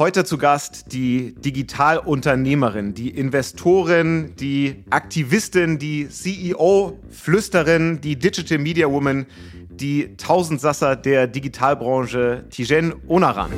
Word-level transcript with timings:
Heute 0.00 0.22
zu 0.22 0.38
Gast 0.38 0.92
die 0.92 1.34
Digitalunternehmerin, 1.34 2.94
die 2.94 3.08
Investorin, 3.08 4.32
die 4.38 4.84
Aktivistin, 4.90 5.80
die 5.80 6.08
CEO-Flüsterin, 6.08 8.00
die 8.00 8.16
Digital 8.16 8.58
Media 8.58 8.88
Woman, 8.88 9.26
die 9.68 10.16
Tausendsasser 10.16 10.94
der 10.94 11.26
Digitalbranche, 11.26 12.44
Tijen 12.48 12.94
Onaran. 13.08 13.50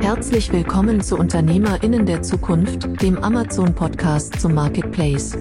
Herzlich 0.00 0.50
willkommen 0.50 1.02
zu 1.02 1.18
UnternehmerInnen 1.18 2.06
der 2.06 2.22
Zukunft, 2.22 2.88
dem 3.02 3.18
Amazon-Podcast 3.18 4.40
zum 4.40 4.54
Marketplace. 4.54 5.36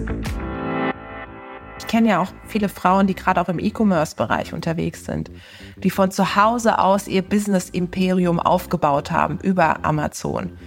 Ich 1.78 1.88
kenne 1.88 2.10
ja 2.10 2.22
auch 2.22 2.32
viele 2.48 2.70
Frauen, 2.70 3.08
die 3.08 3.16
gerade 3.16 3.42
auch 3.42 3.50
im 3.50 3.60
E-Commerce-Bereich 3.60 4.54
unterwegs 4.54 5.06
sind, 5.06 5.30
die 5.78 5.90
von 5.90 6.12
zu 6.12 6.36
Hause 6.36 6.80
aus 6.80 7.08
ihr 7.08 7.22
Business-Imperium 7.22 8.40
aufgebaut 8.40 9.12
haben 9.12 9.40
über 9.40 9.84
Amazon. 9.84 10.58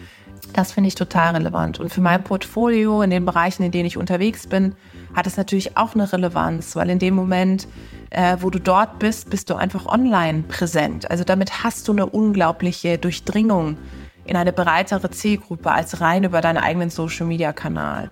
Das 0.53 0.73
finde 0.73 0.89
ich 0.89 0.95
total 0.95 1.35
relevant. 1.35 1.81
Und 1.81 1.93
für 1.93 2.01
mein 2.01 2.23
Portfolio 2.25 3.03
in 3.03 3.11
den 3.11 3.25
Bereichen, 3.25 3.63
in 3.63 3.71
denen 3.71 3.87
ich 3.87 3.97
unterwegs 3.97 4.47
bin, 4.47 4.75
hat 5.15 5.27
es 5.27 5.37
natürlich 5.37 5.77
auch 5.77 5.95
eine 5.95 6.11
Relevanz, 6.13 6.77
weil 6.77 6.91
in 6.91 6.99
dem 6.99 7.15
Moment, 7.15 7.69
äh, 8.11 8.37
wo 8.41 8.51
du 8.51 8.59
dort 8.59 8.99
bist, 8.99 9.31
bist 9.31 9.51
du 9.51 9.55
einfach 9.55 9.87
online 9.87 10.43
präsent. 10.43 11.11
Also 11.11 11.25
damit 11.25 11.65
hast 11.65 11.89
du 11.89 11.93
eine 11.93 12.07
unglaubliche 12.07 12.99
Durchdringung 12.99 13.77
in 14.25 14.37
eine 14.37 14.53
breitere 14.53 15.11
Zielgruppe 15.11 15.71
als 15.71 16.01
rein 16.01 16.25
über 16.25 16.41
deinen 16.41 16.59
eigenen 16.59 16.91
Social-Media-Kanal. 16.91 18.11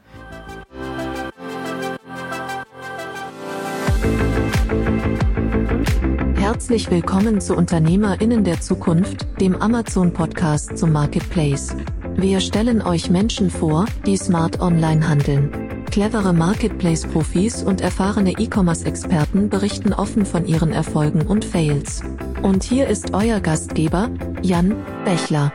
Herzlich 6.46 6.88
willkommen 6.92 7.40
zu 7.40 7.56
UnternehmerInnen 7.56 8.44
der 8.44 8.60
Zukunft, 8.60 9.26
dem 9.40 9.60
Amazon-Podcast 9.60 10.78
zum 10.78 10.92
Marketplace. 10.92 11.74
Wir 12.14 12.38
stellen 12.38 12.82
euch 12.82 13.10
Menschen 13.10 13.50
vor, 13.50 13.86
die 14.06 14.16
smart 14.16 14.60
online 14.60 15.08
handeln. 15.08 15.84
Clevere 15.90 16.32
Marketplace-Profis 16.32 17.64
und 17.64 17.80
erfahrene 17.80 18.30
E-Commerce-Experten 18.38 19.48
berichten 19.48 19.92
offen 19.92 20.24
von 20.24 20.46
ihren 20.46 20.70
Erfolgen 20.70 21.22
und 21.22 21.44
Fails. 21.44 22.04
Und 22.44 22.62
hier 22.62 22.86
ist 22.86 23.12
euer 23.12 23.40
Gastgeber, 23.40 24.08
Jan 24.40 24.76
Bechler. 25.04 25.52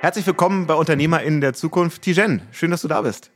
Herzlich 0.00 0.26
willkommen 0.26 0.66
bei 0.66 0.72
UnternehmerInnen 0.72 1.42
der 1.42 1.52
Zukunft. 1.52 2.00
Tijen, 2.00 2.40
schön, 2.50 2.70
dass 2.70 2.80
du 2.80 2.88
da 2.88 3.02
bist. 3.02 3.33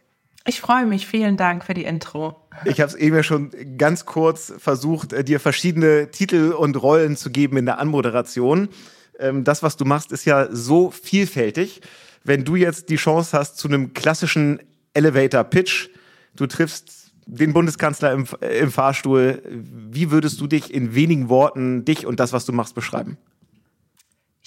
Ich 0.49 0.63
freue 0.63 0.87
mich. 0.87 1.07
Vielen 1.07 1.37
Dank 1.37 1.63
für 1.63 1.75
die 1.75 1.85
Intro. 1.85 2.35
Ich 2.65 2.81
habe 2.81 2.89
es 2.89 2.95
eben 2.95 3.15
ja 3.15 3.23
schon 3.23 3.51
ganz 3.77 4.07
kurz 4.07 4.51
versucht, 4.57 5.13
äh, 5.13 5.23
dir 5.23 5.41
verschiedene 5.41 6.11
Titel 6.11 6.53
und 6.53 6.83
Rollen 6.83 7.19
zu 7.19 7.29
geben 7.29 7.59
in 7.59 7.67
der 7.67 7.79
Anmoderation. 7.79 8.71
Ähm, 9.19 9.45
das, 9.45 9.63
was 9.63 9.77
du 9.77 9.85
machst, 9.85 10.11
ist 10.11 10.25
ja 10.25 10.49
so 10.51 10.91
vielfältig. 10.91 11.83
Wenn 12.25 12.47
du 12.47 12.57
jetzt 12.57 12.89
die 12.89 12.97
Chance 12.97 13.37
hast 13.37 13.59
zu 13.59 13.69
einem 13.69 13.93
klassischen 13.93 14.61
Elevator-Pitch, 14.95 15.91
du 16.35 16.47
triffst 16.47 17.13
den 17.27 17.53
Bundeskanzler 17.53 18.13
im, 18.13 18.25
äh, 18.41 18.61
im 18.61 18.73
Fahrstuhl, 18.73 19.43
wie 19.51 20.11
würdest 20.11 20.41
du 20.41 20.47
dich 20.47 20.73
in 20.73 20.95
wenigen 20.95 21.29
Worten, 21.29 21.85
dich 21.85 22.07
und 22.07 22.21
das, 22.21 22.33
was 22.33 22.47
du 22.47 22.55
machst, 22.55 22.75
beschreiben? 22.75 23.19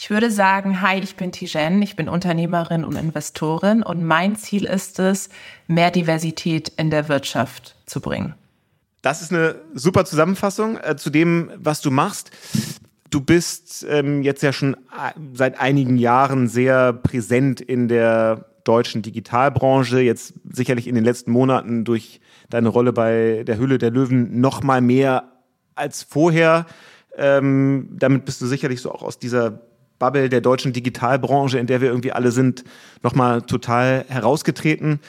Ich 0.04 0.10
würde 0.10 0.32
sagen, 0.32 0.82
hi, 0.82 1.00
ich 1.00 1.16
bin 1.16 1.32
Tijen, 1.32 1.80
ich 1.84 1.96
bin 1.96 2.10
Unternehmerin 2.10 2.84
und 2.86 2.96
Investorin 2.96 3.84
und 3.84 4.04
mein 4.04 4.36
Ziel 4.36 4.66
ist 4.66 4.98
es, 4.98 5.30
mehr 5.68 5.92
Diversität 5.92 6.70
in 6.70 6.90
der 6.90 7.08
Wirtschaft 7.08 7.76
zu 7.86 8.02
bringen. 8.02 8.34
Das 9.04 9.22
ist 9.22 9.32
eine 9.32 9.62
super 9.76 10.04
Zusammenfassung 10.04 10.80
äh, 10.80 10.96
zu 10.96 11.12
dem, 11.12 11.52
was 11.56 11.82
du 11.82 11.92
machst. 11.92 12.32
Du 13.12 13.22
bist 13.22 13.86
ähm, 13.88 14.24
jetzt 14.24 14.42
ja 14.42 14.52
schon 14.54 14.74
äh, 14.74 15.14
seit 15.34 15.60
einigen 15.60 16.00
Jahren 16.00 16.48
sehr 16.48 16.94
präsent 16.94 17.62
in 17.62 17.88
der 17.88 18.50
deutschen 18.64 19.04
Digitalbranche, 19.04 20.00
jetzt 20.00 20.34
sicherlich 20.52 20.88
in 20.88 20.96
den 20.96 21.04
letzten 21.04 21.32
Monaten 21.32 21.86
durch 21.86 22.22
deine 22.50 22.70
Rolle 22.70 22.92
bei 22.92 23.44
der 23.46 23.60
Hülle 23.60 23.78
der 23.78 23.92
Löwen 23.92 24.42
noch 24.42 24.64
mal 24.64 24.82
mehr 24.82 25.32
als 25.76 26.02
vorher. 26.02 26.66
Ähm, 27.16 27.88
damit 27.92 28.26
bist 28.26 28.42
du 28.42 28.48
sicherlich 28.48 28.82
so 28.82 28.92
auch 28.92 29.04
aus 29.04 29.20
dieser 29.20 29.62
Bubble 30.02 30.30
der 30.30 30.42
deutschen 30.42 30.74
Digitalbranche, 30.74 31.60
in 31.60 31.68
der 31.68 31.80
wir 31.80 31.90
irgendwie 31.90 32.12
alle 32.12 32.32
sind, 32.32 32.64
nochmal 33.04 33.44
total 33.44 34.04
herausgetreten. 34.10 35.00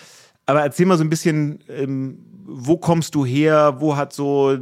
Aber 0.46 0.60
erzähl 0.60 0.86
mal 0.86 0.98
so 0.98 1.04
ein 1.04 1.10
bisschen, 1.10 1.60
ähm, 1.68 2.18
wo 2.44 2.76
kommst 2.76 3.14
du 3.14 3.24
her? 3.24 3.76
Wo 3.78 3.96
hat 3.96 4.12
so 4.12 4.56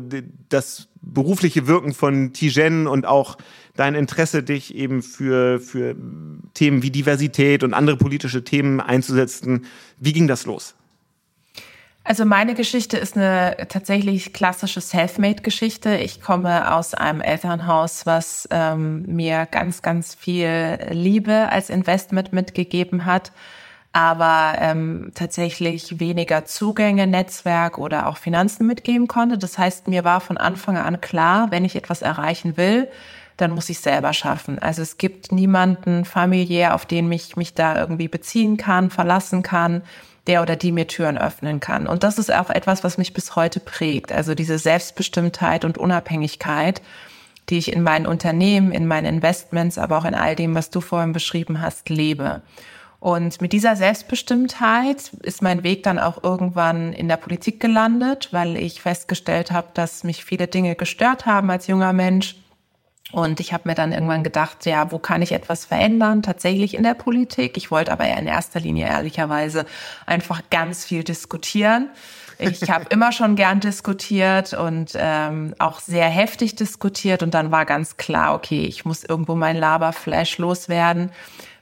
das 0.48 0.88
berufliche 1.02 1.66
Wirken 1.66 1.92
von 1.92 2.32
Tijen 2.32 2.86
und 2.86 3.06
auch 3.06 3.36
dein 3.74 3.94
Interesse, 3.94 4.42
dich 4.42 4.74
eben 4.74 5.02
für, 5.02 5.58
für 5.58 5.96
Themen 6.54 6.82
wie 6.82 6.91
Diversität 6.91 7.64
und 7.64 7.74
andere 7.74 7.97
politische 7.97 8.44
Themen 8.44 8.80
einzusetzen? 8.80 9.66
Wie 9.98 10.12
ging 10.12 10.28
das 10.28 10.47
los? 10.47 10.76
Also 12.10 12.25
meine 12.25 12.54
Geschichte 12.54 12.97
ist 12.97 13.16
eine 13.16 13.56
tatsächlich 13.69 14.32
klassische 14.32 14.81
Selfmade-Geschichte. 14.81 15.94
Ich 15.94 16.21
komme 16.21 16.75
aus 16.75 16.93
einem 16.93 17.21
Elternhaus, 17.21 18.04
was 18.04 18.48
ähm, 18.50 19.03
mir 19.06 19.47
ganz, 19.47 19.81
ganz 19.81 20.16
viel 20.16 20.76
Liebe 20.91 21.48
als 21.50 21.71
Investment 21.71 22.32
mitgegeben 22.32 23.04
hat, 23.04 23.31
aber 23.93 24.54
ähm, 24.59 25.12
tatsächlich 25.15 26.00
weniger 26.00 26.44
Zugänge, 26.47 27.06
Netzwerk 27.06 27.78
oder 27.78 28.09
auch 28.09 28.16
Finanzen 28.16 28.66
mitgeben 28.66 29.06
konnte. 29.06 29.38
Das 29.38 29.56
heißt, 29.56 29.87
mir 29.87 30.03
war 30.03 30.21
von 30.21 30.37
Anfang 30.37 30.78
an 30.78 31.00
klar, 31.00 31.53
wenn 31.53 31.65
ich 31.65 31.77
etwas 31.77 32.03
erreichen 32.03 32.56
will, 32.56 32.88
dann 33.37 33.53
muss 33.53 33.69
ich 33.69 33.78
selber 33.78 34.15
schaffen. 34.15 34.59
Also 34.59 34.82
es 34.82 34.98
gibt 34.98 35.31
niemanden 35.31 36.04
familiär, 36.04 36.75
auf 36.75 36.87
den 36.87 37.06
mich 37.06 37.37
mich 37.37 37.54
da 37.54 37.78
irgendwie 37.78 38.09
beziehen 38.09 38.56
kann, 38.56 38.91
verlassen 38.91 39.44
kann 39.44 39.82
der 40.30 40.42
oder 40.42 40.54
die 40.54 40.70
mir 40.70 40.86
Türen 40.86 41.18
öffnen 41.18 41.58
kann. 41.58 41.88
Und 41.88 42.04
das 42.04 42.16
ist 42.16 42.32
auch 42.32 42.50
etwas, 42.50 42.84
was 42.84 42.98
mich 42.98 43.12
bis 43.12 43.34
heute 43.34 43.58
prägt. 43.58 44.12
Also 44.12 44.36
diese 44.36 44.60
Selbstbestimmtheit 44.60 45.64
und 45.64 45.76
Unabhängigkeit, 45.76 46.82
die 47.48 47.58
ich 47.58 47.72
in 47.72 47.82
meinen 47.82 48.06
Unternehmen, 48.06 48.70
in 48.70 48.86
meinen 48.86 49.16
Investments, 49.16 49.76
aber 49.76 49.98
auch 49.98 50.04
in 50.04 50.14
all 50.14 50.36
dem, 50.36 50.54
was 50.54 50.70
du 50.70 50.80
vorhin 50.80 51.12
beschrieben 51.12 51.60
hast, 51.60 51.88
lebe. 51.88 52.42
Und 53.00 53.41
mit 53.41 53.52
dieser 53.52 53.74
Selbstbestimmtheit 53.74 55.10
ist 55.24 55.42
mein 55.42 55.64
Weg 55.64 55.82
dann 55.82 55.98
auch 55.98 56.22
irgendwann 56.22 56.92
in 56.92 57.08
der 57.08 57.16
Politik 57.16 57.58
gelandet, 57.58 58.28
weil 58.30 58.56
ich 58.56 58.80
festgestellt 58.80 59.50
habe, 59.50 59.68
dass 59.74 60.04
mich 60.04 60.24
viele 60.24 60.47
Dinge 60.47 60.76
gestört 60.76 61.26
haben 61.26 61.50
als 61.50 61.66
junger 61.66 61.92
Mensch 61.92 62.36
und 63.12 63.41
ich 63.41 63.53
habe 63.53 63.69
mir 63.69 63.75
dann 63.75 63.93
irgendwann 63.93 64.22
gedacht, 64.22 64.66
ja, 64.66 64.93
wo 64.93 64.98
kann 64.98 65.22
ich 65.22 65.32
etwas 65.32 65.65
verändern? 65.65 66.22
Tatsächlich 66.22 66.75
in 66.75 66.82
der 66.82 66.94
Politik. 66.94 67.56
Ich 67.56 67.71
wollte 67.71 67.93
aber 67.93 68.06
in 68.06 68.26
erster 68.26 68.60
Linie 68.60 68.87
ehrlicherweise 68.87 69.66
einfach 70.06 70.43
ganz 70.50 70.84
viel 70.84 71.03
diskutieren. 71.03 71.91
Ich 72.38 72.71
habe 72.71 72.87
immer 72.91 73.12
schon 73.12 73.37
gern 73.37 73.60
diskutiert 73.60 74.54
und 74.54 74.93
ähm, 74.97 75.54
auch 75.59 75.81
sehr 75.81 76.09
heftig 76.09 76.54
diskutiert. 76.54 77.22
Und 77.22 77.34
dann 77.34 77.50
war 77.50 77.66
ganz 77.66 77.97
klar, 77.97 78.34
okay, 78.34 78.65
ich 78.65 78.84
muss 78.84 79.04
irgendwo 79.04 79.34
mein 79.34 79.56
Laberflash 79.56 80.38
loswerden. 80.38 81.10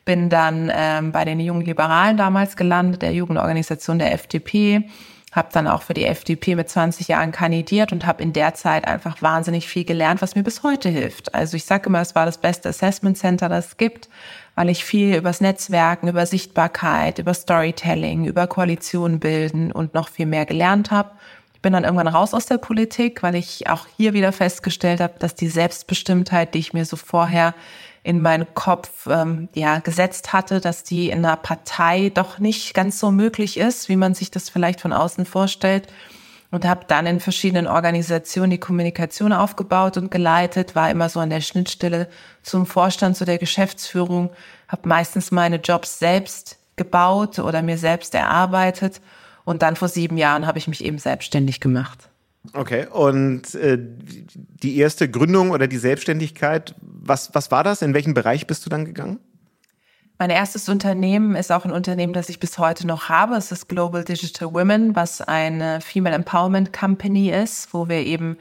Bin 0.04 0.28
dann 0.30 0.70
ähm, 0.75 1.12
bei 1.12 1.25
den 1.25 1.41
jungen 1.41 1.65
Liberalen 1.65 2.16
damals 2.16 2.56
gelandet, 2.56 3.03
der 3.03 3.12
Jugendorganisation 3.12 3.98
der 3.98 4.12
FDP 4.12 4.84
habe 5.33 5.49
dann 5.53 5.66
auch 5.66 5.83
für 5.83 5.94
die 5.94 6.06
FDP 6.06 6.56
mit 6.56 6.69
20 6.69 7.09
Jahren 7.09 7.33
kandidiert 7.33 7.93
und 7.93 8.06
habe 8.06 8.22
in 8.22 8.33
der 8.33 8.55
Zeit 8.55 8.87
einfach 8.87 9.21
wahnsinnig 9.21 9.69
viel 9.69 9.84
gelernt, 9.84 10.22
was 10.22 10.34
mir 10.34 10.43
bis 10.43 10.62
heute 10.62 10.89
hilft. 10.89 11.34
Also 11.34 11.56
ich 11.56 11.65
sage 11.65 11.89
immer, 11.89 12.00
es 12.00 12.15
war 12.15 12.27
das 12.27 12.39
beste 12.39 12.71
Assessment 12.71 13.19
Center, 13.19 13.49
das 13.49 13.69
es 13.69 13.77
gibt, 13.77 14.09
weil 14.55 14.71
ich 14.71 14.84
viel 14.84 15.15
übers 15.15 15.41
Netzwerken, 15.41 16.09
über 16.09 16.25
Sichtbarkeit, 16.27 17.19
über 17.19 17.34
Storytelling, 17.34 18.25
über 18.25 18.47
Koalitionen 18.47 19.21
bilden 19.21 19.71
und 19.71 19.94
noch 19.94 20.09
viel 20.09 20.27
mehr 20.27 20.47
gelernt 20.47 20.91
habe. 20.91 21.11
Ich 21.55 21.60
bin 21.60 21.72
dann 21.72 21.84
irgendwann 21.84 22.09
raus 22.09 22.34
aus 22.34 22.47
der 22.47 22.59
Politik, 22.59 23.22
weil 23.22 23.34
ich 23.34 23.69
auch 23.69 23.87
hier 23.97 24.15
wieder 24.15 24.33
festgestellt 24.33 25.00
habe, 25.00 25.15
dass 25.19 25.34
die 25.34 25.49
Selbstbestimmtheit, 25.49 26.55
die 26.55 26.60
ich 26.60 26.72
mir 26.72 26.84
so 26.84 26.97
vorher 26.97 27.55
in 28.08 28.22
meinen 28.22 28.46
Kopf 28.54 29.06
ähm, 29.06 29.50
ja 29.54 29.80
gesetzt 29.80 30.32
hatte, 30.32 30.62
dass 30.62 30.82
die 30.82 31.10
in 31.10 31.18
einer 31.18 31.36
Partei 31.36 32.10
doch 32.15 32.38
nicht 32.38 32.72
ganz 32.72 32.98
so 32.98 33.10
möglich 33.10 33.59
ist, 33.59 33.91
wie 33.91 33.97
man 33.97 34.15
sich 34.15 34.30
das 34.30 34.48
vielleicht 34.48 34.80
von 34.80 34.94
außen 34.94 35.27
vorstellt. 35.27 35.88
Und 36.50 36.65
habe 36.65 36.86
dann 36.88 37.04
in 37.04 37.21
verschiedenen 37.21 37.66
Organisationen 37.66 38.50
die 38.50 38.59
Kommunikation 38.59 39.34
aufgebaut 39.34 39.98
und 39.98 40.10
geleitet, 40.10 40.74
war 40.74 40.91
immer 40.91 41.10
so 41.10 41.21
an 41.21 41.28
der 41.28 41.42
Schnittstelle 41.42 42.09
zum 42.42 42.65
Vorstand, 42.65 43.18
zu 43.18 43.27
der 43.27 43.36
Geschäftsführung, 43.36 44.30
habe 44.68 44.88
meistens 44.88 45.30
meine 45.30 45.56
Jobs 45.56 45.98
selbst 45.98 46.56
gebaut 46.77 47.38
oder 47.38 47.60
mir 47.60 47.77
selbst 47.77 48.15
erarbeitet. 48.15 49.03
Und 49.44 49.60
dann 49.60 49.77
vor 49.77 49.88
sieben 49.88 50.16
Jahren 50.16 50.47
habe 50.47 50.56
ich 50.56 50.66
mich 50.66 50.83
eben 50.83 50.97
selbstständig 50.97 51.60
gemacht. 51.60 52.09
Okay, 52.54 52.86
und 52.91 53.54
äh, 53.54 53.78
die 54.62 54.78
erste 54.78 55.10
Gründung 55.10 55.50
oder 55.50 55.66
die 55.66 55.77
Selbstständigkeit, 55.77 56.74
was, 57.09 57.34
was 57.34 57.51
war 57.51 57.65
das? 57.65 57.83
In 57.83 57.95
welchen 57.95 58.15
Bereich 58.15 58.47
bist 58.47 58.65
du 58.66 58.71
dann 58.71 58.84
gegangen? 58.84 59.19
Mein 60.19 60.31
erstes 60.31 60.69
Unternehmen 60.69 61.37
ist 61.37 61.53
auch 61.53 61.65
ein 61.65 61.71
Unternehmen, 61.71 62.13
das 62.13 62.28
ich 62.28 62.41
bis 62.41 62.59
heute 62.59 62.87
noch 62.87 63.09
habe. 63.09 63.37
Es 63.37 63.53
ist 63.53 63.69
Global 63.69 64.05
Digital 64.05 64.53
Women, 64.53 64.97
was 64.97 65.21
eine 65.21 65.81
Female 65.81 66.16
Empowerment 66.16 66.72
Company 66.72 67.31
ist, 67.31 67.72
wo 67.72 67.89
wir 67.89 67.99
eben 67.99 68.37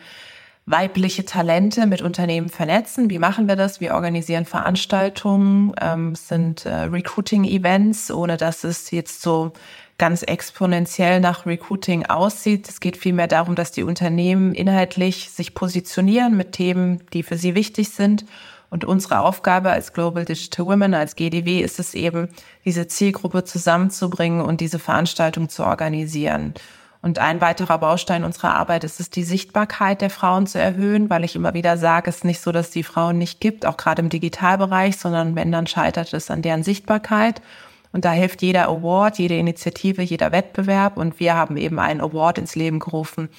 weibliche 0.66 1.24
Talente 1.24 1.86
mit 1.86 2.02
Unternehmen 2.02 2.50
vernetzen. 2.50 3.10
Wie 3.10 3.20
machen 3.20 3.48
wir 3.48 3.56
das? 3.56 3.80
Wir 3.80 3.94
organisieren 3.94 4.46
Veranstaltungen, 4.46 5.74
ähm, 5.80 6.16
sind 6.16 6.66
äh, 6.66 6.74
Recruiting-Events, 6.74 8.12
ohne 8.12 8.38
dass 8.38 8.64
es 8.64 8.92
jetzt 8.92 9.22
so 9.22 9.54
ganz 9.98 10.24
exponentiell 10.24 11.20
nach 11.20 11.46
Recruiting 11.46 12.06
aussieht. 12.06 12.68
Es 12.68 12.80
geht 12.80 12.98
vielmehr 12.98 13.28
darum, 13.28 13.56
dass 13.56 13.72
die 13.72 13.84
Unternehmen 13.84 14.54
inhaltlich 14.54 15.30
sich 15.30 15.54
positionieren 15.54 16.36
mit 16.36 16.52
Themen, 16.52 17.02
die 17.14 17.24
für 17.24 17.38
sie 17.38 17.56
wichtig 17.56 17.90
sind. 17.90 18.26
Und 18.70 18.84
unsere 18.84 19.22
Aufgabe 19.22 19.72
als 19.72 19.94
Global 19.94 20.26
Digital 20.26 20.66
Women, 20.66 20.94
als 20.94 21.16
GDW, 21.16 21.62
ist 21.62 21.80
es 21.80 21.94
eben, 21.94 22.28
diese 22.66 22.88
Zielgruppe 22.88 23.44
zusammenzubringen 23.44 24.42
und 24.42 24.60
diese 24.60 24.80
Veranstaltung 24.80 25.50
zu 25.50 25.64
organisieren. 25.64 26.54
Und 27.02 27.20
ein 27.20 27.40
weiterer 27.40 27.78
Baustein 27.78 28.24
unserer 28.24 28.56
Arbeit 28.56 28.84
ist 28.84 29.00
es, 29.00 29.10
die 29.10 29.24
Sichtbarkeit 29.24 30.02
der 30.02 30.10
Frauen 30.10 30.48
zu 30.48 30.60
erhöhen, 30.60 31.10
weil 31.10 31.24
ich 31.24 31.36
immer 31.36 31.54
wieder 31.54 31.78
sage, 31.78 32.10
es 32.10 32.18
ist 32.18 32.26
nicht 32.26 32.42
so, 32.42 32.52
dass 32.52 32.72
die 32.72 32.84
Frauen 32.84 33.18
nicht 33.18 33.40
gibt, 33.40 33.66
auch 33.66 33.78
gerade 33.78 34.02
im 34.02 34.10
Digitalbereich, 34.10 34.98
sondern 34.98 35.36
wenn 35.36 35.52
dann 35.52 35.68
scheitert 35.68 36.12
es 36.14 36.30
an 36.32 36.42
deren 36.42 36.64
Sichtbarkeit. 36.64 37.42
Und 37.94 38.04
da 38.04 38.12
hilft 38.12 38.42
jeder 38.42 38.68
Award, 38.68 39.20
jede 39.20 39.38
Initiative, 39.38 40.02
jeder 40.02 40.32
Wettbewerb. 40.32 40.98
Und 40.98 41.20
wir 41.20 41.36
haben 41.36 41.56
eben 41.56 41.80
einen 41.80 42.02
Award 42.02 42.40
ins 42.40 42.56
Leben 42.56 42.80
gerufen, 42.80 43.30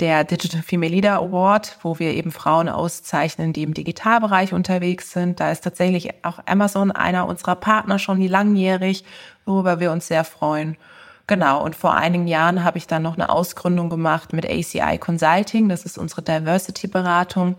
der 0.00 0.24
Digital 0.24 0.62
Female 0.62 0.90
Leader 0.90 1.16
Award, 1.16 1.78
wo 1.82 1.98
wir 1.98 2.14
eben 2.14 2.32
Frauen 2.32 2.68
auszeichnen, 2.68 3.52
die 3.52 3.62
im 3.62 3.74
Digitalbereich 3.74 4.52
unterwegs 4.52 5.12
sind. 5.12 5.40
Da 5.40 5.50
ist 5.50 5.62
tatsächlich 5.62 6.24
auch 6.24 6.38
Amazon 6.46 6.90
einer 6.90 7.26
unserer 7.26 7.56
Partner 7.56 7.98
schon 7.98 8.20
langjährig, 8.20 9.04
worüber 9.44 9.78
wir 9.78 9.92
uns 9.92 10.06
sehr 10.06 10.24
freuen. 10.24 10.76
Genau, 11.26 11.62
und 11.62 11.76
vor 11.76 11.94
einigen 11.94 12.26
Jahren 12.26 12.64
habe 12.64 12.78
ich 12.78 12.86
dann 12.86 13.02
noch 13.02 13.14
eine 13.14 13.28
Ausgründung 13.28 13.88
gemacht 13.88 14.32
mit 14.32 14.44
ACI 14.44 14.98
Consulting, 14.98 15.68
das 15.68 15.84
ist 15.84 15.96
unsere 15.96 16.22
Diversity-Beratung, 16.22 17.54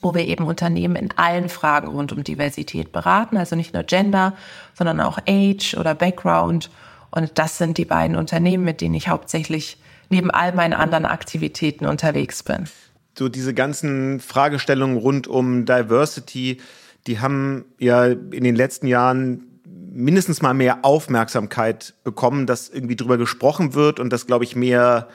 wo 0.00 0.14
wir 0.14 0.26
eben 0.26 0.44
Unternehmen 0.44 0.96
in 0.96 1.10
allen 1.16 1.48
Fragen 1.48 1.88
rund 1.88 2.12
um 2.12 2.22
Diversität 2.22 2.92
beraten, 2.92 3.36
also 3.36 3.56
nicht 3.56 3.74
nur 3.74 3.82
Gender, 3.82 4.34
sondern 4.74 5.00
auch 5.00 5.18
Age 5.26 5.74
oder 5.74 5.94
Background. 5.94 6.70
Und 7.10 7.38
das 7.38 7.58
sind 7.58 7.78
die 7.78 7.84
beiden 7.84 8.16
Unternehmen, 8.16 8.64
mit 8.64 8.80
denen 8.80 8.94
ich 8.94 9.08
hauptsächlich 9.08 9.78
neben 10.10 10.30
all 10.30 10.52
meinen 10.54 10.74
anderen 10.74 11.06
Aktivitäten 11.06 11.86
unterwegs 11.86 12.42
bin. 12.42 12.64
So 13.18 13.28
diese 13.28 13.54
ganzen 13.54 14.20
Fragestellungen 14.20 14.96
rund 14.96 15.26
um 15.26 15.64
Diversity, 15.64 16.60
die 17.06 17.20
haben 17.20 17.64
ja 17.78 18.06
in 18.06 18.44
den 18.44 18.54
letzten 18.54 18.86
Jahren 18.86 19.46
mindestens 19.92 20.42
mal 20.42 20.54
mehr 20.54 20.84
Aufmerksamkeit 20.84 21.94
bekommen, 22.04 22.46
dass 22.46 22.68
irgendwie 22.68 22.96
drüber 22.96 23.18
gesprochen 23.18 23.74
wird 23.74 23.98
und 23.98 24.10
dass, 24.10 24.26
glaube 24.26 24.44
ich, 24.44 24.54
mehr 24.54 25.08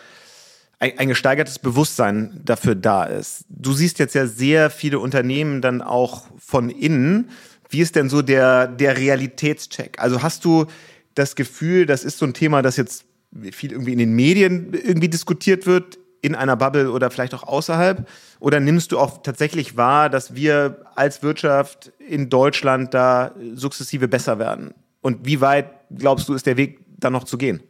ein, 0.80 0.98
ein 0.98 1.08
gesteigertes 1.08 1.60
Bewusstsein 1.60 2.42
dafür 2.44 2.76
da 2.76 3.06
ist. 3.06 3.46
Du 3.50 3.74
siehst 3.74 4.00
jetzt 4.00 4.16
ja 4.16 4.28
sehr 4.28 4.70
viele 4.70 5.00
Unternehmen 5.00 5.62
dann 5.62 5.82
auch 5.82 6.26
von 6.38 6.70
innen. 6.70 7.30
Wie 7.70 7.80
ist 7.80 7.96
denn 7.96 8.10
so 8.10 8.22
der, 8.22 8.68
der 8.68 8.98
Realitätscheck? 8.98 10.00
Also 10.00 10.22
hast 10.22 10.46
du 10.46 10.66
das 11.14 11.36
Gefühl, 11.36 11.86
das 11.86 12.04
ist 12.04 12.18
so 12.18 12.26
ein 12.26 12.34
Thema, 12.34 12.62
das 12.62 12.76
jetzt 12.76 13.06
viel 13.52 13.72
irgendwie 13.72 13.94
in 13.94 14.00
den 14.00 14.14
Medien 14.14 14.74
irgendwie 14.74 15.10
diskutiert 15.10 15.66
wird, 15.66 15.98
in 16.22 16.34
einer 16.36 16.56
Bubble 16.56 16.92
oder 16.92 17.12
vielleicht 17.12 17.34
auch 17.34 17.44
außerhalb? 17.44 18.08
Oder 18.40 18.60
nimmst 18.60 18.92
du 18.92 19.00
auch 19.00 19.22
tatsächlich 19.22 19.78
wahr, 19.78 20.10
dass 20.10 20.36
wir 20.36 20.86
als 20.96 21.22
Wirtschaft 21.22 21.92
in 22.00 22.30
Deutschland 22.30 22.94
da 22.94 23.32
sukzessive 23.54 24.08
besser 24.08 24.40
werden? 24.40 24.74
Und 25.02 25.26
wie 25.26 25.40
weit 25.40 25.70
glaubst 25.96 26.28
du, 26.28 26.34
ist 26.34 26.48
der 26.48 26.58
Weg 26.58 26.80
da 26.98 27.12
noch 27.12 27.26
zu 27.26 27.38
gehen? 27.38 27.62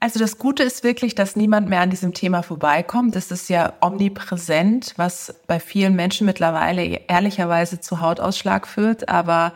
Also 0.00 0.18
das 0.18 0.36
Gute 0.36 0.62
ist 0.62 0.84
wirklich, 0.84 1.14
dass 1.14 1.34
niemand 1.34 1.70
mehr 1.70 1.80
an 1.80 1.88
diesem 1.88 2.12
Thema 2.12 2.42
vorbeikommt. 2.42 3.16
Das 3.16 3.30
ist 3.30 3.48
ja 3.48 3.72
omnipräsent, 3.80 4.92
was 4.96 5.34
bei 5.46 5.58
vielen 5.58 5.96
Menschen 5.96 6.26
mittlerweile 6.26 7.00
ehrlicherweise 7.08 7.80
zu 7.80 8.02
Hautausschlag 8.02 8.68
führt. 8.68 9.08
Aber 9.08 9.54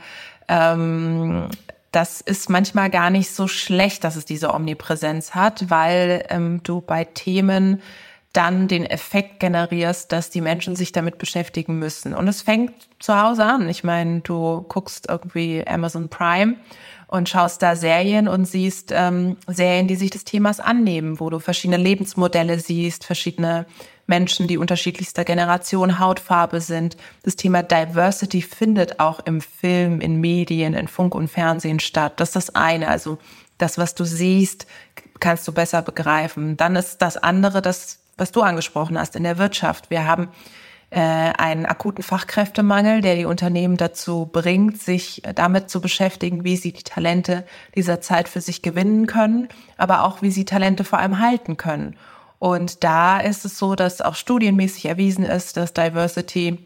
ähm, 0.48 1.48
das 1.92 2.20
ist 2.20 2.50
manchmal 2.50 2.90
gar 2.90 3.10
nicht 3.10 3.30
so 3.30 3.48
schlecht, 3.48 4.04
dass 4.04 4.16
es 4.16 4.24
diese 4.24 4.52
Omnipräsenz 4.52 5.34
hat, 5.34 5.70
weil 5.70 6.24
ähm, 6.28 6.60
du 6.62 6.80
bei 6.80 7.04
Themen 7.04 7.82
dann 8.32 8.68
den 8.68 8.84
Effekt 8.84 9.40
generierst, 9.40 10.12
dass 10.12 10.30
die 10.30 10.42
Menschen 10.42 10.76
sich 10.76 10.92
damit 10.92 11.18
beschäftigen 11.18 11.78
müssen. 11.78 12.14
Und 12.14 12.28
es 12.28 12.42
fängt 12.42 12.72
zu 12.98 13.20
Hause 13.20 13.44
an. 13.44 13.68
Ich 13.68 13.84
meine, 13.84 14.20
du 14.20 14.64
guckst 14.68 15.06
irgendwie 15.08 15.66
Amazon 15.66 16.08
Prime 16.08 16.56
und 17.06 17.28
schaust 17.28 17.62
da 17.62 17.74
Serien 17.74 18.28
und 18.28 18.44
siehst 18.44 18.92
ähm, 18.94 19.38
Serien, 19.46 19.88
die 19.88 19.96
sich 19.96 20.10
des 20.10 20.24
Themas 20.24 20.60
annehmen, 20.60 21.20
wo 21.20 21.30
du 21.30 21.38
verschiedene 21.38 21.82
Lebensmodelle 21.82 22.58
siehst, 22.58 23.04
verschiedene 23.04 23.64
Menschen, 24.08 24.48
die 24.48 24.58
unterschiedlichster 24.58 25.24
Generation, 25.24 25.98
Hautfarbe 25.98 26.60
sind. 26.60 26.96
Das 27.22 27.36
Thema 27.36 27.62
Diversity 27.62 28.42
findet 28.42 28.98
auch 29.00 29.20
im 29.26 29.40
Film, 29.40 30.00
in 30.00 30.20
Medien, 30.20 30.74
in 30.74 30.88
Funk 30.88 31.14
und 31.14 31.28
Fernsehen 31.28 31.78
statt. 31.78 32.14
Das 32.16 32.30
ist 32.30 32.36
das 32.36 32.54
eine. 32.54 32.88
Also 32.88 33.18
das, 33.58 33.78
was 33.78 33.94
du 33.94 34.04
siehst, 34.04 34.66
kannst 35.20 35.46
du 35.46 35.52
besser 35.52 35.82
begreifen. 35.82 36.56
Dann 36.56 36.74
ist 36.74 36.98
das 36.98 37.16
andere, 37.16 37.60
das, 37.60 38.00
was 38.16 38.32
du 38.32 38.42
angesprochen 38.42 38.98
hast, 38.98 39.14
in 39.14 39.24
der 39.24 39.38
Wirtschaft. 39.38 39.90
Wir 39.90 40.06
haben 40.06 40.28
äh, 40.90 41.00
einen 41.00 41.66
akuten 41.66 42.02
Fachkräftemangel, 42.02 43.02
der 43.02 43.14
die 43.14 43.26
Unternehmen 43.26 43.76
dazu 43.76 44.26
bringt, 44.32 44.80
sich 44.80 45.22
damit 45.34 45.68
zu 45.68 45.82
beschäftigen, 45.82 46.44
wie 46.44 46.56
sie 46.56 46.72
die 46.72 46.82
Talente 46.82 47.44
dieser 47.74 48.00
Zeit 48.00 48.28
für 48.28 48.40
sich 48.40 48.62
gewinnen 48.62 49.06
können, 49.06 49.48
aber 49.76 50.04
auch 50.04 50.22
wie 50.22 50.30
sie 50.30 50.46
Talente 50.46 50.84
vor 50.84 50.98
allem 50.98 51.18
halten 51.18 51.58
können. 51.58 51.94
Und 52.38 52.84
da 52.84 53.18
ist 53.18 53.44
es 53.44 53.58
so, 53.58 53.74
dass 53.74 54.00
auch 54.00 54.14
studienmäßig 54.14 54.86
erwiesen 54.86 55.24
ist, 55.24 55.56
dass 55.56 55.72
Diversity 55.72 56.58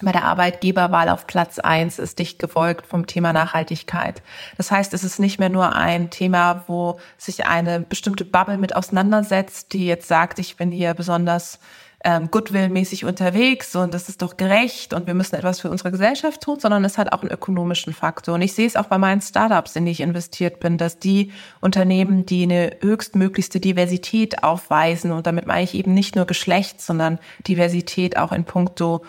bei 0.00 0.12
der 0.12 0.24
Arbeitgeberwahl 0.24 1.08
auf 1.08 1.26
Platz 1.26 1.58
eins 1.58 1.98
ist 1.98 2.18
dicht 2.18 2.38
gefolgt 2.38 2.86
vom 2.86 3.06
Thema 3.06 3.32
Nachhaltigkeit. 3.32 4.22
Das 4.56 4.70
heißt, 4.70 4.92
es 4.92 5.04
ist 5.04 5.20
nicht 5.20 5.38
mehr 5.38 5.48
nur 5.48 5.74
ein 5.74 6.10
Thema, 6.10 6.64
wo 6.66 6.98
sich 7.16 7.46
eine 7.46 7.80
bestimmte 7.80 8.24
Bubble 8.24 8.58
mit 8.58 8.74
auseinandersetzt, 8.74 9.72
die 9.72 9.86
jetzt 9.86 10.08
sagt, 10.08 10.38
ich 10.38 10.56
bin 10.56 10.70
hier 10.70 10.94
besonders 10.94 11.60
ähm, 12.04 12.30
Goodwill-mäßig 12.30 13.06
unterwegs 13.06 13.74
und 13.74 13.94
das 13.94 14.10
ist 14.10 14.20
doch 14.20 14.36
gerecht 14.36 14.92
und 14.92 15.06
wir 15.06 15.14
müssen 15.14 15.36
etwas 15.36 15.60
für 15.60 15.70
unsere 15.70 15.90
Gesellschaft 15.90 16.42
tun, 16.42 16.60
sondern 16.60 16.84
es 16.84 16.98
hat 16.98 17.12
auch 17.12 17.22
einen 17.22 17.30
ökonomischen 17.30 17.94
Faktor. 17.94 18.34
Und 18.34 18.42
ich 18.42 18.52
sehe 18.52 18.66
es 18.66 18.76
auch 18.76 18.86
bei 18.86 18.98
meinen 18.98 19.22
Startups, 19.22 19.74
in 19.74 19.86
die 19.86 19.92
ich 19.92 20.00
investiert 20.00 20.60
bin, 20.60 20.76
dass 20.76 20.98
die 20.98 21.32
Unternehmen, 21.62 22.26
die 22.26 22.42
eine 22.42 22.76
höchstmöglichste 22.80 23.58
Diversität 23.58 24.42
aufweisen 24.42 25.12
und 25.12 25.26
damit 25.26 25.46
meine 25.46 25.64
ich 25.64 25.74
eben 25.74 25.94
nicht 25.94 26.14
nur 26.14 26.26
Geschlecht, 26.26 26.82
sondern 26.82 27.18
Diversität 27.48 28.18
auch 28.18 28.32
in 28.32 28.44
puncto 28.44 29.02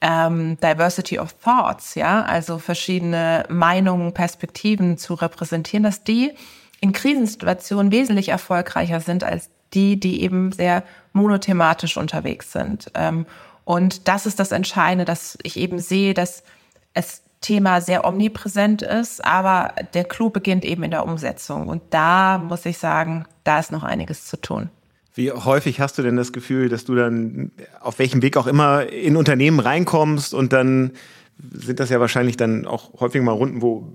ähm, 0.00 0.56
Diversity 0.62 1.18
of 1.18 1.34
Thoughts, 1.42 1.96
ja, 1.96 2.22
also 2.22 2.58
verschiedene 2.58 3.44
Meinungen, 3.48 4.14
Perspektiven 4.14 4.98
zu 4.98 5.14
repräsentieren, 5.14 5.82
dass 5.82 6.04
die 6.04 6.32
in 6.80 6.92
Krisensituationen 6.92 7.90
wesentlich 7.90 8.28
erfolgreicher 8.28 9.00
sind 9.00 9.24
als 9.24 9.50
die, 9.74 9.98
die 9.98 10.22
eben 10.22 10.52
sehr 10.52 10.82
monothematisch 11.12 11.96
unterwegs 11.96 12.52
sind. 12.52 12.90
Ähm, 12.94 13.26
und 13.64 14.08
das 14.08 14.26
ist 14.26 14.38
das 14.38 14.52
Entscheidende, 14.52 15.04
dass 15.04 15.38
ich 15.42 15.56
eben 15.56 15.78
sehe, 15.78 16.14
dass 16.14 16.44
es 16.94 17.22
Thema 17.40 17.80
sehr 17.80 18.04
omnipräsent 18.04 18.82
ist, 18.82 19.24
aber 19.24 19.74
der 19.94 20.04
Clou 20.04 20.30
beginnt 20.30 20.64
eben 20.64 20.82
in 20.82 20.90
der 20.90 21.04
Umsetzung. 21.04 21.68
Und 21.68 21.82
da 21.90 22.38
muss 22.38 22.64
ich 22.64 22.78
sagen, 22.78 23.24
da 23.44 23.58
ist 23.58 23.72
noch 23.72 23.82
einiges 23.82 24.24
zu 24.24 24.40
tun. 24.40 24.70
Wie 25.14 25.32
häufig 25.32 25.80
hast 25.80 25.96
du 25.98 26.02
denn 26.02 26.16
das 26.16 26.32
Gefühl, 26.32 26.68
dass 26.68 26.84
du 26.84 26.94
dann 26.94 27.50
auf 27.80 27.98
welchem 27.98 28.22
Weg 28.22 28.36
auch 28.36 28.46
immer 28.46 28.86
in 28.86 29.16
Unternehmen 29.16 29.60
reinkommst 29.60 30.34
und 30.34 30.52
dann 30.52 30.92
sind 31.38 31.80
das 31.80 31.90
ja 31.90 32.00
wahrscheinlich 32.00 32.36
dann 32.36 32.66
auch 32.66 33.00
häufig 33.00 33.22
mal 33.22 33.32
Runden, 33.32 33.62
wo 33.62 33.92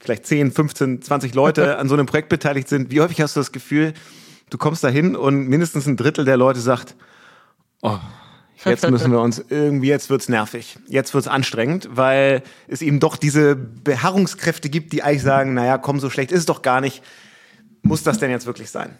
vielleicht 0.00 0.26
10, 0.26 0.52
15, 0.52 1.02
20 1.02 1.34
Leute 1.34 1.78
an 1.78 1.88
so 1.88 1.94
einem 1.94 2.06
Projekt 2.06 2.28
beteiligt 2.28 2.68
sind. 2.68 2.90
Wie 2.90 3.00
häufig 3.00 3.20
hast 3.20 3.36
du 3.36 3.40
das 3.40 3.52
Gefühl, 3.52 3.94
du 4.50 4.58
kommst 4.58 4.84
da 4.84 4.88
hin 4.88 5.16
und 5.16 5.48
mindestens 5.48 5.86
ein 5.86 5.96
Drittel 5.96 6.24
der 6.24 6.36
Leute 6.36 6.60
sagt, 6.60 6.94
oh, 7.82 7.98
jetzt 8.64 8.88
müssen 8.90 9.12
wir 9.12 9.20
uns 9.20 9.44
irgendwie, 9.48 9.88
jetzt 9.88 10.10
wird's 10.10 10.28
nervig, 10.28 10.78
jetzt 10.88 11.14
wird's 11.14 11.28
anstrengend, 11.28 11.88
weil 11.92 12.42
es 12.68 12.82
eben 12.82 13.00
doch 13.00 13.16
diese 13.16 13.56
Beharrungskräfte 13.56 14.68
gibt, 14.68 14.92
die 14.92 15.02
eigentlich 15.02 15.22
sagen, 15.22 15.54
naja, 15.54 15.78
komm, 15.78 16.00
so 16.00 16.10
schlecht 16.10 16.32
ist 16.32 16.40
es 16.40 16.46
doch 16.46 16.62
gar 16.62 16.80
nicht. 16.80 17.02
Muss 17.82 18.02
das 18.02 18.18
denn 18.18 18.30
jetzt 18.30 18.46
wirklich 18.46 18.70
sein? 18.70 18.96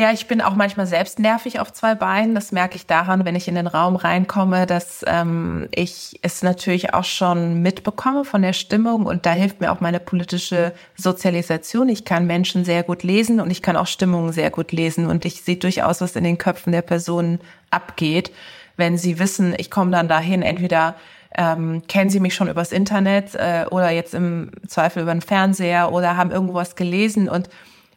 Ja, 0.00 0.12
ich 0.12 0.28
bin 0.28 0.40
auch 0.40 0.54
manchmal 0.54 0.86
selbst 0.86 1.18
nervig 1.18 1.58
auf 1.58 1.72
zwei 1.72 1.96
Beinen. 1.96 2.36
Das 2.36 2.52
merke 2.52 2.76
ich 2.76 2.86
daran, 2.86 3.24
wenn 3.24 3.34
ich 3.34 3.48
in 3.48 3.56
den 3.56 3.66
Raum 3.66 3.96
reinkomme, 3.96 4.64
dass 4.64 5.04
ähm, 5.08 5.66
ich 5.74 6.20
es 6.22 6.44
natürlich 6.44 6.94
auch 6.94 7.02
schon 7.02 7.62
mitbekomme 7.62 8.24
von 8.24 8.42
der 8.42 8.52
Stimmung 8.52 9.06
und 9.06 9.26
da 9.26 9.32
hilft 9.32 9.60
mir 9.60 9.72
auch 9.72 9.80
meine 9.80 9.98
politische 9.98 10.72
Sozialisation. 10.94 11.88
Ich 11.88 12.04
kann 12.04 12.28
Menschen 12.28 12.64
sehr 12.64 12.84
gut 12.84 13.02
lesen 13.02 13.40
und 13.40 13.50
ich 13.50 13.60
kann 13.60 13.76
auch 13.76 13.88
Stimmungen 13.88 14.32
sehr 14.32 14.52
gut 14.52 14.70
lesen 14.70 15.06
und 15.06 15.24
ich 15.24 15.42
sehe 15.42 15.56
durchaus, 15.56 16.00
was 16.00 16.14
in 16.14 16.22
den 16.22 16.38
Köpfen 16.38 16.72
der 16.72 16.82
Personen 16.82 17.40
abgeht, 17.70 18.30
wenn 18.76 18.98
sie 18.98 19.18
wissen, 19.18 19.52
ich 19.58 19.68
komme 19.68 19.90
dann 19.90 20.06
dahin, 20.06 20.42
entweder 20.42 20.94
ähm, 21.36 21.82
kennen 21.88 22.08
sie 22.08 22.20
mich 22.20 22.36
schon 22.36 22.48
übers 22.48 22.70
Internet 22.70 23.34
äh, 23.34 23.64
oder 23.68 23.90
jetzt 23.90 24.14
im 24.14 24.52
Zweifel 24.68 25.02
über 25.02 25.12
den 25.12 25.22
Fernseher 25.22 25.90
oder 25.90 26.16
haben 26.16 26.30
irgendwo 26.30 26.54
was 26.54 26.76
gelesen 26.76 27.28
und 27.28 27.48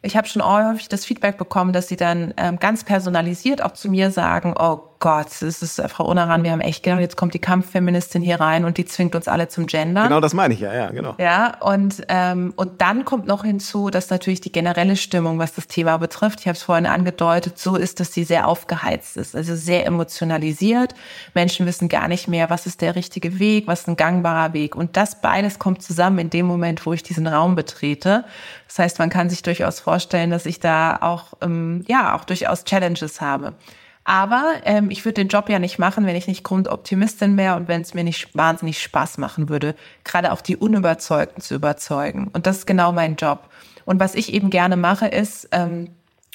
ich 0.02 0.16
habe 0.16 0.26
schon 0.26 0.42
häufig 0.44 0.88
das 0.88 1.04
Feedback 1.04 1.38
bekommen, 1.38 1.72
dass 1.72 1.88
sie 1.88 1.96
dann 1.96 2.34
ähm, 2.36 2.58
ganz 2.58 2.84
personalisiert 2.84 3.62
auch 3.62 3.72
zu 3.72 3.88
mir 3.88 4.10
sagen, 4.10 4.54
oh 4.58 4.80
Gott, 5.02 5.26
das 5.40 5.62
ist 5.62 5.82
Frau 5.88 6.04
Unaran, 6.04 6.44
wir 6.44 6.52
haben 6.52 6.60
echt 6.60 6.84
gedacht, 6.84 7.00
jetzt 7.00 7.16
kommt 7.16 7.34
die 7.34 7.40
Kampffeministin 7.40 8.22
hier 8.22 8.38
rein 8.38 8.64
und 8.64 8.78
die 8.78 8.84
zwingt 8.84 9.16
uns 9.16 9.26
alle 9.26 9.48
zum 9.48 9.66
Gendern. 9.66 10.04
Genau 10.04 10.20
das 10.20 10.32
meine 10.32 10.54
ich 10.54 10.60
ja, 10.60 10.72
ja, 10.72 10.90
genau. 10.90 11.16
Ja, 11.18 11.58
und, 11.58 12.04
ähm, 12.08 12.52
und 12.54 12.80
dann 12.80 13.04
kommt 13.04 13.26
noch 13.26 13.42
hinzu, 13.42 13.90
dass 13.90 14.10
natürlich 14.10 14.40
die 14.40 14.52
generelle 14.52 14.94
Stimmung, 14.94 15.40
was 15.40 15.54
das 15.54 15.66
Thema 15.66 15.96
betrifft, 15.96 16.38
ich 16.38 16.46
habe 16.46 16.56
es 16.56 16.62
vorhin 16.62 16.86
angedeutet, 16.86 17.58
so 17.58 17.74
ist, 17.74 17.98
dass 17.98 18.14
sie 18.14 18.22
sehr 18.22 18.46
aufgeheizt 18.46 19.16
ist, 19.16 19.34
also 19.34 19.56
sehr 19.56 19.86
emotionalisiert. 19.86 20.94
Menschen 21.34 21.66
wissen 21.66 21.88
gar 21.88 22.06
nicht 22.06 22.28
mehr, 22.28 22.48
was 22.48 22.66
ist 22.66 22.80
der 22.80 22.94
richtige 22.94 23.40
Weg, 23.40 23.66
was 23.66 23.80
ist 23.80 23.88
ein 23.88 23.96
gangbarer 23.96 24.52
Weg. 24.52 24.76
Und 24.76 24.96
das 24.96 25.20
beides 25.20 25.58
kommt 25.58 25.82
zusammen 25.82 26.20
in 26.20 26.30
dem 26.30 26.46
Moment, 26.46 26.86
wo 26.86 26.92
ich 26.92 27.02
diesen 27.02 27.26
Raum 27.26 27.56
betrete. 27.56 28.24
Das 28.68 28.78
heißt, 28.78 29.00
man 29.00 29.10
kann 29.10 29.28
sich 29.28 29.42
durchaus 29.42 29.80
vorstellen, 29.80 30.30
dass 30.30 30.46
ich 30.46 30.60
da 30.60 30.96
auch, 31.00 31.32
ähm, 31.40 31.84
ja, 31.88 32.14
auch 32.14 32.22
durchaus 32.22 32.62
Challenges 32.62 33.20
habe. 33.20 33.54
Aber 34.04 34.54
ähm, 34.64 34.90
ich 34.90 35.04
würde 35.04 35.22
den 35.22 35.28
Job 35.28 35.48
ja 35.48 35.58
nicht 35.58 35.78
machen, 35.78 36.06
wenn 36.06 36.16
ich 36.16 36.26
nicht 36.26 36.42
Grundoptimistin 36.42 37.36
wäre 37.36 37.56
und 37.56 37.68
wenn 37.68 37.82
es 37.82 37.94
mir 37.94 38.04
nicht 38.04 38.36
wahnsinnig 38.36 38.82
Spaß 38.82 39.18
machen 39.18 39.48
würde, 39.48 39.74
gerade 40.04 40.32
auch 40.32 40.40
die 40.40 40.56
Unüberzeugten 40.56 41.40
zu 41.40 41.54
überzeugen. 41.54 42.28
Und 42.32 42.46
das 42.46 42.58
ist 42.58 42.66
genau 42.66 42.92
mein 42.92 43.16
Job. 43.16 43.48
Und 43.84 44.00
was 44.00 44.14
ich 44.14 44.32
eben 44.32 44.50
gerne 44.50 44.76
mache, 44.76 45.06
ist, 45.06 45.48
ähm, 45.52 45.88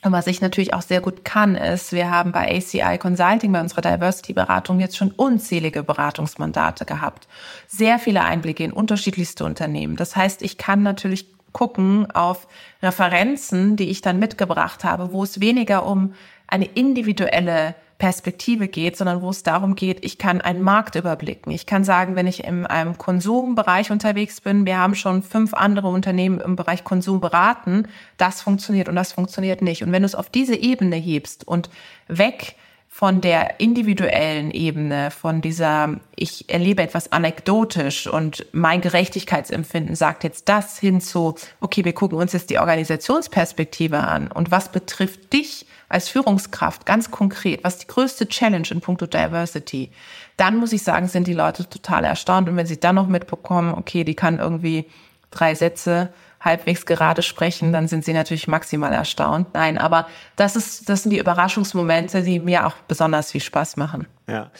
und 0.03 0.11
was 0.11 0.27
ich 0.27 0.41
natürlich 0.41 0.73
auch 0.73 0.83
sehr 0.83 1.01
gut 1.01 1.25
kann, 1.25 1.55
ist, 1.55 1.91
wir 1.91 2.11
haben 2.11 2.31
bei 2.31 2.55
ACI 2.55 2.99
Consulting, 2.99 3.51
bei 3.51 3.59
unserer 3.59 3.81
Diversity-Beratung 3.81 4.79
jetzt 4.79 4.95
schon 4.95 5.11
unzählige 5.11 5.81
Beratungsmandate 5.81 6.85
gehabt. 6.85 7.27
Sehr 7.67 7.97
viele 7.97 8.23
Einblicke 8.23 8.63
in 8.63 8.71
unterschiedlichste 8.71 9.43
Unternehmen. 9.43 9.95
Das 9.95 10.15
heißt, 10.15 10.43
ich 10.43 10.59
kann 10.59 10.83
natürlich 10.83 11.36
gucken 11.53 12.09
auf 12.11 12.47
Referenzen, 12.81 13.75
die 13.75 13.89
ich 13.89 14.01
dann 14.01 14.19
mitgebracht 14.19 14.83
habe, 14.83 15.11
wo 15.11 15.23
es 15.23 15.39
weniger 15.39 15.85
um 15.85 16.13
eine 16.47 16.65
individuelle 16.65 17.75
Perspektive 17.97 18.67
geht, 18.67 18.95
sondern 18.95 19.21
wo 19.21 19.29
es 19.31 19.41
darum 19.41 19.75
geht, 19.75 20.05
ich 20.05 20.19
kann 20.19 20.39
einen 20.39 20.61
Markt 20.61 20.95
überblicken. 20.95 21.51
Ich 21.51 21.65
kann 21.65 21.83
sagen, 21.83 22.15
wenn 22.15 22.27
ich 22.27 22.43
in 22.43 22.67
einem 22.67 22.97
Konsumbereich 22.97 23.89
unterwegs 23.89 24.39
bin, 24.39 24.67
wir 24.67 24.77
haben 24.77 24.93
schon 24.93 25.23
fünf 25.23 25.55
andere 25.55 25.87
Unternehmen 25.87 26.39
im 26.39 26.55
Bereich 26.55 26.83
Konsum 26.83 27.19
beraten, 27.19 27.87
das 28.17 28.41
funktioniert 28.41 28.87
und 28.87 28.95
das 28.95 29.13
funktioniert 29.13 29.63
nicht. 29.63 29.81
Und 29.81 29.91
wenn 29.91 30.03
du 30.03 30.05
es 30.05 30.15
auf 30.15 30.29
diese 30.29 30.55
Ebene 30.55 30.95
hebst 30.95 31.47
und 31.47 31.71
weg 32.07 32.55
von 32.97 33.21
der 33.21 33.59
individuellen 33.59 34.49
Ebene, 34.49 35.11
von 35.11 35.39
dieser, 35.39 35.99
ich 36.15 36.49
erlebe 36.49 36.81
etwas 36.81 37.11
anekdotisch 37.11 38.07
und 38.07 38.47
mein 38.53 38.81
Gerechtigkeitsempfinden 38.81 39.95
sagt 39.95 40.23
jetzt 40.23 40.49
das 40.49 40.79
hin 40.79 40.99
zu, 40.99 41.35
okay, 41.61 41.85
wir 41.85 41.93
gucken 41.93 42.17
uns 42.17 42.33
jetzt 42.33 42.49
die 42.49 42.57
Organisationsperspektive 42.57 43.99
an. 43.99 44.31
Und 44.31 44.49
was 44.49 44.71
betrifft 44.71 45.31
dich 45.31 45.67
als 45.89 46.09
Führungskraft 46.09 46.87
ganz 46.87 47.11
konkret, 47.11 47.63
was 47.63 47.77
die 47.77 47.85
größte 47.85 48.29
Challenge 48.29 48.67
in 48.71 48.81
puncto 48.81 49.05
Diversity, 49.05 49.91
dann 50.35 50.57
muss 50.57 50.73
ich 50.73 50.81
sagen, 50.81 51.07
sind 51.07 51.27
die 51.27 51.33
Leute 51.33 51.69
total 51.69 52.03
erstaunt. 52.03 52.49
Und 52.49 52.55
wenn 52.55 52.65
sie 52.65 52.79
dann 52.79 52.95
noch 52.95 53.07
mitbekommen, 53.07 53.75
okay, 53.75 54.05
die 54.05 54.15
kann 54.15 54.39
irgendwie 54.39 54.85
drei 55.29 55.53
Sätze 55.53 56.09
halbwegs 56.39 56.85
gerade 56.85 57.21
sprechen, 57.21 57.73
dann 57.73 57.87
sind 57.87 58.05
sie 58.05 58.13
natürlich 58.13 58.47
maximal 58.47 58.93
erstaunt. 58.93 59.53
Nein, 59.53 59.77
aber 59.77 60.07
das 60.35 60.55
ist, 60.55 60.89
das 60.89 61.03
sind 61.03 61.11
die 61.11 61.19
Überraschungsmomente, 61.19 62.21
die 62.21 62.39
mir 62.39 62.67
auch 62.67 62.75
besonders 62.87 63.31
viel 63.31 63.41
Spaß 63.41 63.77
machen. 63.77 64.07
Ja. 64.27 64.51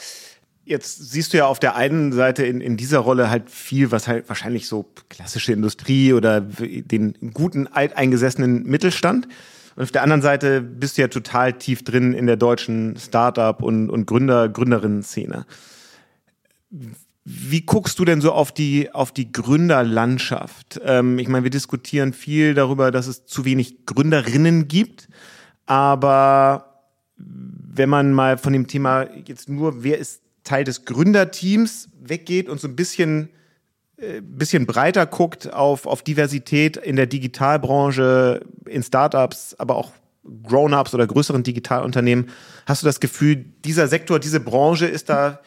Jetzt 0.64 1.12
siehst 1.12 1.32
du 1.32 1.38
ja 1.38 1.46
auf 1.46 1.60
der 1.60 1.76
einen 1.76 2.12
Seite 2.12 2.44
in, 2.44 2.60
in 2.60 2.76
dieser 2.76 2.98
Rolle 2.98 3.30
halt 3.30 3.48
viel, 3.48 3.90
was 3.90 4.06
halt 4.06 4.28
wahrscheinlich 4.28 4.68
so 4.68 4.84
klassische 5.08 5.52
Industrie 5.52 6.12
oder 6.12 6.42
den 6.42 7.14
guten 7.32 7.66
alteingesessenen 7.68 8.64
Mittelstand. 8.64 9.28
Und 9.76 9.84
auf 9.84 9.92
der 9.92 10.02
anderen 10.02 10.20
Seite 10.20 10.60
bist 10.60 10.98
du 10.98 11.02
ja 11.02 11.08
total 11.08 11.54
tief 11.54 11.84
drin 11.84 12.12
in 12.12 12.26
der 12.26 12.36
deutschen 12.36 12.96
Startup- 12.98 13.62
und, 13.62 13.88
und 13.88 14.04
Gründer, 14.04 14.50
Gründerinnen-Szene. 14.50 15.46
Wie 17.30 17.60
guckst 17.60 17.98
du 17.98 18.06
denn 18.06 18.22
so 18.22 18.32
auf 18.32 18.52
die, 18.52 18.90
auf 18.94 19.12
die 19.12 19.30
Gründerlandschaft? 19.30 20.80
Ähm, 20.82 21.18
ich 21.18 21.28
meine, 21.28 21.44
wir 21.44 21.50
diskutieren 21.50 22.14
viel 22.14 22.54
darüber, 22.54 22.90
dass 22.90 23.06
es 23.06 23.26
zu 23.26 23.44
wenig 23.44 23.84
Gründerinnen 23.84 24.66
gibt. 24.66 25.08
Aber 25.66 26.84
wenn 27.18 27.90
man 27.90 28.14
mal 28.14 28.38
von 28.38 28.54
dem 28.54 28.66
Thema 28.66 29.08
jetzt 29.26 29.50
nur, 29.50 29.84
wer 29.84 29.98
ist 29.98 30.22
Teil 30.42 30.64
des 30.64 30.86
Gründerteams 30.86 31.90
weggeht 32.00 32.48
und 32.48 32.60
so 32.60 32.68
ein 32.68 32.76
bisschen 32.76 33.28
äh, 33.98 34.22
bisschen 34.22 34.64
breiter 34.64 35.04
guckt 35.04 35.52
auf, 35.52 35.84
auf 35.84 36.02
Diversität 36.02 36.78
in 36.78 36.96
der 36.96 37.06
Digitalbranche, 37.06 38.40
in 38.64 38.82
Startups, 38.82 39.54
aber 39.58 39.76
auch 39.76 39.92
Grown-ups 40.44 40.94
oder 40.94 41.06
größeren 41.06 41.42
Digitalunternehmen, 41.42 42.30
hast 42.64 42.82
du 42.82 42.86
das 42.86 43.00
Gefühl, 43.00 43.44
dieser 43.66 43.86
Sektor, 43.86 44.18
diese 44.18 44.40
Branche 44.40 44.86
ist 44.86 45.10
da 45.10 45.40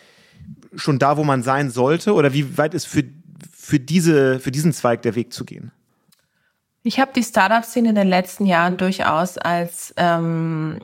schon 0.75 0.99
da, 0.99 1.17
wo 1.17 1.23
man 1.23 1.43
sein 1.43 1.69
sollte? 1.69 2.13
Oder 2.13 2.33
wie 2.33 2.57
weit 2.57 2.73
ist 2.73 2.85
für, 2.85 3.03
für, 3.51 3.79
diese, 3.79 4.39
für 4.39 4.51
diesen 4.51 4.73
Zweig 4.73 5.01
der 5.01 5.15
Weg 5.15 5.33
zu 5.33 5.45
gehen? 5.45 5.71
Ich 6.83 6.99
habe 6.99 7.11
die 7.15 7.23
Startup-Szene 7.23 7.89
in 7.89 7.95
den 7.95 8.07
letzten 8.07 8.45
Jahren 8.45 8.77
durchaus 8.77 9.37
als 9.37 9.93
ähm, 9.97 10.79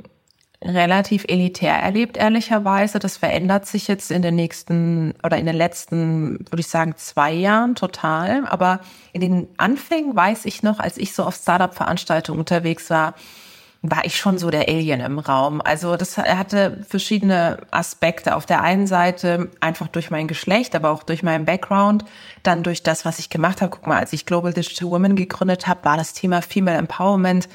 relativ 0.64 1.26
elitär 1.28 1.74
erlebt, 1.74 2.18
ehrlicherweise. 2.18 3.00
Das 3.00 3.18
verändert 3.18 3.66
sich 3.66 3.88
jetzt 3.88 4.12
in 4.12 4.22
den 4.22 4.36
nächsten 4.36 5.14
oder 5.24 5.38
in 5.38 5.46
den 5.46 5.56
letzten, 5.56 6.40
würde 6.52 6.60
ich 6.60 6.68
sagen, 6.68 6.94
zwei 6.98 7.32
Jahren 7.32 7.76
total. 7.76 8.46
Aber 8.48 8.80
in 9.14 9.22
den 9.22 9.48
Anfängen 9.58 10.16
weiß 10.16 10.46
ich 10.46 10.64
noch, 10.64 10.80
als 10.80 10.98
ich 10.98 11.14
so 11.14 11.24
auf 11.24 11.36
Startup-Veranstaltungen 11.36 12.40
unterwegs 12.40 12.90
war, 12.90 13.16
war 13.82 14.06
ich 14.06 14.18
schon 14.18 14.38
so 14.38 14.50
der 14.50 14.68
Alien 14.68 15.02
im 15.02 15.20
Raum. 15.20 15.62
Also 15.62 15.96
das 15.98 16.18
hatte 16.18 16.84
verschiedene 16.88 17.60
Aspekte. 17.72 18.36
Auf 18.36 18.46
der 18.46 18.62
einen 18.62 18.88
Seite 18.88 19.52
einfach 19.60 19.88
durch 19.88 20.10
mein 20.10 20.28
Geschlecht, 20.28 20.76
aber 20.76 20.90
auch 20.90 21.04
durch 21.04 21.24
meinen 21.24 21.46
Background, 21.46 22.04
dann 22.44 22.64
durch 22.64 22.84
das, 22.84 23.06
was 23.06 23.20
ich 23.20 23.30
gemacht 23.30 23.62
habe. 23.62 23.72
Guck 23.72 23.88
mal, 23.88 24.00
als 24.00 24.14
ich 24.14 24.26
Global 24.26 24.54
Digital 24.54 24.90
Women 24.90 25.16
gegründet 25.16 25.68
habe, 25.68 25.86
war 25.86 25.98
das 25.98 26.14
Thema 26.14 26.42
Female 26.42 26.78
Empowerment 26.78 27.48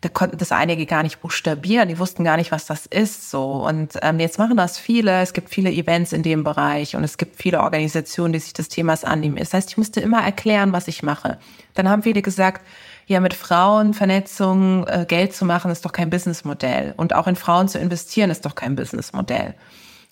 da 0.00 0.08
konnten 0.08 0.38
das 0.38 0.50
einige 0.50 0.86
gar 0.86 1.02
nicht 1.02 1.20
buchstabieren, 1.20 1.88
die 1.88 1.98
wussten 1.98 2.24
gar 2.24 2.38
nicht, 2.38 2.52
was 2.52 2.64
das 2.64 2.86
ist. 2.86 3.30
So 3.30 3.66
und 3.66 3.98
ähm, 4.00 4.18
jetzt 4.18 4.38
machen 4.38 4.56
das 4.56 4.78
viele. 4.78 5.20
Es 5.20 5.34
gibt 5.34 5.50
viele 5.50 5.70
Events 5.70 6.12
in 6.12 6.22
dem 6.22 6.42
Bereich 6.42 6.96
und 6.96 7.04
es 7.04 7.18
gibt 7.18 7.36
viele 7.36 7.60
Organisationen, 7.60 8.32
die 8.32 8.38
sich 8.38 8.54
des 8.54 8.68
Themas 8.68 9.04
annehmen. 9.04 9.36
Das 9.36 9.52
heißt, 9.52 9.70
ich 9.70 9.76
musste 9.76 10.00
immer 10.00 10.22
erklären, 10.22 10.72
was 10.72 10.88
ich 10.88 11.02
mache. 11.02 11.38
Dann 11.74 11.88
haben 11.88 12.02
viele 12.02 12.22
gesagt, 12.22 12.64
ja, 13.10 13.18
mit 13.18 13.34
Frauen 13.34 13.92
Vernetzung 13.92 14.86
äh, 14.86 15.04
Geld 15.04 15.34
zu 15.34 15.44
machen, 15.44 15.72
ist 15.72 15.84
doch 15.84 15.90
kein 15.90 16.10
Businessmodell 16.10 16.94
und 16.96 17.12
auch 17.12 17.26
in 17.26 17.34
Frauen 17.34 17.66
zu 17.66 17.76
investieren 17.80 18.30
ist 18.30 18.46
doch 18.46 18.54
kein 18.54 18.76
Businessmodell. 18.76 19.56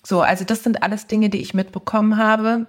So, 0.03 0.21
also 0.21 0.43
das 0.43 0.63
sind 0.63 0.83
alles 0.83 1.07
Dinge, 1.07 1.29
die 1.29 1.39
ich 1.39 1.53
mitbekommen 1.53 2.17
habe. 2.17 2.65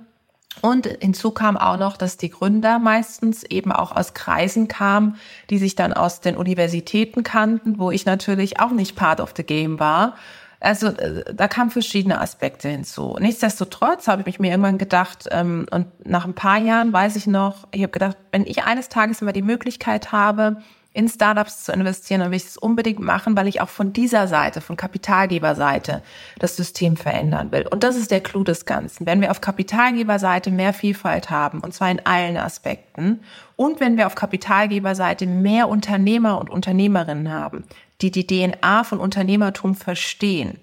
Und 0.63 0.87
hinzu 0.87 1.33
kam 1.33 1.57
auch 1.57 1.79
noch, 1.79 1.97
dass 1.97 2.17
die 2.17 2.31
Gründer 2.31 2.79
meistens 2.79 3.43
eben 3.43 3.73
auch 3.73 3.91
aus 3.91 4.15
Kreisen 4.15 4.69
kamen, 4.69 5.17
die 5.49 5.59
sich 5.59 5.75
dann 5.75 5.93
aus 5.93 6.21
den 6.21 6.37
Universitäten 6.37 7.25
kannten, 7.25 7.81
wo 7.81 7.91
ich 7.91 8.07
natürlich 8.07 8.61
auch 8.61 8.71
nicht 8.71 8.95
part 8.95 9.21
of 9.21 9.35
the 9.37 9.43
game 9.43 9.81
war. 9.81 10.15
Also 10.61 10.89
äh, 10.89 11.25
da 11.35 11.49
kamen 11.49 11.71
verschiedene 11.71 12.21
Aspekte 12.21 12.69
hinzu. 12.69 13.17
Nichtsdestotrotz 13.19 14.07
habe 14.07 14.29
ich 14.29 14.39
mir 14.39 14.51
irgendwann 14.51 14.79
gedacht, 14.79 15.29
ähm, 15.31 15.67
und 15.71 15.87
nach 16.07 16.27
ein 16.27 16.35
paar 16.35 16.59
Jahren 16.59 16.93
weiß 16.93 17.17
ich 17.17 17.27
noch, 17.27 17.67
ich 17.73 17.83
habe 17.83 17.93
gedacht, 17.93 18.17
wenn 18.31 18.47
ich 18.47 18.65
eines 18.65 18.89
Tages 18.91 19.23
immer 19.23 19.33
die 19.33 19.43
Möglichkeit 19.43 20.13
habe, 20.13 20.59
in 20.93 21.09
Startups 21.09 21.65
zu 21.65 21.73
investieren, 21.73 22.21
dann 22.21 22.31
will 22.31 22.37
ich 22.37 22.47
es 22.47 22.57
unbedingt 22.57 22.99
machen, 22.99 23.37
weil 23.37 23.47
ich 23.47 23.61
auch 23.61 23.69
von 23.69 23.93
dieser 23.93 24.27
Seite, 24.27 24.61
von 24.61 24.77
Kapitalgeberseite, 24.77 26.03
das 26.41 26.57
System 26.57 26.97
verändern 26.97 27.53
will. 27.53 27.67
Und 27.71 27.85
das 27.85 27.97
ist 27.97 28.11
der 28.11 28.21
Clou 28.21 28.43
des 28.43 28.65
Ganzen. 28.65 29.07
Wenn 29.07 29.21
wir 29.21 29.31
auf 29.31 29.41
Kapitalgeberseite 29.41 30.51
mehr 30.51 30.73
Vielfalt 30.73 31.31
haben, 31.31 31.61
und 31.61 31.73
zwar 31.73 31.91
in 31.93 32.05
allen 32.05 32.37
Aspekten, 32.37 33.21
und 33.55 33.79
wenn 33.79 33.97
wir 33.97 34.09
auf 34.09 34.17
Kapitalgeberseite 34.17 35.27
mehr 35.27 35.69
Unternehmer 35.69 36.41
und 36.41 36.51
Unternehmerinnen 36.51 37.31
haben, 37.31 37.65
die 38.03 38.11
die 38.11 38.27
DNA 38.27 38.85
von 38.85 38.99
Unternehmertum 38.99 39.75
verstehen, 39.75 40.59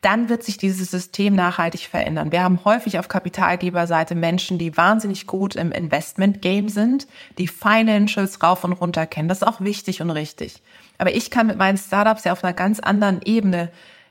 dann 0.00 0.30
wird 0.30 0.42
sich 0.42 0.56
dieses 0.56 0.90
System 0.90 1.34
nachhaltig 1.34 1.82
verändern. 1.82 2.32
Wir 2.32 2.42
haben 2.42 2.64
häufig 2.64 2.98
auf 2.98 3.08
Kapitalgeberseite 3.08 4.14
Menschen, 4.14 4.56
die 4.56 4.76
wahnsinnig 4.76 5.26
gut 5.26 5.56
im 5.56 5.72
Investment-Game 5.72 6.70
sind, 6.70 7.06
die 7.36 7.48
Financials 7.48 8.42
rauf 8.42 8.64
und 8.64 8.72
runter 8.72 9.06
kennen. 9.06 9.28
Das 9.28 9.42
ist 9.42 9.46
auch 9.46 9.60
wichtig 9.60 10.00
und 10.00 10.10
richtig. 10.10 10.62
Aber 10.96 11.14
ich 11.14 11.30
kann 11.30 11.46
mit 11.46 11.58
meinen 11.58 11.76
Startups 11.76 12.24
ja 12.24 12.32
auf 12.32 12.42
einer 12.42 12.54
ganz 12.54 12.80
anderen 12.80 13.20
Ebene 13.24 13.70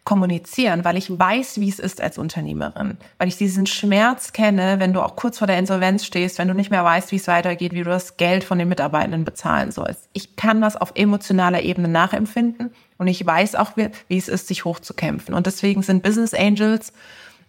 kommunizieren, 0.10 0.84
weil 0.86 0.98
ich 0.98 1.20
weiß, 1.20 1.60
wie 1.60 1.70
es 1.70 1.78
ist 1.78 2.02
als 2.02 2.18
Unternehmerin, 2.18 2.98
weil 3.20 3.28
ich 3.28 3.38
diesen 3.38 3.68
Schmerz 3.68 4.34
kenne, 4.34 4.80
wenn 4.80 4.92
du 4.92 5.04
auch 5.04 5.16
kurz 5.16 5.38
vor 5.38 5.46
der 5.46 5.60
Insolvenz 5.60 6.04
stehst, 6.04 6.40
wenn 6.40 6.48
du 6.48 6.56
nicht 6.56 6.72
mehr 6.72 6.84
weißt, 6.84 7.12
wie 7.12 7.18
es 7.18 7.28
weitergeht, 7.28 7.74
wie 7.74 7.84
du 7.84 7.92
das 7.92 8.18
Geld 8.18 8.44
von 8.44 8.58
den 8.58 8.70
Mitarbeitenden 8.70 9.24
bezahlen 9.24 9.72
sollst. 9.72 10.10
Ich 10.14 10.36
kann 10.36 10.62
das 10.62 10.76
auf 10.76 10.94
emotionaler 10.96 11.62
Ebene 11.62 11.90
nachempfinden 11.90 12.72
und 12.98 13.08
ich 13.08 13.24
weiß 13.24 13.54
auch, 13.54 13.78
wie, 13.78 13.90
wie 14.08 14.18
es 14.18 14.30
ist, 14.30 14.48
sich 14.48 14.66
hochzukämpfen. 14.66 15.36
Und 15.36 15.46
deswegen 15.46 15.84
sind 15.84 16.02
Business 16.02 16.34
Angels 16.34 16.92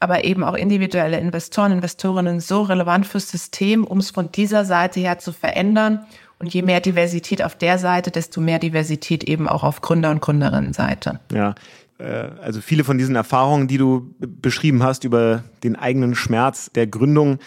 aber 0.03 0.25
eben 0.25 0.45
auch 0.45 0.55
individuelle 0.55 1.19
Investoren, 1.19 1.73
Investorinnen 1.73 2.41
so 2.41 2.63
relevant 2.63 3.07
fürs 3.07 3.31
System, 3.31 3.85
um 3.85 3.99
es 3.99 4.11
von 4.11 4.33
dieser 4.33 4.67
Seite 4.67 5.01
her 5.01 5.19
zu 5.19 5.33
verändern. 5.33 6.07
Und 6.39 6.55
je 6.55 6.63
mehr 6.63 6.81
Diversität 6.81 7.43
auf 7.43 7.55
der 7.55 7.79
Seite, 7.79 8.11
desto 8.11 8.41
mehr 8.41 8.59
Diversität 8.59 9.25
eben 9.25 9.47
auch 9.47 9.63
auf 9.63 9.83
Gründer- 9.83 10.11
und 10.11 10.23
Gründerinnenseite. 10.23 11.21
Ja, 11.31 11.55
also 12.05 12.61
viele 12.61 12.85
von 12.85 12.99
diesen 12.99 13.17
Erfahrungen, 13.17 13.69
die 13.69 13.79
du 13.79 14.15
beschrieben 14.19 14.83
hast 14.83 15.05
über 15.05 15.45
den 15.63 15.77
eigenen 15.77 16.15
Schmerz 16.15 16.71
der 16.73 16.87
Gründung 16.87 17.39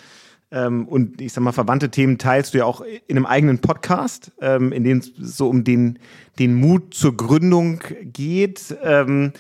ähm, 0.54 0.88
und 0.88 1.20
ich 1.20 1.34
sag 1.34 1.44
mal 1.44 1.52
verwandte 1.52 1.90
Themen 1.90 2.20
teilst 2.20 2.54
du 2.54 2.60
ja 2.60 2.66
auch 2.66 2.82
in 2.82 3.18
einem 3.18 3.26
eigenen 3.26 3.60
Podcast, 3.60 4.32
ähm, 4.40 4.72
in 4.72 4.84
dem 4.84 5.00
es 5.00 5.12
so 5.18 5.50
um 5.50 5.64
den 5.64 5.98
den 6.38 6.54
Mut 6.54 6.94
zur 6.94 7.18
Gründung 7.18 7.80
geht. 8.04 8.76
Ähm, 8.84 9.34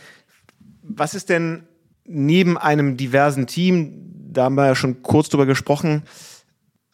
was 0.81 1.13
ist 1.13 1.29
denn 1.29 1.67
neben 2.05 2.57
einem 2.57 2.97
diversen 2.97 3.45
Team, 3.45 4.11
da 4.31 4.45
haben 4.45 4.55
wir 4.55 4.65
ja 4.65 4.75
schon 4.75 5.03
kurz 5.03 5.29
drüber 5.29 5.45
gesprochen, 5.45 6.01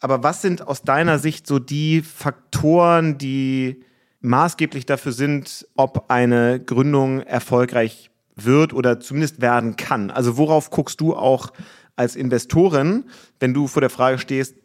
aber 0.00 0.22
was 0.22 0.42
sind 0.42 0.66
aus 0.66 0.82
deiner 0.82 1.18
Sicht 1.18 1.46
so 1.46 1.58
die 1.58 2.02
Faktoren, 2.02 3.16
die 3.16 3.82
maßgeblich 4.20 4.84
dafür 4.84 5.12
sind, 5.12 5.66
ob 5.76 6.10
eine 6.10 6.60
Gründung 6.60 7.20
erfolgreich 7.20 8.09
wird 8.44 8.72
oder 8.72 9.00
zumindest 9.00 9.40
werden 9.40 9.76
kann? 9.76 10.10
Also 10.10 10.36
worauf 10.36 10.70
guckst 10.70 11.00
du 11.00 11.14
auch 11.14 11.52
als 11.96 12.16
Investorin, 12.16 13.04
wenn 13.38 13.54
du 13.54 13.66
vor 13.66 13.80
der 13.80 13.90
Frage 13.90 14.18
stehst, 14.18 14.56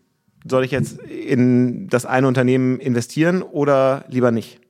soll 0.48 0.64
ich 0.64 0.72
jetzt 0.72 1.00
in 1.00 1.88
das 1.88 2.06
eine 2.06 2.28
Unternehmen 2.28 2.80
investieren 2.80 3.42
oder 3.42 4.06
lieber 4.10 4.32
nicht? 4.32 4.62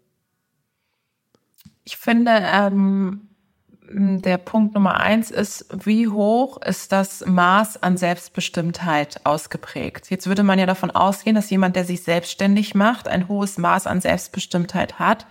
Ich 1.84 1.98
finde, 1.98 2.32
ähm, 2.42 3.26
der 3.92 4.38
Punkt 4.38 4.74
Nummer 4.74 5.00
eins 5.00 5.32
ist, 5.32 5.68
wie 5.86 6.08
hoch 6.08 6.62
ist 6.62 6.92
das 6.92 7.26
Maß 7.26 7.84
an 7.84 7.98
Selbstbestimmtheit 7.98 9.22
ausgeprägt? 9.26 10.10
Jetzt 10.10 10.28
würde 10.28 10.44
man 10.44 10.58
ja 10.58 10.66
davon 10.66 10.92
ausgehen, 10.92 11.36
dass 11.36 11.50
jemand, 11.50 11.76
der 11.76 11.86
sich 11.86 12.04
selbstständig 12.04 12.74
macht, 12.74 13.08
ein 13.08 13.28
hohes 13.28 13.58
Maß 13.58 13.86
an 13.86 14.02
Selbstbestimmtheit 14.02 14.98
hat. 14.98 15.28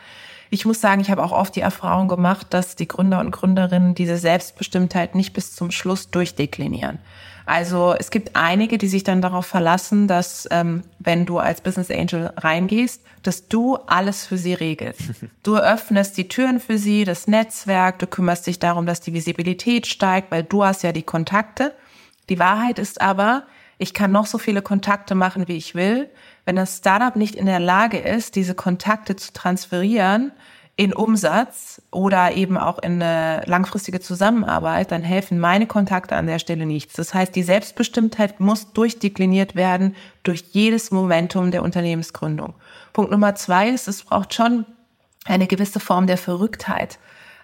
Ich 0.51 0.65
muss 0.67 0.81
sagen, 0.81 1.01
ich 1.01 1.11
habe 1.11 1.23
auch 1.23 1.33
oft 1.33 1.57
die 1.57 1.61
Erfahrung 1.61 2.09
gemacht, 2.09 2.49
dass 2.51 2.77
die 2.77 2.89
Gründer 2.89 3.21
und 3.21 3.31
Gründerinnen 3.31 3.95
diese 3.95 4.17
Selbstbestimmtheit 4.17 5.15
nicht 5.15 5.33
bis 5.33 5.55
zum 5.55 5.71
Schluss 5.71 6.11
durchdeklinieren. 6.11 6.99
Also 7.47 7.95
es 7.99 8.11
gibt 8.11 8.37
einige, 8.37 8.79
die 8.79 8.89
sich 8.89 9.05
dann 9.05 9.21
darauf 9.21 9.45
verlassen, 9.45 10.09
dass 10.09 10.49
ähm, 10.51 10.83
wenn 10.99 11.27
du 11.27 11.39
als 11.39 11.61
Business 11.61 11.91
Angel 11.91 12.33
reingehst, 12.37 13.03
dass 13.23 13.49
du 13.49 13.77
alles 13.87 14.27
für 14.27 14.39
sie 14.39 14.55
regelst. 14.55 15.03
Du 15.43 15.59
öffnest 15.59 16.17
die 16.17 16.29
Türen 16.29 16.59
für 16.59 16.79
sie, 16.79 17.05
das 17.05 17.27
Netzwerk, 17.27 17.99
du 17.99 18.07
kümmerst 18.07 18.47
dich 18.47 18.59
darum, 18.59 18.87
dass 18.87 19.03
die 19.03 19.13
Visibilität 19.13 19.87
steigt, 19.87 20.31
weil 20.31 20.43
du 20.43 20.65
hast 20.65 20.83
ja 20.83 20.93
die 20.93 21.03
Kontakte. 21.03 21.75
Die 22.31 22.39
Wahrheit 22.39 22.79
ist 22.79 23.03
aber, 23.03 23.43
ich 23.77 23.93
kann 23.93 24.11
noch 24.11 24.25
so 24.25 24.39
viele 24.39 24.63
Kontakte 24.63 25.15
machen, 25.15 25.47
wie 25.47 25.57
ich 25.57 25.75
will. 25.75 26.09
Wenn 26.45 26.57
das 26.57 26.79
Startup 26.79 27.17
nicht 27.17 27.35
in 27.37 27.47
der 27.47 27.61
Lage 27.61 27.99
ist, 27.99 28.37
diese 28.37 28.55
Kontakte 28.55 29.17
zu 29.17 29.33
transferieren, 29.33 30.33
in 30.77 30.93
Umsatz 30.93 31.81
oder 31.93 32.33
eben 32.33 32.59
auch 32.59 32.81
in 32.81 33.01
eine 33.01 33.43
langfristige 33.47 34.01
Zusammenarbeit, 34.01 34.91
dann 34.91 35.03
helfen 35.03 35.39
meine 35.39 35.67
Kontakte 35.69 36.17
an 36.17 36.27
der 36.27 36.41
Stelle 36.41 36.67
nichts. 36.67 36.95
Das 36.95 37.15
heißt, 37.15 37.35
die 37.37 37.45
Selbstbestimmtheit 37.45 38.41
muss 38.41 38.73
durchdekliniert 38.73 39.55
werden 39.55 39.95
durch 40.25 40.45
jedes 40.51 40.91
Momentum 40.91 41.53
der 41.53 41.63
Unternehmensgründung. 41.63 42.55
Punkt 42.93 43.13
Nummer 43.13 43.37
zwei 43.37 43.69
ist, 43.69 43.87
es 43.87 44.03
braucht 44.03 44.35
schon 44.35 44.67
eine 45.27 45.47
gewisse 45.47 45.79
Form 45.79 46.09
der 46.09 46.19
Verrücktheit. 46.19 46.99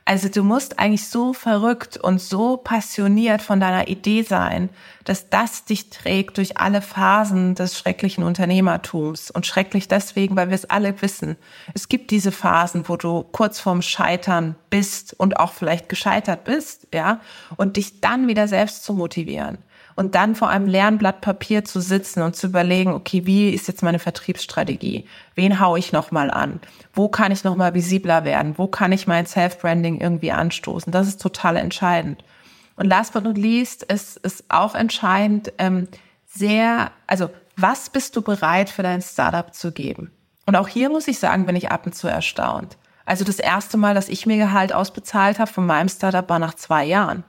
Also 0.04 0.28
du 0.28 0.42
musst 0.42 0.78
eigentlich 0.78 1.08
so 1.08 1.32
verrückt 1.32 1.96
und 1.96 2.20
so 2.20 2.56
passioniert 2.56 3.42
von 3.42 3.60
deiner 3.60 3.88
Idee 3.88 4.22
sein, 4.22 4.70
dass 5.04 5.30
das 5.30 5.64
dich 5.64 5.90
trägt 5.90 6.38
durch 6.38 6.58
alle 6.58 6.82
Phasen 6.82 7.54
des 7.54 7.78
schrecklichen 7.78 8.24
Unternehmertums. 8.24 9.30
Und 9.30 9.46
schrecklich 9.46 9.88
deswegen, 9.88 10.36
weil 10.36 10.48
wir 10.48 10.54
es 10.54 10.68
alle 10.68 11.00
wissen. 11.02 11.36
Es 11.74 11.88
gibt 11.88 12.10
diese 12.10 12.32
Phasen, 12.32 12.88
wo 12.88 12.96
du 12.96 13.22
kurz 13.22 13.60
vorm 13.60 13.82
Scheitern 13.82 14.56
bist 14.68 15.14
und 15.18 15.38
auch 15.38 15.52
vielleicht 15.52 15.88
gescheitert 15.88 16.44
bist, 16.44 16.88
ja, 16.92 17.20
und 17.56 17.76
dich 17.76 18.00
dann 18.00 18.26
wieder 18.26 18.48
selbst 18.48 18.84
zu 18.84 18.94
motivieren 18.94 19.58
und 19.96 20.14
dann 20.14 20.34
vor 20.34 20.48
einem 20.48 20.66
leeren 20.66 20.98
Blatt 20.98 21.20
Papier 21.20 21.64
zu 21.64 21.80
sitzen 21.80 22.22
und 22.22 22.36
zu 22.36 22.46
überlegen, 22.46 22.92
okay, 22.92 23.26
wie 23.26 23.50
ist 23.50 23.68
jetzt 23.68 23.82
meine 23.82 23.98
Vertriebsstrategie? 23.98 25.06
Wen 25.34 25.60
hau 25.60 25.76
ich 25.76 25.92
nochmal 25.92 26.30
an? 26.30 26.60
Wo 26.92 27.08
kann 27.08 27.32
ich 27.32 27.44
nochmal 27.44 27.74
visibler 27.74 28.24
werden? 28.24 28.54
Wo 28.56 28.66
kann 28.66 28.92
ich 28.92 29.06
mein 29.06 29.26
Self-Branding 29.26 30.00
irgendwie 30.00 30.32
anstoßen? 30.32 30.92
Das 30.92 31.08
ist 31.08 31.20
total 31.20 31.56
entscheidend. 31.56 32.24
Und 32.76 32.86
last 32.86 33.12
but 33.12 33.24
not 33.24 33.36
least 33.36 33.82
ist, 33.82 34.16
ist 34.18 34.44
auch 34.48 34.74
entscheidend, 34.74 35.52
ähm, 35.58 35.88
sehr, 36.26 36.90
also 37.06 37.30
was 37.56 37.90
bist 37.90 38.16
du 38.16 38.22
bereit 38.22 38.70
für 38.70 38.82
dein 38.82 39.02
Startup 39.02 39.52
zu 39.52 39.72
geben? 39.72 40.10
Und 40.46 40.56
auch 40.56 40.68
hier 40.68 40.88
muss 40.88 41.08
ich 41.08 41.18
sagen, 41.18 41.46
bin 41.46 41.56
ich 41.56 41.70
ab 41.70 41.86
und 41.86 41.94
zu 41.94 42.08
erstaunt. 42.08 42.76
Also 43.04 43.24
das 43.24 43.38
erste 43.38 43.76
Mal, 43.76 43.94
dass 43.94 44.08
ich 44.08 44.24
mir 44.26 44.36
Gehalt 44.36 44.72
ausbezahlt 44.72 45.38
habe 45.38 45.50
von 45.50 45.66
meinem 45.66 45.88
Startup, 45.88 46.28
war 46.28 46.38
nach 46.38 46.54
zwei 46.54 46.84
Jahren. 46.84 47.24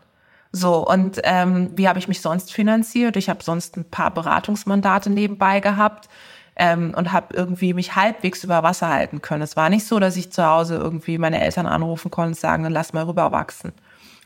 So, 0.51 0.85
und 0.85 1.19
ähm, 1.23 1.71
wie 1.75 1.87
habe 1.87 1.99
ich 1.99 2.07
mich 2.07 2.21
sonst 2.21 2.53
finanziert? 2.53 3.15
Ich 3.15 3.29
habe 3.29 3.43
sonst 3.43 3.77
ein 3.77 3.85
paar 3.85 4.11
Beratungsmandate 4.11 5.09
nebenbei 5.09 5.61
gehabt 5.61 6.09
ähm, 6.57 6.93
und 6.95 7.13
habe 7.13 7.33
irgendwie 7.33 7.73
mich 7.73 7.95
halbwegs 7.95 8.43
über 8.43 8.61
Wasser 8.61 8.89
halten 8.89 9.21
können. 9.21 9.43
Es 9.43 9.55
war 9.55 9.69
nicht 9.69 9.85
so, 9.85 9.99
dass 9.99 10.17
ich 10.17 10.31
zu 10.31 10.45
Hause 10.45 10.75
irgendwie 10.75 11.17
meine 11.17 11.41
Eltern 11.41 11.67
anrufen 11.67 12.11
konnte 12.11 12.29
und 12.29 12.37
sagen, 12.37 12.65
lass 12.69 12.91
mal 12.91 13.05
rüberwachsen. 13.05 13.71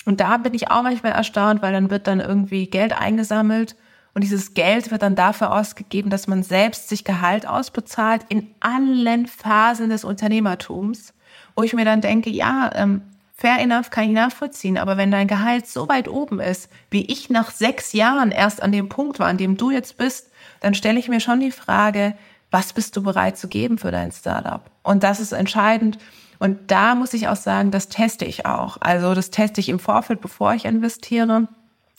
Und 0.06 0.20
da 0.20 0.38
bin 0.38 0.54
ich 0.54 0.70
auch 0.72 0.84
manchmal 0.84 1.14
erstaunt, 1.14 1.62
weil 1.62 1.74
dann 1.74 1.90
wird 1.90 2.08
dann 2.08 2.20
irgendwie 2.20 2.68
Geld 2.68 2.94
eingesammelt 2.94 3.76
und 4.16 4.24
dieses 4.24 4.54
Geld 4.54 4.92
wird 4.92 5.02
dann 5.02 5.16
dafür 5.16 5.54
ausgegeben, 5.54 6.10
dass 6.10 6.28
man 6.28 6.42
selbst 6.42 6.88
sich 6.88 7.04
Gehalt 7.04 7.46
ausbezahlt 7.46 8.26
in 8.30 8.48
allen 8.62 9.28
Phasen 9.28 9.90
des 9.90 10.06
Unternehmertums, 10.06 11.14
wo 11.56 11.64
ich 11.64 11.74
mir 11.74 11.84
dann 11.84 12.00
denke, 12.00 12.30
ja, 12.30 12.72
ähm, 12.76 13.02
Fair 13.38 13.60
enough 13.60 13.90
kann 13.90 14.06
ich 14.06 14.12
nachvollziehen, 14.12 14.78
aber 14.78 14.96
wenn 14.96 15.12
dein 15.12 15.28
Gehalt 15.28 15.68
so 15.68 15.90
weit 15.90 16.08
oben 16.08 16.40
ist, 16.40 16.70
wie 16.90 17.06
ich 17.06 17.30
nach 17.30 17.52
sechs 17.52 17.92
Jahren 17.92 18.32
erst 18.32 18.64
an 18.64 18.72
dem 18.72 18.88
Punkt 18.88 19.20
war, 19.20 19.28
an 19.28 19.38
dem 19.38 19.58
du 19.58 19.72
jetzt 19.72 19.98
bist, 19.98 20.32
dann 20.62 20.74
stelle 20.74 21.00
ich 21.00 21.10
mir 21.10 21.20
schon 21.20 21.42
die 21.42 21.52
Frage, 21.52 22.16
was 22.50 22.72
bist 22.72 22.96
du 22.96 23.04
bereit 23.04 23.38
zu 23.38 23.50
geben 23.50 23.78
für 23.78 23.92
dein 23.92 24.14
Startup? 24.14 24.62
Und 24.84 25.04
das 25.04 25.20
ist 25.20 25.34
entscheidend. 25.34 25.98
Und 26.40 26.72
da 26.72 26.96
muss 26.96 27.14
ich 27.14 27.28
auch 27.28 27.36
sagen, 27.36 27.72
das 27.72 27.90
teste 27.90 28.24
ich 28.24 28.46
auch. 28.46 28.78
Also 28.80 29.14
das 29.14 29.32
teste 29.32 29.60
ich 29.60 29.68
im 29.68 29.80
Vorfeld, 29.80 30.22
bevor 30.22 30.54
ich 30.54 30.64
investiere, 30.64 31.50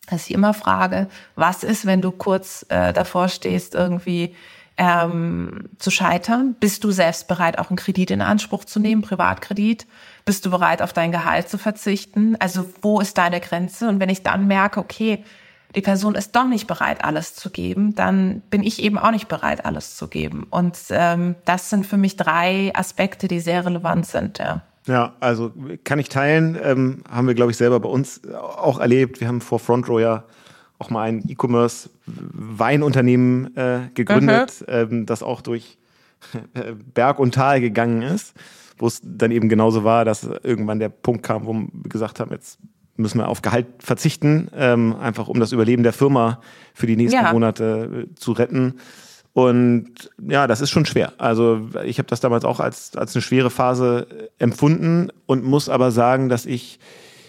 dass 0.09 0.27
ich 0.27 0.33
immer 0.33 0.55
frage, 0.55 1.09
was 1.35 1.65
ist, 1.65 1.85
wenn 1.85 2.01
du 2.01 2.13
kurz 2.13 2.65
äh, 2.71 2.95
davor 2.95 3.29
stehst, 3.29 3.75
irgendwie 3.75 4.35
ähm, 4.79 5.69
zu 5.79 5.91
scheitern? 5.91 6.55
Bist 6.59 6.85
du 6.85 6.91
selbst 6.91 7.29
bereit, 7.29 7.59
auch 7.59 7.71
einen 7.71 7.77
Kredit 7.77 8.11
in 8.11 8.23
Anspruch 8.23 8.65
zu 8.65 8.79
nehmen, 8.79 9.03
Privatkredit? 9.03 9.87
Bist 10.27 10.45
du 10.45 10.51
bereit, 10.51 10.83
auf 10.83 10.93
dein 10.93 11.13
Gehalt 11.13 11.49
zu 11.49 11.57
verzichten? 11.57 12.35
Also 12.41 12.69
wo 12.83 13.01
ist 13.01 13.17
deine 13.17 13.41
Grenze? 13.41 13.89
Und 13.89 14.01
wenn 14.01 14.09
ich 14.09 14.25
dann 14.25 14.49
merke, 14.49 14.81
okay, 14.81 15.23
die 15.77 15.83
Person 15.83 16.17
ist 16.17 16.35
doch 16.35 16.49
nicht 16.49 16.67
bereit, 16.67 17.05
alles 17.05 17.37
zu 17.37 17.49
geben, 17.49 17.95
dann 17.95 18.43
bin 18.51 18.65
ich 18.65 18.83
eben 18.83 18.99
auch 18.99 19.13
nicht 19.13 19.29
bereit, 19.29 19.65
alles 19.65 19.95
zu 19.95 20.09
geben. 20.09 20.49
Und 20.51 20.77
ähm, 20.91 21.37
das 21.45 21.71
sind 21.71 21.87
für 21.87 21.97
mich 21.97 22.17
drei 22.17 22.73
Aspekte, 22.75 23.29
die 23.29 23.39
sehr 23.39 23.65
relevant 23.65 24.05
sind. 24.05 24.39
Ja. 24.39 24.63
Ja, 24.89 25.15
also 25.21 25.53
kann 25.85 26.01
ich 26.01 26.09
teilen. 26.09 26.59
Ähm, 26.61 27.05
haben 27.09 27.29
wir, 27.29 27.35
glaube 27.35 27.53
ich, 27.53 27.57
selber 27.57 27.79
bei 27.79 27.89
uns 27.89 28.21
auch 28.33 28.81
erlebt. 28.81 29.21
Wir 29.21 29.29
haben 29.29 29.41
vor 29.41 29.61
Front 29.61 29.89
Row 29.89 30.01
ja 30.01 30.25
auch 30.79 30.91
mal 30.91 31.09
ein 31.09 31.25
E-Commerce-Weinunternehmen 31.29 33.57
äh, 33.57 33.89
gegründet, 33.95 34.61
mhm. 34.61 34.67
ähm, 34.69 35.07
das 35.07 35.23
auch 35.23 35.41
durch 35.41 35.79
äh, 36.55 36.73
Berg 36.95 37.21
und 37.21 37.35
Tal 37.35 37.61
gegangen 37.61 38.03
ist, 38.03 38.35
wo 38.79 38.87
es 38.87 39.01
dann 39.03 39.31
eben 39.31 39.49
genauso 39.49 39.85
war, 39.85 40.05
dass 40.05 40.29
irgendwann 40.43 40.79
der 40.79 40.89
Punkt 40.89 41.23
kam, 41.23 41.47
wo 41.47 41.55
wir 41.55 41.69
gesagt 41.89 42.21
haben, 42.21 42.31
jetzt 42.31 42.59
müssen 42.97 43.19
wir 43.19 43.29
auf 43.29 43.43
Gehalt 43.43 43.67
verzichten, 43.79 44.49
ähm, 44.55 44.97
einfach 44.97 45.29
um 45.29 45.41
das 45.41 45.53
Überleben 45.53 45.83
der 45.83 45.93
Firma 45.93 46.41
für 46.75 46.87
die 46.87 46.97
nächsten 46.97 47.23
ja. 47.23 47.33
Monate 47.33 48.07
äh, 48.11 48.15
zu 48.15 48.33
retten. 48.33 48.75
Und 49.33 50.11
ja, 50.19 50.47
das 50.47 50.63
ist 50.63 50.71
schon 50.71 50.87
schwer. 50.87 51.13
Also 51.19 51.69
ich 51.85 51.99
habe 51.99 52.09
das 52.09 52.21
damals 52.21 52.47
auch 52.47 52.59
als, 52.59 52.97
als 52.97 53.15
eine 53.15 53.21
schwere 53.21 53.51
Phase 53.51 54.07
empfunden 54.39 55.11
und 55.27 55.45
muss 55.45 55.69
aber 55.69 55.91
sagen, 55.91 56.31
dass 56.31 56.47
ich 56.47 56.79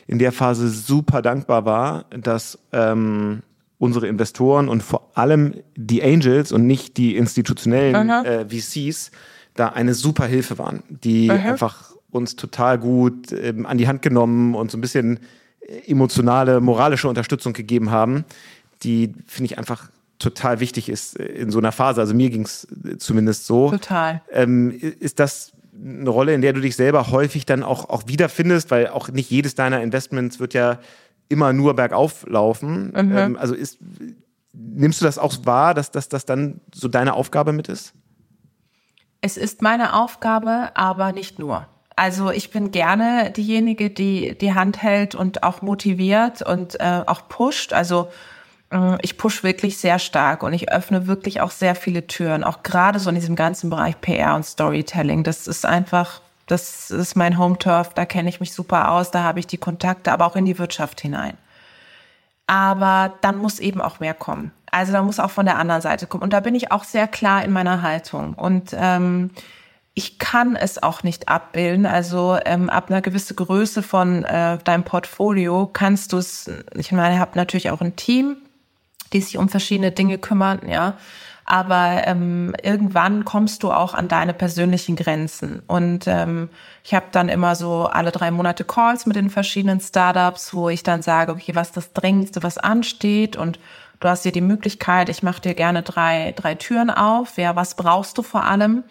in 0.08 0.20
der 0.20 0.32
Phase 0.32 0.70
super 0.70 1.22
dankbar 1.22 1.66
war, 1.66 2.06
dass 2.12 2.60
ähm, 2.72 3.44
unsere 3.78 4.08
Investoren 4.08 4.70
und 4.70 4.84
vor 4.84 5.12
allem 5.16 5.56
die 5.76 6.02
Angels 6.02 6.54
und 6.54 6.66
nicht 6.66 6.96
die 6.96 7.18
institutionellen 7.18 8.10
äh, 8.10 8.46
VCs 8.48 9.12
da 9.60 9.70
eine 9.70 9.94
super 9.94 10.26
Hilfe 10.26 10.58
waren, 10.58 10.84
die 10.90 11.30
Aha. 11.30 11.52
einfach 11.52 11.94
uns 12.12 12.36
total 12.36 12.78
gut 12.78 13.32
ähm, 13.32 13.66
an 13.66 13.78
die 13.78 13.88
Hand 13.88 14.02
genommen 14.02 14.56
und 14.56 14.72
so 14.72 14.78
ein 14.78 14.82
bisschen 14.82 15.20
äh, 15.60 15.92
emotionale, 15.92 16.62
moralische 16.62 17.10
Unterstützung 17.10 17.54
gegeben 17.54 17.92
haben, 17.92 18.26
die 18.84 19.14
finde 19.26 19.52
ich 19.52 19.58
einfach 19.58 19.90
total 20.20 20.60
wichtig 20.60 20.90
ist 20.90 21.20
äh, 21.20 21.26
in 21.26 21.52
so 21.52 21.60
einer 21.60 21.72
Phase. 21.72 22.02
Also 22.02 22.14
mir 22.14 22.30
ging 22.30 22.44
es 22.44 22.68
äh, 22.86 22.98
zumindest 22.98 23.46
so. 23.46 23.72
Total. 23.72 24.22
Ähm, 24.32 24.72
ist 24.72 25.20
das 25.20 25.52
eine 25.80 26.10
Rolle, 26.10 26.34
in 26.34 26.42
der 26.42 26.54
du 26.54 26.62
dich 26.62 26.76
selber 26.76 27.12
häufig 27.12 27.46
dann 27.46 27.64
auch, 27.64 27.90
auch 27.90 28.04
wiederfindest, 28.08 28.72
weil 28.72 28.88
auch 28.88 29.10
nicht 29.10 29.30
jedes 29.30 29.56
deiner 29.56 29.82
Investments 29.82 30.40
wird 30.40 30.54
ja 30.54 30.80
immer 31.30 31.54
nur 31.54 31.76
bergauf 31.76 32.26
laufen. 32.28 32.94
Mhm. 32.96 33.18
Ähm, 33.18 33.38
also 33.38 33.54
ist, 33.54 33.78
nimmst 34.54 35.02
du 35.02 35.06
das 35.06 35.18
auch 35.18 35.36
wahr, 35.46 35.74
dass 35.74 35.92
das 35.92 36.26
dann 36.26 36.62
so 36.74 36.88
deine 36.88 37.14
Aufgabe 37.14 37.54
mit 37.54 37.68
ist? 37.68 37.94
Es 39.22 39.38
ist 39.38 39.62
meine 39.62 39.94
Aufgabe, 39.94 40.72
aber 40.76 41.12
nicht 41.12 41.40
nur. 41.40 41.68
Also 41.96 42.30
ich 42.30 42.52
bin 42.52 42.72
gerne 42.72 43.32
diejenige, 43.32 43.90
die 43.90 44.38
die 44.38 44.54
Hand 44.54 44.84
hält 44.84 45.16
und 45.16 45.42
auch 45.42 45.64
motiviert 45.64 46.44
und 46.44 46.80
äh, 46.80 47.02
auch 47.08 47.28
pusht. 47.28 47.74
Also 47.74 48.10
äh, 48.72 48.98
ich 49.02 49.18
push 49.18 49.44
wirklich 49.44 49.78
sehr 49.78 49.98
stark 49.98 50.44
und 50.44 50.54
ich 50.54 50.72
öffne 50.72 51.08
wirklich 51.08 51.42
auch 51.42 51.52
sehr 51.52 51.74
viele 51.74 52.06
Türen, 52.06 52.44
auch 52.44 52.62
gerade 52.62 53.00
so 53.00 53.10
in 53.10 53.16
diesem 53.16 53.36
ganzen 53.36 53.72
Bereich 53.72 54.00
PR 54.00 54.36
und 54.36 54.46
Storytelling. 54.46 55.24
Das 55.24 55.48
ist 55.48 55.66
einfach, 55.66 56.22
das 56.46 56.92
ist 56.92 57.16
mein 57.16 57.40
Home 57.40 57.58
Turf, 57.58 57.96
da 57.96 58.06
kenne 58.06 58.30
ich 58.30 58.40
mich 58.40 58.54
super 58.54 58.92
aus, 58.92 59.10
da 59.10 59.24
habe 59.24 59.40
ich 59.40 59.48
die 59.48 59.58
Kontakte, 59.58 60.12
aber 60.12 60.28
auch 60.28 60.36
in 60.36 60.46
die 60.46 60.60
Wirtschaft 60.60 61.02
hinein. 61.02 61.38
Aber 62.48 63.14
dann 63.22 63.38
muss 63.38 63.60
eben 63.60 63.82
auch 63.82 64.00
mehr 64.00 64.14
kommen. 64.14 64.52
Also 64.72 64.94
da 64.94 65.02
muss 65.02 65.20
auch 65.20 65.32
von 65.32 65.46
der 65.46 65.58
anderen 65.58 65.82
Seite 65.82 66.08
kommen. 66.08 66.24
Und 66.24 66.34
da 66.34 66.40
bin 66.40 66.56
ich 66.56 66.72
auch 66.72 66.84
sehr 66.84 67.08
klar 67.08 67.44
in 67.44 67.52
meiner 67.52 67.82
Haltung. 67.82 68.34
Und 68.34 68.76
ähm, 68.78 69.32
ich 69.94 70.20
kann 70.20 70.56
es 70.56 70.82
auch 70.82 71.04
nicht 71.04 71.28
abbilden. 71.28 71.86
Also 71.86 72.38
ähm, 72.46 72.70
ab 72.70 72.90
einer 72.90 73.02
gewissen 73.02 73.36
Größe 73.36 73.82
von 73.82 74.24
äh, 74.24 74.60
deinem 74.60 74.84
Portfolio 74.84 75.70
kannst 75.72 76.14
du 76.14 76.18
es, 76.18 76.50
ich 76.76 76.92
meine, 76.92 77.16
ihr 77.16 77.20
habt 77.20 77.36
natürlich 77.36 77.72
auch 77.72 77.82
ein 77.82 77.96
Team, 77.96 78.38
die 79.12 79.22
sich 79.22 79.38
um 79.38 79.50
verschiedene 79.50 79.92
Dinge 79.92 80.18
kümmern, 80.18 80.60
ja. 80.68 80.98
Aber 81.50 82.06
ähm, 82.06 82.54
irgendwann 82.62 83.24
kommst 83.24 83.64
du 83.64 83.72
auch 83.72 83.94
an 83.94 84.10
deine 84.10 84.34
persönlichen 84.34 84.98
Grenzen. 84.98 85.62
Und 85.66 86.06
ähm, 86.06 86.50
ich 86.84 86.94
habe 86.94 87.06
dann 87.14 87.30
immer 87.30 87.56
so 87.56 87.86
alle 87.86 88.12
drei 88.12 88.32
Monate 88.32 88.66
Calls 88.66 89.06
mit 89.06 89.16
den 89.16 89.30
verschiedenen 89.30 89.80
Startups, 89.80 90.54
wo 90.54 90.68
ich 90.68 90.84
dann 90.84 91.02
sage, 91.02 91.32
okay, 91.32 91.56
was 91.56 91.72
das 91.72 91.94
Dringendste, 91.94 92.44
was 92.44 92.58
ansteht 92.58 93.38
und 93.38 93.60
du 94.02 94.10
hast 94.10 94.24
hier 94.24 94.34
die 94.34 94.42
Möglichkeit, 94.42 95.08
ich 95.08 95.24
mache 95.24 95.40
dir 95.40 95.54
gerne 95.54 95.84
drei, 95.84 96.34
drei 96.36 96.56
Türen 96.56 96.90
auf. 96.90 97.38
Ja, 97.38 97.56
was 97.56 97.76
brauchst 97.76 98.18
du 98.18 98.24
vor 98.24 98.44
allem? 98.44 98.84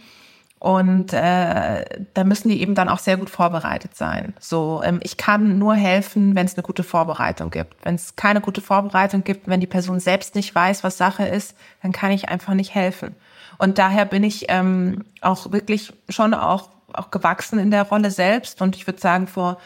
Und 0.58 1.12
äh, 1.12 1.84
da 2.14 2.24
müssen 2.24 2.48
die 2.48 2.62
eben 2.62 2.74
dann 2.74 2.88
auch 2.88 2.98
sehr 2.98 3.18
gut 3.18 3.28
vorbereitet 3.28 3.94
sein. 3.94 4.34
So, 4.40 4.80
ähm, 4.82 5.00
ich 5.02 5.18
kann 5.18 5.58
nur 5.58 5.74
helfen, 5.74 6.34
wenn 6.34 6.46
es 6.46 6.54
eine 6.54 6.62
gute 6.62 6.82
Vorbereitung 6.82 7.50
gibt. 7.50 7.84
Wenn 7.84 7.94
es 7.94 8.16
keine 8.16 8.40
gute 8.40 8.62
Vorbereitung 8.62 9.22
gibt, 9.22 9.48
wenn 9.48 9.60
die 9.60 9.66
Person 9.66 10.00
selbst 10.00 10.34
nicht 10.34 10.54
weiß, 10.54 10.82
was 10.82 10.96
Sache 10.96 11.26
ist, 11.26 11.54
dann 11.82 11.92
kann 11.92 12.10
ich 12.10 12.30
einfach 12.30 12.54
nicht 12.54 12.74
helfen. 12.74 13.14
Und 13.58 13.78
daher 13.78 14.06
bin 14.06 14.24
ich 14.24 14.46
ähm, 14.48 15.04
auch 15.20 15.52
wirklich 15.52 15.92
schon 16.08 16.32
auch, 16.32 16.70
auch 16.92 17.10
gewachsen 17.10 17.58
in 17.58 17.70
der 17.70 17.82
Rolle 17.82 18.10
selbst. 18.10 18.62
Und 18.62 18.76
ich 18.76 18.86
würde 18.86 19.00
sagen, 19.00 19.26
vor 19.26 19.58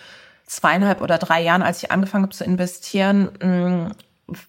zweieinhalb 0.46 1.00
oder 1.03 1.18
drei 1.18 1.40
Jahren, 1.40 1.62
als 1.62 1.83
ich 1.83 1.92
angefangen 1.92 2.24
habe 2.24 2.35
zu 2.35 2.44
investieren, 2.44 3.31
mh, 3.40 3.68
mm, 3.68 3.92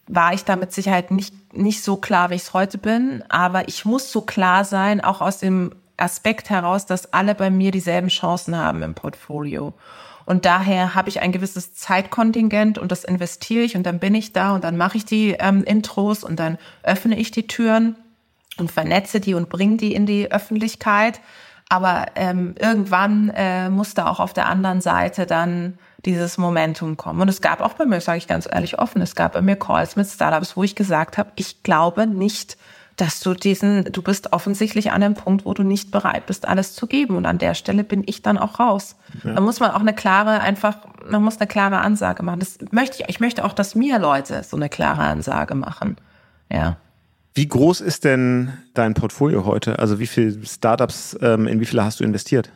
war 0.08 0.34
ich 0.34 0.44
da 0.44 0.56
mit 0.56 0.72
Sicherheit 0.72 1.12
nicht, 1.12 1.56
nicht 1.56 1.84
so 1.84 1.98
klar, 1.98 2.30
wie 2.30 2.36
ich 2.36 2.44
es 2.44 2.54
heute 2.54 2.78
bin. 2.78 3.24
Aber 3.30 3.68
ich 3.68 3.86
muss 3.86 4.12
so 4.12 4.22
klar 4.22 4.64
sein, 4.64 5.02
auch 5.02 5.22
aus 5.22 5.38
dem 5.38 5.72
Aspekt 6.02 6.50
heraus, 6.50 6.86
dass 6.86 7.14
alle 7.14 7.36
bei 7.36 7.50
mir 7.50 7.72
dieselben 7.72 8.10
Chancen 8.10 8.58
haben 8.58 8.84
im 8.84 8.94
Portfolio. 8.94 9.74
Und 10.26 10.46
daher 10.46 10.96
habe 10.96 11.10
ich 11.10 11.22
ein 11.22 11.32
gewisses 11.32 11.74
Zeitkontingent 11.74 12.78
und 12.78 12.92
das 12.92 13.04
investiere 13.04 13.64
ich 13.64 13.76
und 13.76 13.84
dann 13.84 14.00
bin 14.00 14.16
ich 14.16 14.34
da 14.34 14.56
und 14.56 14.64
dann 14.64 14.78
mache 14.78 14.98
ich 14.98 15.06
die 15.06 15.36
ähm, 15.40 15.64
Intros 15.64 16.24
und 16.24 16.40
dann 16.40 16.58
öffne 16.84 17.18
ich 17.18 17.32
die 17.32 17.48
Türen 17.48 17.96
und 18.58 18.72
vernetze 18.72 19.20
die 19.20 19.34
und 19.34 19.50
bringe 19.50 19.78
die 19.78 19.94
in 19.94 20.06
die 20.06 20.32
Öffentlichkeit. 20.32 21.20
Aber 21.70 22.08
ähm, 22.16 22.56
irgendwann 22.60 23.30
äh, 23.30 23.70
muss 23.70 23.94
da 23.94 24.08
auch 24.08 24.20
auf 24.20 24.34
der 24.34 24.48
anderen 24.48 24.82
Seite 24.82 25.26
dann 25.26 25.78
dieses 26.06 26.38
Momentum 26.38 26.98
kommen. 26.98 27.22
Und 27.22 27.30
es 27.30 27.42
gab 27.42 27.62
auch 27.62 27.74
bei 27.74 27.86
mir, 27.86 28.02
sage 28.02 28.18
ich 28.18 28.28
ganz 28.28 28.48
ehrlich 28.52 28.78
offen, 28.78 29.02
es 29.02 29.16
gab 29.16 29.34
bei 29.34 29.42
mir 29.42 29.56
Calls 29.56 29.96
mit 29.96 30.08
Startups, 30.08 30.58
wo 30.58 30.64
ich 30.64 30.76
gesagt 30.76 31.18
habe, 31.18 31.32
ich 31.36 31.64
glaube 31.64 32.08
nicht, 32.08 32.58
dass 33.02 33.20
du 33.20 33.34
diesen, 33.34 33.86
du 33.86 34.04
bist 34.04 34.32
offensichtlich 34.32 34.92
an 34.92 35.02
einem 35.02 35.16
Punkt, 35.16 35.44
wo 35.44 35.56
du 35.56 35.64
nicht 35.64 35.90
bereit 35.90 36.28
bist, 36.28 36.48
alles 36.48 36.76
zu 36.76 36.86
geben. 36.86 37.16
Und 37.16 37.26
an 37.26 37.40
der 37.40 37.56
Stelle 37.56 37.84
bin 37.84 38.04
ich 38.06 38.22
dann 38.22 38.38
auch 38.38 38.60
raus. 38.60 38.96
Ja. 39.24 39.34
Da 39.34 39.42
muss 39.42 39.60
man 39.60 39.72
auch 39.72 39.80
eine 39.80 39.96
klare, 39.96 40.40
einfach, 40.42 40.78
man 41.10 41.24
muss 41.24 41.38
eine 41.38 41.48
klare 41.48 41.80
Ansage 41.80 42.22
machen. 42.22 42.40
Das 42.40 42.60
möchte 42.70 43.02
ich, 43.02 43.10
ich 43.10 43.20
möchte 43.20 43.44
auch, 43.44 43.54
dass 43.54 43.74
mir 43.74 43.98
Leute 43.98 44.44
so 44.44 44.56
eine 44.56 44.70
klare 44.70 45.02
Ansage 45.02 45.56
machen. 45.56 45.98
Ja. 46.52 46.78
Wie 47.34 47.48
groß 47.48 47.82
ist 47.82 48.04
denn 48.04 48.54
dein 48.76 48.94
Portfolio 48.94 49.46
heute? 49.46 49.80
Also 49.80 49.98
wie 49.98 50.06
viele 50.06 50.46
Startups, 50.46 51.18
ähm, 51.24 51.48
in 51.48 51.60
wie 51.60 51.66
viele 51.66 51.84
hast 51.84 52.02
du 52.02 52.04
investiert? 52.04 52.52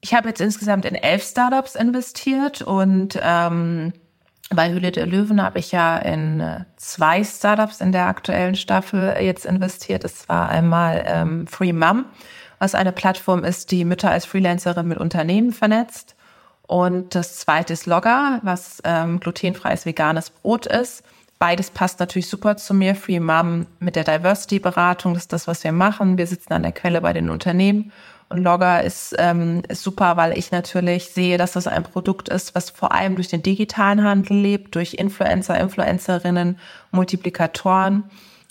Ich 0.00 0.14
habe 0.14 0.28
jetzt 0.28 0.40
insgesamt 0.40 0.86
in 0.86 0.94
elf 0.94 1.22
Startups 1.22 1.74
investiert 1.74 2.62
und 2.62 3.18
ähm, 3.22 3.92
bei 4.50 4.72
Hülle 4.72 4.92
der 4.92 5.06
Löwen 5.06 5.42
habe 5.42 5.58
ich 5.58 5.72
ja 5.72 5.98
in 5.98 6.40
äh, 6.40 6.64
zwei 6.76 7.22
Startups 7.22 7.80
in 7.80 7.92
der 7.92 8.06
aktuellen 8.06 8.54
Staffel 8.54 9.16
jetzt 9.20 9.44
investiert. 9.44 10.04
Es 10.04 10.28
war 10.28 10.48
einmal 10.48 11.04
ähm, 11.06 11.46
Free 11.46 11.72
Mom, 11.72 12.06
was 12.58 12.74
eine 12.74 12.92
Plattform 12.92 13.44
ist, 13.44 13.70
die 13.70 13.84
Mütter 13.84 14.10
als 14.10 14.24
Freelancerin 14.24 14.88
mit 14.88 14.98
Unternehmen 14.98 15.52
vernetzt. 15.52 16.16
Und 16.66 17.14
das 17.14 17.38
zweite 17.38 17.72
ist 17.72 17.86
Logger, 17.86 18.40
was 18.42 18.80
ähm, 18.84 19.20
glutenfreies 19.20 19.86
veganes 19.86 20.30
Brot 20.30 20.66
ist. 20.66 21.02
Beides 21.38 21.70
passt 21.70 22.00
natürlich 22.00 22.28
super 22.28 22.56
zu 22.56 22.74
mir. 22.74 22.94
Free 22.94 23.20
Mom 23.20 23.66
mit 23.78 23.96
der 23.96 24.04
Diversity-Beratung, 24.04 25.14
das 25.14 25.24
ist 25.24 25.32
das, 25.32 25.46
was 25.46 25.62
wir 25.62 25.72
machen. 25.72 26.18
Wir 26.18 26.26
sitzen 26.26 26.52
an 26.52 26.62
der 26.62 26.72
Quelle 26.72 27.00
bei 27.00 27.12
den 27.12 27.30
Unternehmen 27.30 27.92
Logger 28.30 28.82
ist, 28.82 29.14
ähm, 29.18 29.62
ist 29.68 29.82
super, 29.82 30.16
weil 30.16 30.36
ich 30.36 30.50
natürlich 30.50 31.10
sehe, 31.10 31.38
dass 31.38 31.52
das 31.52 31.66
ein 31.66 31.82
Produkt 31.82 32.28
ist, 32.28 32.54
was 32.54 32.70
vor 32.70 32.92
allem 32.92 33.14
durch 33.14 33.28
den 33.28 33.42
digitalen 33.42 34.04
Handel 34.04 34.36
lebt, 34.36 34.74
durch 34.74 34.94
Influencer, 34.94 35.58
Influencerinnen, 35.58 36.58
Multiplikatoren. 36.90 38.04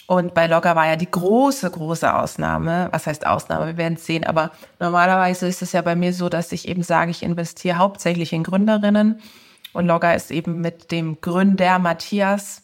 Und 0.08 0.34
bei 0.34 0.48
Logger 0.48 0.76
war 0.76 0.88
ja 0.88 0.96
die 0.96 1.12
große, 1.12 1.70
große 1.70 2.12
Ausnahme. 2.12 2.88
Was 2.92 3.08
heißt 3.08 3.28
Ausnahme? 3.28 3.68
Wir 3.68 3.78
werden 3.78 3.96
es 3.96 4.06
sehen. 4.06 4.24
Aber 4.24 4.52
normalerweise 4.80 5.48
ist 5.48 5.62
es 5.62 5.74
ja 5.74 5.82
bei 5.82 5.96
mir 5.96 6.14
so, 6.14 6.30
dass 6.30 6.52
ich 6.54 6.68
eben 6.68 6.82
sage, 6.82 7.12
ich 7.12 7.22
investiere 7.22 7.78
hauptsächlich 7.78 8.34
in 8.34 8.44
Gründerinnen. 8.44 9.22
Und 9.74 9.86
Logger 9.86 10.16
ist 10.16 10.32
eben 10.32 10.62
mit 10.62 10.92
dem 10.92 11.20
Gründer 11.22 11.78
Matthias 11.78 12.64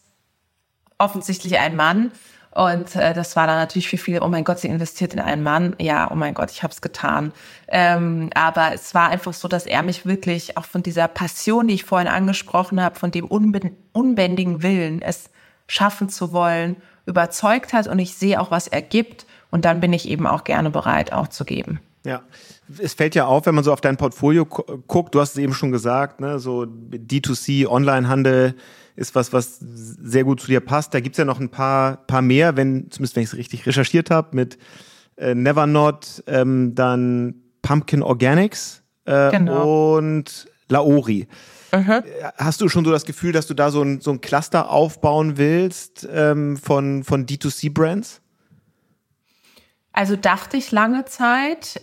offensichtlich 0.98 1.60
ein 1.60 1.76
Mann 1.76 2.12
und 2.56 2.96
äh, 2.96 3.14
das 3.14 3.36
war 3.36 3.48
dann 3.48 3.58
natürlich 3.58 3.90
für 3.90 3.98
viele, 3.98 4.22
oh 4.22 4.28
mein 4.28 4.44
Gott, 4.44 4.60
sie 4.60 4.68
investiert 4.68 5.14
in 5.14 5.20
einen 5.20 5.42
Mann. 5.42 5.76
Ja, 5.80 6.12
oh 6.12 6.16
mein 6.16 6.34
Gott, 6.36 6.52
ich 6.52 6.62
habe 6.62 6.72
es 6.72 6.82
getan. 6.82 7.32
Ähm, 7.68 8.30
aber 8.36 8.74
es 8.74 8.94
war 8.94 9.10
einfach 9.10 9.34
so, 9.34 9.48
dass 9.48 9.66
er 9.66 9.82
mich 9.82 10.06
wirklich 10.06 10.56
auch 10.56 10.66
von 10.66 10.84
dieser 10.84 11.08
Passion, 11.08 11.68
die 11.68 11.74
ich 11.74 11.84
vorhin 11.84 12.08
angesprochen 12.08 12.82
habe, 12.82 13.00
von 13.00 13.10
dem 13.10 13.26
unbändigen 13.26 14.62
Willen, 14.62 15.02
es 15.02 15.32
schaffen 15.68 16.10
zu 16.10 16.32
wollen, 16.32 16.76
überzeugt 17.08 17.74
hat. 17.74 17.88
Und 17.88 17.98
ich 17.98 18.16
sehe 18.16 18.40
auch, 18.40 18.52
was 18.52 18.68
er 18.68 18.84
gibt. 18.84 19.26
Und 19.50 19.66
dann 19.66 19.80
bin 19.80 19.92
ich 19.92 20.08
eben 20.08 20.28
auch 20.28 20.44
gerne 20.44 20.70
bereit, 20.70 21.12
auch 21.12 21.28
zu 21.28 21.46
geben. 21.46 21.80
Ja, 22.06 22.24
es 22.80 22.94
fällt 22.94 23.16
ja 23.16 23.26
auf, 23.26 23.46
wenn 23.46 23.56
man 23.56 23.64
so 23.64 23.72
auf 23.72 23.80
dein 23.80 23.96
Portfolio 23.96 24.46
guckt, 24.46 25.16
du 25.16 25.22
hast 25.22 25.32
es 25.32 25.38
eben 25.38 25.54
schon 25.54 25.72
gesagt, 25.72 26.20
ne, 26.20 26.38
so 26.38 26.64
D2C, 26.64 27.66
Onlinehandel, 27.66 28.56
ist 28.96 29.16
was, 29.16 29.34
was 29.34 29.58
sehr 29.60 30.24
gut 30.24 30.42
zu 30.42 30.48
dir 30.48 30.60
passt. 30.60 30.94
Da 30.94 31.00
gibt's 31.00 31.18
ja 31.18 31.26
noch 31.26 31.40
ein 31.40 31.50
paar, 31.50 31.98
paar 32.06 32.22
mehr, 32.22 32.58
wenn, 32.58 32.92
zumindest 32.92 33.16
wenn 33.16 33.24
ich 33.24 33.30
es 33.30 33.38
richtig 33.38 33.66
recherchiert 33.66 34.12
habe, 34.12 34.36
mit 34.36 34.58
äh, 35.16 35.34
Nevernot, 35.34 36.24
ähm, 36.28 36.76
dann 36.76 37.36
Pumpkin 37.62 38.04
Organics 38.04 38.84
äh, 39.06 39.32
genau. 39.32 39.98
und 39.98 40.48
Laori. 40.70 41.28
Mhm. 41.72 42.04
Hast 42.38 42.62
du 42.62 42.70
schon 42.70 42.86
so 42.86 42.92
das 42.92 43.06
Gefühl, 43.06 43.32
dass 43.32 43.48
du 43.48 43.54
da 43.54 43.72
so 43.72 43.82
ein, 43.82 44.00
so 44.00 44.12
ein 44.12 44.22
Cluster 44.22 44.70
aufbauen 44.70 45.38
willst 45.38 46.08
ähm, 46.12 46.58
von, 46.58 47.04
von 47.04 47.26
D2C-Brands? 47.26 48.22
Also 49.92 50.16
dachte 50.16 50.58
ich 50.58 50.72
lange 50.72 51.06
Zeit, 51.06 51.82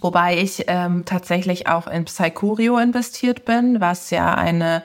wobei 0.00 0.38
ich 0.38 0.64
ähm, 0.68 1.04
tatsächlich 1.04 1.68
auch 1.68 1.86
in 1.86 2.04
Psychorio 2.04 2.78
investiert 2.78 3.44
bin, 3.44 3.80
was 3.80 4.10
ja 4.10 4.34
eine 4.34 4.82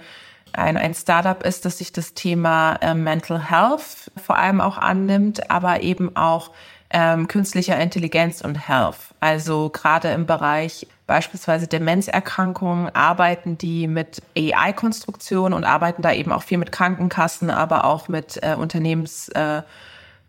ein, 0.54 0.78
ein 0.78 0.94
Startup 0.94 1.42
ist, 1.44 1.66
das 1.66 1.78
sich 1.78 1.94
das 1.94 2.14
Thema 2.14 2.76
äh, 2.82 2.94
Mental 2.94 3.50
Health 3.50 4.12
vor 4.22 4.38
allem 4.38 4.62
auch 4.62 4.78
annimmt, 4.78 5.50
aber 5.50 5.82
eben 5.82 6.16
auch 6.16 6.52
ähm, 6.90 7.28
künstlicher 7.28 7.80
Intelligenz 7.80 8.42
und 8.42 8.68
Health. 8.68 8.98
Also 9.20 9.70
gerade 9.70 10.10
im 10.10 10.26
Bereich 10.26 10.88
beispielsweise 11.08 11.68
Demenzerkrankungen 11.68 12.94
arbeiten 12.94 13.58
die 13.58 13.88
mit 13.88 14.22
AI-Konstruktion 14.38 15.54
und 15.54 15.64
arbeiten 15.64 16.02
da 16.02 16.12
eben 16.12 16.32
auch 16.32 16.44
viel 16.44 16.58
mit 16.58 16.72
Krankenkassen, 16.72 17.50
aber 17.50 17.86
auch 17.86 18.08
mit 18.08 18.42
äh, 18.44 18.56
Unternehmens 18.56 19.30
äh, 19.30 19.62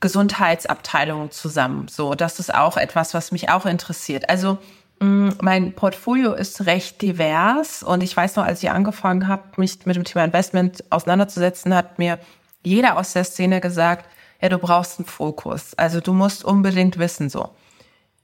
Gesundheitsabteilungen 0.02 1.30
zusammen. 1.30 1.88
So, 1.88 2.14
das 2.14 2.38
ist 2.38 2.54
auch 2.54 2.76
etwas, 2.76 3.14
was 3.14 3.32
mich 3.32 3.48
auch 3.48 3.64
interessiert. 3.64 4.28
Also 4.28 4.58
Mm, 5.02 5.30
mein 5.40 5.72
Portfolio 5.72 6.32
ist 6.32 6.64
recht 6.66 7.02
divers 7.02 7.82
und 7.82 8.04
ich 8.04 8.16
weiß 8.16 8.36
noch, 8.36 8.44
als 8.44 8.62
ich 8.62 8.70
angefangen 8.70 9.26
habe, 9.26 9.42
mich 9.56 9.84
mit 9.84 9.96
dem 9.96 10.04
Thema 10.04 10.24
Investment 10.24 10.84
auseinanderzusetzen, 10.90 11.74
hat 11.74 11.98
mir 11.98 12.20
jeder 12.62 12.96
aus 12.96 13.12
der 13.12 13.24
Szene 13.24 13.60
gesagt, 13.60 14.08
ja, 14.40 14.48
du 14.48 14.58
brauchst 14.58 15.00
einen 15.00 15.06
Fokus. 15.06 15.74
Also 15.74 16.00
du 16.00 16.12
musst 16.12 16.44
unbedingt 16.44 16.98
wissen 17.00 17.28
so. 17.30 17.50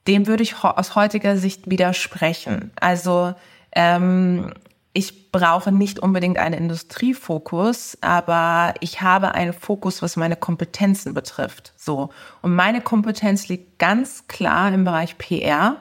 Dem 0.07 0.29
würde 0.29 0.45
ich 0.45 0.63
aus 0.63 0.95
heutiger 0.95 1.37
Sicht 1.37 1.69
widersprechen. 1.69 2.71
Also 2.81 3.35
ähm, 3.73 4.53
ich 4.93 5.31
brauche 5.31 5.71
nicht 5.71 5.99
unbedingt 5.99 6.39
einen 6.39 6.55
Industriefokus, 6.55 7.99
aber 8.01 8.75
ich 8.81 9.01
habe 9.03 9.35
einen 9.35 9.53
Fokus, 9.53 10.03
was 10.03 10.17
meine 10.17 10.37
Kompetenzen 10.37 11.15
betrifft. 11.15 11.73
So 11.77 12.11
und 12.43 12.55
meine 12.55 12.81
Kompetenz 12.81 13.49
liegt 13.49 13.79
ganz 13.79 14.27
klar 14.29 14.73
im 14.73 14.85
Bereich 14.85 15.19
PR 15.19 15.77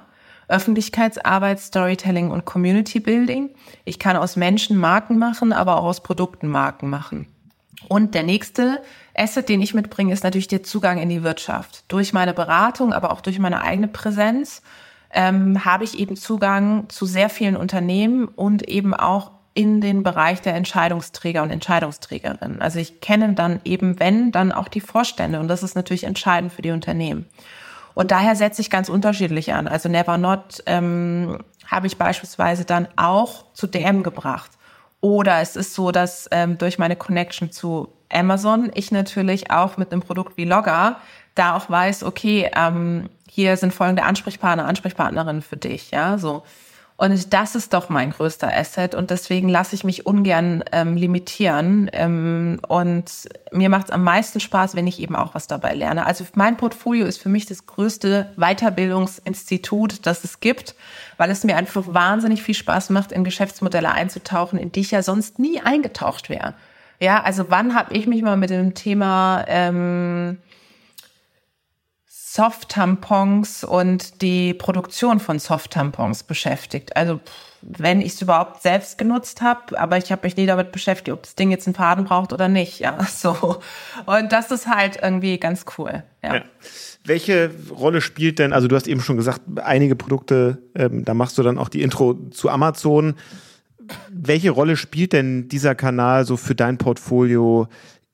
Öffentlichkeitsarbeit, 0.49 1.59
Storytelling 1.59 2.31
und 2.31 2.45
Community 2.45 2.99
Building. 2.99 3.49
Ich 3.85 3.99
kann 3.99 4.15
aus 4.15 4.35
Menschen 4.35 4.77
Marken 4.77 5.17
machen, 5.17 5.51
aber 5.51 5.77
auch 5.77 5.83
aus 5.83 6.01
Produkten 6.01 6.47
Marken 6.47 6.89
machen. 6.89 7.27
Und 7.89 8.15
der 8.15 8.23
nächste 8.23 8.81
Asset, 9.15 9.49
den 9.49 9.61
ich 9.61 9.73
mitbringe, 9.73 10.13
ist 10.13 10.23
natürlich 10.23 10.47
der 10.47 10.63
Zugang 10.63 10.99
in 10.99 11.09
die 11.09 11.23
Wirtschaft. 11.23 11.83
Durch 11.89 12.13
meine 12.13 12.33
Beratung, 12.33 12.93
aber 12.93 13.11
auch 13.11 13.21
durch 13.21 13.39
meine 13.39 13.61
eigene 13.61 13.87
Präsenz 13.87 14.61
ähm, 15.17 15.65
habe 15.65 15.83
ich 15.83 15.97
eben 15.97 16.15
Zugang 16.15 16.87
zu 16.89 17.07
sehr 17.07 17.29
vielen 17.29 17.57
Unternehmen 17.57 18.27
und 18.27 18.69
eben 18.69 18.93
auch 18.93 19.31
in 19.55 19.81
den 19.81 20.03
Bereich 20.03 20.41
der 20.41 20.53
Entscheidungsträger 20.53 21.41
und 21.41 21.49
Entscheidungsträgerinnen. 21.49 22.61
Also 22.61 22.77
ich 22.77 23.01
kenne 23.01 23.33
dann 23.33 23.59
eben, 23.65 23.99
wenn, 23.99 24.31
dann 24.31 24.51
auch 24.51 24.67
die 24.67 24.79
Vorstände 24.79 25.39
und 25.39 25.47
das 25.47 25.63
ist 25.63 25.75
natürlich 25.75 26.03
entscheidend 26.03 26.53
für 26.53 26.61
die 26.61 26.69
Unternehmen. 26.69 27.25
Und 27.95 28.11
daher 28.11 28.35
setze 28.35 28.61
ich 28.61 28.69
ganz 28.69 28.89
unterschiedlich 28.89 29.53
an. 29.53 29.67
Also 29.67 29.89
Never 29.89 30.19
Not 30.19 30.61
ähm, 30.67 31.39
habe 31.65 31.87
ich 31.87 31.97
beispielsweise 31.97 32.63
dann 32.63 32.87
auch 32.95 33.51
zu 33.53 33.65
DM 33.65 34.03
gebracht. 34.03 34.51
Oder 35.01 35.41
es 35.41 35.55
ist 35.55 35.73
so, 35.73 35.91
dass 35.91 36.27
ähm, 36.29 36.59
durch 36.59 36.77
meine 36.77 36.95
Connection 36.95 37.51
zu 37.51 37.91
Amazon 38.13 38.69
ich 38.75 38.91
natürlich 38.91 39.49
auch 39.49 39.77
mit 39.77 39.91
einem 39.91 40.01
Produkt 40.01 40.37
wie 40.37 40.45
Logger 40.45 40.97
da 41.33 41.55
auch 41.55 41.69
weiß, 41.69 42.03
okay, 42.03 42.49
ähm, 42.55 43.09
hier 43.29 43.57
sind 43.57 43.73
folgende 43.73 44.03
Ansprechpartner, 44.03 44.65
Ansprechpartnerinnen 44.65 45.41
für 45.41 45.57
dich, 45.57 45.91
ja, 45.91 46.17
so. 46.17 46.43
Und 46.99 47.31
das 47.31 47.53
ist 47.53 47.73
doch 47.73 47.89
mein 47.89 48.09
größter 48.09 48.51
Asset 48.51 48.95
und 48.95 49.11
deswegen 49.11 49.49
lasse 49.49 49.75
ich 49.75 49.83
mich 49.83 50.07
ungern 50.07 50.63
ähm, 50.71 50.97
limitieren. 50.97 51.91
Ähm, 51.93 52.59
und 52.67 53.05
mir 53.51 53.69
macht 53.69 53.85
es 53.85 53.91
am 53.91 54.03
meisten 54.03 54.39
Spaß, 54.39 54.75
wenn 54.75 54.87
ich 54.87 54.99
eben 54.99 55.15
auch 55.15 55.35
was 55.35 55.45
dabei 55.45 55.75
lerne. 55.75 56.07
Also 56.07 56.25
mein 56.33 56.57
Portfolio 56.57 57.05
ist 57.05 57.21
für 57.21 57.29
mich 57.29 57.45
das 57.45 57.67
größte 57.67 58.33
Weiterbildungsinstitut, 58.35 60.07
das 60.07 60.23
es 60.23 60.39
gibt, 60.39 60.73
weil 61.17 61.29
es 61.29 61.43
mir 61.43 61.55
einfach 61.55 61.83
wahnsinnig 61.85 62.41
viel 62.41 62.55
Spaß 62.55 62.89
macht, 62.89 63.11
in 63.11 63.23
Geschäftsmodelle 63.23 63.91
einzutauchen, 63.91 64.57
in 64.57 64.71
die 64.71 64.79
ich 64.79 64.89
ja 64.89 65.03
sonst 65.03 65.37
nie 65.37 65.61
eingetaucht 65.61 66.31
wäre. 66.31 66.55
Ja, 66.99 67.21
also 67.21 67.45
wann 67.49 67.75
habe 67.75 67.93
ich 67.93 68.07
mich 68.07 68.23
mal 68.23 68.37
mit 68.37 68.49
dem 68.49 68.73
Thema 68.73 69.45
ähm, 69.47 70.39
Soft-Tampons 72.37 73.63
und 73.63 74.21
die 74.21 74.53
Produktion 74.53 75.19
von 75.19 75.39
Soft-Tampons 75.39 76.21
beschäftigt. 76.21 76.95
Also 76.95 77.19
wenn 77.63 77.99
ich 77.99 78.13
es 78.13 78.21
überhaupt 78.21 78.61
selbst 78.61 78.99
genutzt 78.99 79.41
habe, 79.41 79.79
aber 79.79 79.97
ich 79.97 80.11
habe 80.11 80.27
mich 80.27 80.37
nie 80.37 80.45
damit 80.45 80.71
beschäftigt, 80.71 81.09
ob 81.09 81.23
das 81.23 81.33
Ding 81.33 81.49
jetzt 81.49 81.65
einen 81.65 81.73
Faden 81.73 82.05
braucht 82.05 82.33
oder 82.33 82.47
nicht. 82.47 82.77
Ja, 82.77 83.03
so. 83.09 83.57
Und 84.05 84.31
das 84.31 84.51
ist 84.51 84.67
halt 84.67 84.99
irgendwie 85.01 85.39
ganz 85.39 85.65
cool. 85.79 86.03
Ja. 86.23 86.35
ja. 86.35 86.41
Welche 87.03 87.49
Rolle 87.71 88.01
spielt 88.01 88.37
denn, 88.37 88.53
also 88.53 88.67
du 88.67 88.75
hast 88.75 88.87
eben 88.87 89.01
schon 89.01 89.17
gesagt, 89.17 89.41
einige 89.55 89.95
Produkte, 89.95 90.59
ähm, 90.75 91.05
da 91.05 91.15
machst 91.15 91.39
du 91.39 91.43
dann 91.43 91.57
auch 91.57 91.69
die 91.69 91.81
Intro 91.81 92.13
zu 92.29 92.49
Amazon. 92.49 93.15
Welche 94.11 94.51
Rolle 94.51 94.77
spielt 94.77 95.13
denn 95.13 95.49
dieser 95.49 95.73
Kanal 95.73 96.23
so 96.23 96.37
für 96.37 96.53
dein 96.53 96.77
Portfolio 96.77 97.67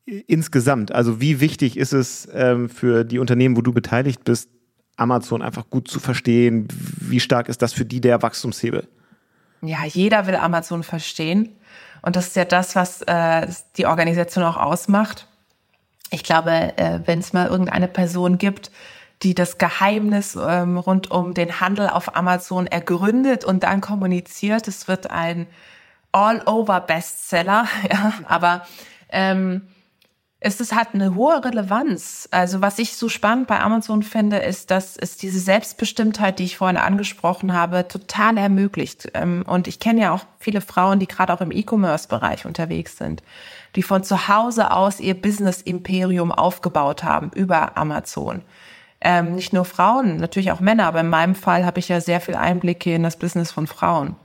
insgesamt? 0.05 0.91
Also 0.91 1.21
wie 1.21 1.39
wichtig 1.39 1.77
ist 1.77 1.93
es 1.93 2.27
ähm, 2.33 2.69
für 2.69 3.03
die 3.03 3.19
Unternehmen, 3.19 3.55
wo 3.57 3.61
du 3.61 3.73
beteiligt 3.73 4.23
bist, 4.23 4.49
Amazon 4.97 5.41
einfach 5.41 5.69
gut 5.69 5.87
zu 5.87 5.99
verstehen? 5.99 6.67
Wie 6.99 7.19
stark 7.19 7.49
ist 7.49 7.61
das 7.61 7.73
für 7.73 7.85
die 7.85 8.01
der 8.01 8.21
Wachstumshebel? 8.21 8.87
Ja, 9.61 9.85
jeder 9.85 10.27
will 10.27 10.35
Amazon 10.35 10.83
verstehen. 10.83 11.55
Und 12.01 12.17
das 12.17 12.27
ist 12.27 12.35
ja 12.35 12.45
das, 12.45 12.75
was 12.75 13.01
äh, 13.03 13.47
die 13.77 13.85
Organisation 13.85 14.43
auch 14.43 14.57
ausmacht. 14.57 15.27
Ich 16.11 16.23
glaube, 16.23 16.77
äh, 16.77 16.99
wenn 17.05 17.19
es 17.19 17.31
mal 17.31 17.47
irgendeine 17.47 17.87
Person 17.87 18.37
gibt, 18.37 18.71
die 19.23 19.33
das 19.33 19.57
Geheimnis 19.57 20.35
ähm, 20.35 20.77
rund 20.77 21.09
um 21.09 21.33
den 21.33 21.61
Handel 21.61 21.87
auf 21.87 22.15
Amazon 22.15 22.67
ergründet 22.67 23.45
und 23.45 23.63
dann 23.63 23.79
kommuniziert, 23.79 24.67
es 24.67 24.89
wird 24.89 25.09
ein 25.09 25.47
All-over-Bestseller. 26.11 27.67
Ja, 27.89 28.13
aber 28.25 28.67
ähm, 29.09 29.61
es 30.45 30.59
ist, 30.59 30.75
hat 30.75 30.89
eine 30.93 31.15
hohe 31.15 31.43
Relevanz. 31.43 32.27
Also 32.29 32.59
was 32.59 32.77
ich 32.77 32.97
so 32.97 33.07
spannend 33.07 33.47
bei 33.47 33.61
Amazon 33.61 34.03
finde, 34.03 34.37
ist, 34.37 34.71
dass 34.71 34.97
es 34.97 35.15
diese 35.15 35.39
Selbstbestimmtheit, 35.39 36.37
die 36.37 36.43
ich 36.43 36.57
vorhin 36.57 36.75
angesprochen 36.75 37.53
habe, 37.53 37.87
total 37.87 38.37
ermöglicht. 38.37 39.09
Ähm, 39.13 39.45
und 39.47 39.69
ich 39.69 39.79
kenne 39.79 40.01
ja 40.01 40.11
auch 40.11 40.25
viele 40.39 40.59
Frauen, 40.59 40.99
die 40.99 41.07
gerade 41.07 41.33
auch 41.33 41.39
im 41.39 41.51
E-Commerce-Bereich 41.51 42.45
unterwegs 42.45 42.97
sind, 42.97 43.23
die 43.77 43.83
von 43.83 44.03
zu 44.03 44.27
Hause 44.27 44.71
aus 44.71 44.99
ihr 44.99 45.13
Business-Imperium 45.13 46.33
aufgebaut 46.33 47.05
haben 47.05 47.31
über 47.33 47.77
Amazon. 47.77 48.41
Ähm, 48.99 49.35
nicht 49.35 49.53
nur 49.53 49.63
Frauen, 49.63 50.17
natürlich 50.17 50.51
auch 50.51 50.59
Männer, 50.59 50.87
aber 50.87 50.99
in 50.99 51.09
meinem 51.09 51.35
Fall 51.35 51.65
habe 51.65 51.79
ich 51.79 51.87
ja 51.87 52.01
sehr 52.01 52.19
viel 52.19 52.35
Einblicke 52.35 52.93
in 52.93 53.03
das 53.03 53.15
Business 53.15 53.53
von 53.53 53.65
Frauen. 53.65 54.17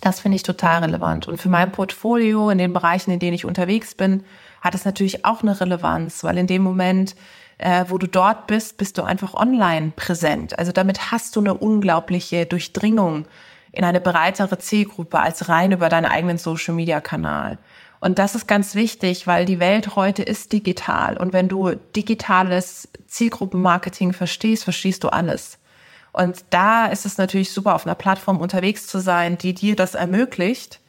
Das 0.00 0.20
finde 0.20 0.36
ich 0.36 0.42
total 0.42 0.82
relevant. 0.82 1.28
Und 1.28 1.38
für 1.38 1.50
mein 1.50 1.70
Portfolio 1.70 2.48
in 2.48 2.56
den 2.56 2.72
Bereichen, 2.72 3.10
in 3.10 3.18
denen 3.18 3.34
ich 3.34 3.44
unterwegs 3.44 3.94
bin, 3.94 4.24
hat 4.60 4.74
es 4.74 4.84
natürlich 4.84 5.24
auch 5.24 5.42
eine 5.42 5.60
Relevanz, 5.60 6.24
weil 6.24 6.38
in 6.38 6.46
dem 6.46 6.62
Moment, 6.62 7.14
äh, 7.58 7.84
wo 7.88 7.98
du 7.98 8.06
dort 8.06 8.46
bist, 8.46 8.76
bist 8.76 8.98
du 8.98 9.02
einfach 9.02 9.34
online 9.34 9.92
präsent. 9.94 10.58
Also 10.58 10.72
damit 10.72 11.10
hast 11.10 11.36
du 11.36 11.40
eine 11.40 11.54
unglaubliche 11.54 12.46
Durchdringung 12.46 13.26
in 13.72 13.84
eine 13.84 14.00
breitere 14.00 14.58
Zielgruppe 14.58 15.20
als 15.20 15.48
rein 15.48 15.72
über 15.72 15.88
deinen 15.88 16.06
eigenen 16.06 16.38
Social-Media-Kanal. 16.38 17.58
Und 18.00 18.18
das 18.18 18.34
ist 18.34 18.48
ganz 18.48 18.74
wichtig, 18.74 19.26
weil 19.26 19.44
die 19.44 19.60
Welt 19.60 19.94
heute 19.94 20.22
ist 20.22 20.52
digital. 20.52 21.18
Und 21.18 21.32
wenn 21.32 21.48
du 21.48 21.74
digitales 21.94 22.88
Zielgruppenmarketing 23.06 24.12
verstehst, 24.14 24.64
verstehst 24.64 25.04
du 25.04 25.08
alles. 25.08 25.58
Und 26.12 26.44
da 26.50 26.86
ist 26.86 27.06
es 27.06 27.18
natürlich 27.18 27.52
super, 27.52 27.74
auf 27.74 27.86
einer 27.86 27.94
Plattform 27.94 28.38
unterwegs 28.38 28.86
zu 28.86 28.98
sein, 29.00 29.38
die 29.38 29.54
dir 29.54 29.76
das 29.76 29.94
ermöglicht, 29.94 30.80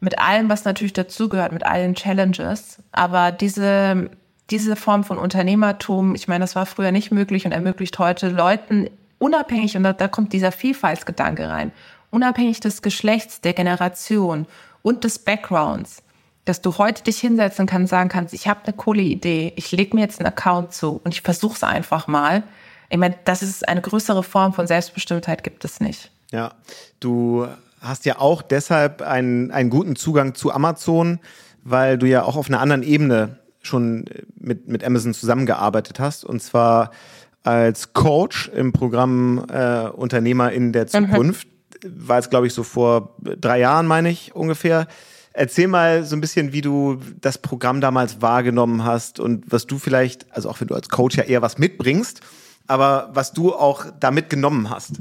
mit 0.00 0.18
allem, 0.18 0.48
was 0.48 0.64
natürlich 0.64 0.92
dazugehört, 0.92 1.52
mit 1.52 1.64
allen 1.64 1.94
Challenges. 1.94 2.78
Aber 2.92 3.32
diese, 3.32 4.10
diese 4.50 4.76
Form 4.76 5.04
von 5.04 5.18
Unternehmertum, 5.18 6.14
ich 6.14 6.28
meine, 6.28 6.44
das 6.44 6.56
war 6.56 6.66
früher 6.66 6.92
nicht 6.92 7.10
möglich 7.10 7.46
und 7.46 7.52
ermöglicht 7.52 7.98
heute 7.98 8.28
Leuten 8.28 8.88
unabhängig, 9.18 9.76
und 9.76 9.82
da, 9.82 9.92
da 9.92 10.08
kommt 10.08 10.32
dieser 10.32 10.52
Vielfaltsgedanke 10.52 11.48
rein, 11.48 11.72
unabhängig 12.10 12.60
des 12.60 12.82
Geschlechts, 12.82 13.40
der 13.40 13.54
Generation 13.54 14.46
und 14.82 15.04
des 15.04 15.18
Backgrounds, 15.18 16.02
dass 16.44 16.60
du 16.60 16.78
heute 16.78 17.02
dich 17.02 17.18
hinsetzen 17.18 17.66
kannst, 17.66 17.90
sagen 17.90 18.08
kannst, 18.08 18.34
ich 18.34 18.46
habe 18.46 18.60
eine 18.64 18.74
coole 18.74 19.02
Idee, 19.02 19.52
ich 19.56 19.72
lege 19.72 19.96
mir 19.96 20.02
jetzt 20.02 20.20
einen 20.20 20.28
Account 20.28 20.72
zu 20.72 21.00
und 21.02 21.12
ich 21.12 21.22
versuche 21.22 21.56
es 21.56 21.64
einfach 21.64 22.06
mal. 22.06 22.42
Ich 22.88 22.98
meine, 22.98 23.16
das 23.24 23.42
ist 23.42 23.68
eine 23.68 23.80
größere 23.80 24.22
Form 24.22 24.52
von 24.52 24.66
Selbstbestimmtheit 24.66 25.42
gibt 25.42 25.64
es 25.64 25.80
nicht. 25.80 26.10
Ja, 26.30 26.54
du 27.00 27.48
hast 27.80 28.04
ja 28.04 28.18
auch 28.18 28.42
deshalb 28.42 29.02
einen, 29.02 29.50
einen 29.50 29.70
guten 29.70 29.96
Zugang 29.96 30.34
zu 30.34 30.52
Amazon, 30.52 31.20
weil 31.62 31.98
du 31.98 32.06
ja 32.06 32.22
auch 32.22 32.36
auf 32.36 32.48
einer 32.48 32.60
anderen 32.60 32.82
Ebene 32.82 33.38
schon 33.62 34.04
mit, 34.38 34.68
mit 34.68 34.84
Amazon 34.84 35.14
zusammengearbeitet 35.14 35.98
hast. 35.98 36.24
Und 36.24 36.42
zwar 36.42 36.90
als 37.42 37.92
Coach 37.92 38.48
im 38.48 38.72
Programm 38.72 39.44
äh, 39.50 39.88
Unternehmer 39.88 40.52
in 40.52 40.72
der. 40.72 40.86
Zukunft. 40.86 41.48
War 41.84 42.18
es, 42.18 42.30
glaube 42.30 42.46
ich, 42.46 42.54
so 42.54 42.62
vor 42.62 43.16
drei 43.20 43.60
Jahren, 43.60 43.86
meine 43.86 44.08
ich, 44.08 44.34
ungefähr. 44.34 44.86
Erzähl 45.32 45.68
mal 45.68 46.04
so 46.04 46.16
ein 46.16 46.22
bisschen, 46.22 46.54
wie 46.54 46.62
du 46.62 46.98
das 47.20 47.36
Programm 47.36 47.82
damals 47.82 48.22
wahrgenommen 48.22 48.84
hast 48.84 49.20
und 49.20 49.52
was 49.52 49.66
du 49.66 49.78
vielleicht, 49.78 50.32
also 50.34 50.48
auch 50.48 50.58
wenn 50.60 50.68
du 50.68 50.74
als 50.74 50.88
Coach 50.88 51.16
ja 51.16 51.24
eher 51.24 51.42
was 51.42 51.58
mitbringst, 51.58 52.22
aber 52.66 53.10
was 53.12 53.34
du 53.34 53.54
auch 53.54 53.84
da 54.00 54.10
mitgenommen 54.10 54.70
hast. 54.70 54.94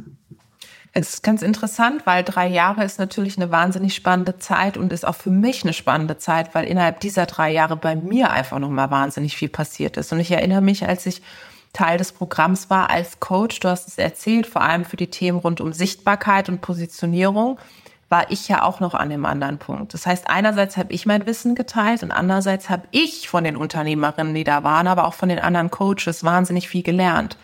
Es 0.97 1.15
ist 1.15 1.23
ganz 1.23 1.41
interessant, 1.41 2.05
weil 2.05 2.23
drei 2.23 2.47
Jahre 2.47 2.85
ist 2.85 2.99
natürlich 2.99 3.35
eine 3.35 3.51
wahnsinnig 3.51 3.93
spannende 3.93 4.39
Zeit 4.39 4.77
und 4.77 4.93
ist 4.93 5.05
auch 5.05 5.15
für 5.15 5.29
mich 5.29 5.63
eine 5.63 5.73
spannende 5.73 6.17
Zeit, 6.17 6.55
weil 6.55 6.63
innerhalb 6.63 7.01
dieser 7.01 7.25
drei 7.25 7.51
Jahre 7.51 7.75
bei 7.75 7.97
mir 7.97 8.31
einfach 8.31 8.59
nochmal 8.59 8.91
wahnsinnig 8.91 9.35
viel 9.35 9.49
passiert 9.49 9.97
ist. 9.97 10.13
Und 10.13 10.21
ich 10.21 10.31
erinnere 10.31 10.61
mich, 10.61 10.87
als 10.87 11.05
ich 11.05 11.21
Teil 11.73 11.97
des 11.97 12.13
Programms 12.13 12.69
war 12.69 12.89
als 12.89 13.19
Coach, 13.19 13.59
du 13.59 13.67
hast 13.67 13.89
es 13.89 13.97
erzählt, 13.97 14.47
vor 14.47 14.61
allem 14.61 14.85
für 14.85 14.95
die 14.95 15.09
Themen 15.09 15.37
rund 15.37 15.59
um 15.59 15.73
Sichtbarkeit 15.73 16.47
und 16.47 16.61
Positionierung, 16.61 17.59
war 18.07 18.31
ich 18.31 18.47
ja 18.47 18.63
auch 18.63 18.79
noch 18.79 18.93
an 18.93 19.09
dem 19.09 19.25
anderen 19.25 19.57
Punkt. 19.57 19.93
Das 19.93 20.07
heißt, 20.07 20.29
einerseits 20.29 20.77
habe 20.77 20.93
ich 20.93 21.05
mein 21.05 21.25
Wissen 21.25 21.55
geteilt 21.55 22.03
und 22.03 22.11
andererseits 22.13 22.69
habe 22.69 22.83
ich 22.91 23.27
von 23.27 23.43
den 23.43 23.57
Unternehmerinnen, 23.57 24.33
die 24.33 24.45
da 24.45 24.63
waren, 24.63 24.87
aber 24.87 25.05
auch 25.07 25.13
von 25.13 25.27
den 25.27 25.39
anderen 25.39 25.71
Coaches 25.71 26.23
wahnsinnig 26.23 26.69
viel 26.69 26.83
gelernt. 26.83 27.37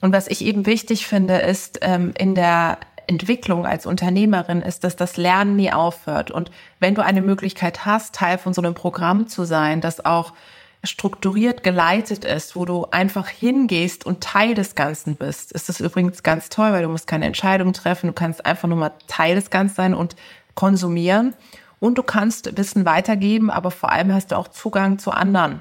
Und 0.00 0.12
was 0.12 0.28
ich 0.28 0.44
eben 0.44 0.66
wichtig 0.66 1.06
finde, 1.06 1.36
ist 1.38 1.78
ähm, 1.82 2.12
in 2.18 2.34
der 2.34 2.78
Entwicklung 3.06 3.66
als 3.66 3.86
Unternehmerin 3.86 4.62
ist, 4.62 4.84
dass 4.84 4.96
das 4.96 5.16
Lernen 5.16 5.56
nie 5.56 5.72
aufhört. 5.72 6.30
Und 6.30 6.50
wenn 6.80 6.94
du 6.94 7.04
eine 7.04 7.22
Möglichkeit 7.22 7.86
hast, 7.86 8.14
Teil 8.14 8.38
von 8.38 8.52
so 8.52 8.60
einem 8.60 8.74
Programm 8.74 9.28
zu 9.28 9.44
sein, 9.44 9.80
das 9.80 10.04
auch 10.04 10.32
strukturiert 10.82 11.62
geleitet 11.62 12.24
ist, 12.24 12.56
wo 12.56 12.64
du 12.64 12.86
einfach 12.90 13.28
hingehst 13.28 14.06
und 14.06 14.20
Teil 14.22 14.54
des 14.54 14.74
Ganzen 14.74 15.16
bist, 15.16 15.52
ist 15.52 15.68
das 15.68 15.80
übrigens 15.80 16.22
ganz 16.22 16.48
toll, 16.48 16.72
weil 16.72 16.82
du 16.82 16.88
musst 16.88 17.06
keine 17.06 17.26
Entscheidung 17.26 17.72
treffen, 17.72 18.08
du 18.08 18.12
kannst 18.12 18.44
einfach 18.44 18.68
nur 18.68 18.78
mal 18.78 18.92
Teil 19.06 19.34
des 19.34 19.50
Ganzen 19.50 19.74
sein 19.74 19.94
und 19.94 20.16
konsumieren 20.54 21.34
und 21.80 21.98
du 21.98 22.02
kannst 22.02 22.56
Wissen 22.56 22.84
weitergeben, 22.84 23.50
aber 23.50 23.70
vor 23.70 23.90
allem 23.90 24.12
hast 24.12 24.32
du 24.32 24.36
auch 24.36 24.48
Zugang 24.48 24.98
zu 24.98 25.10
anderen 25.10 25.60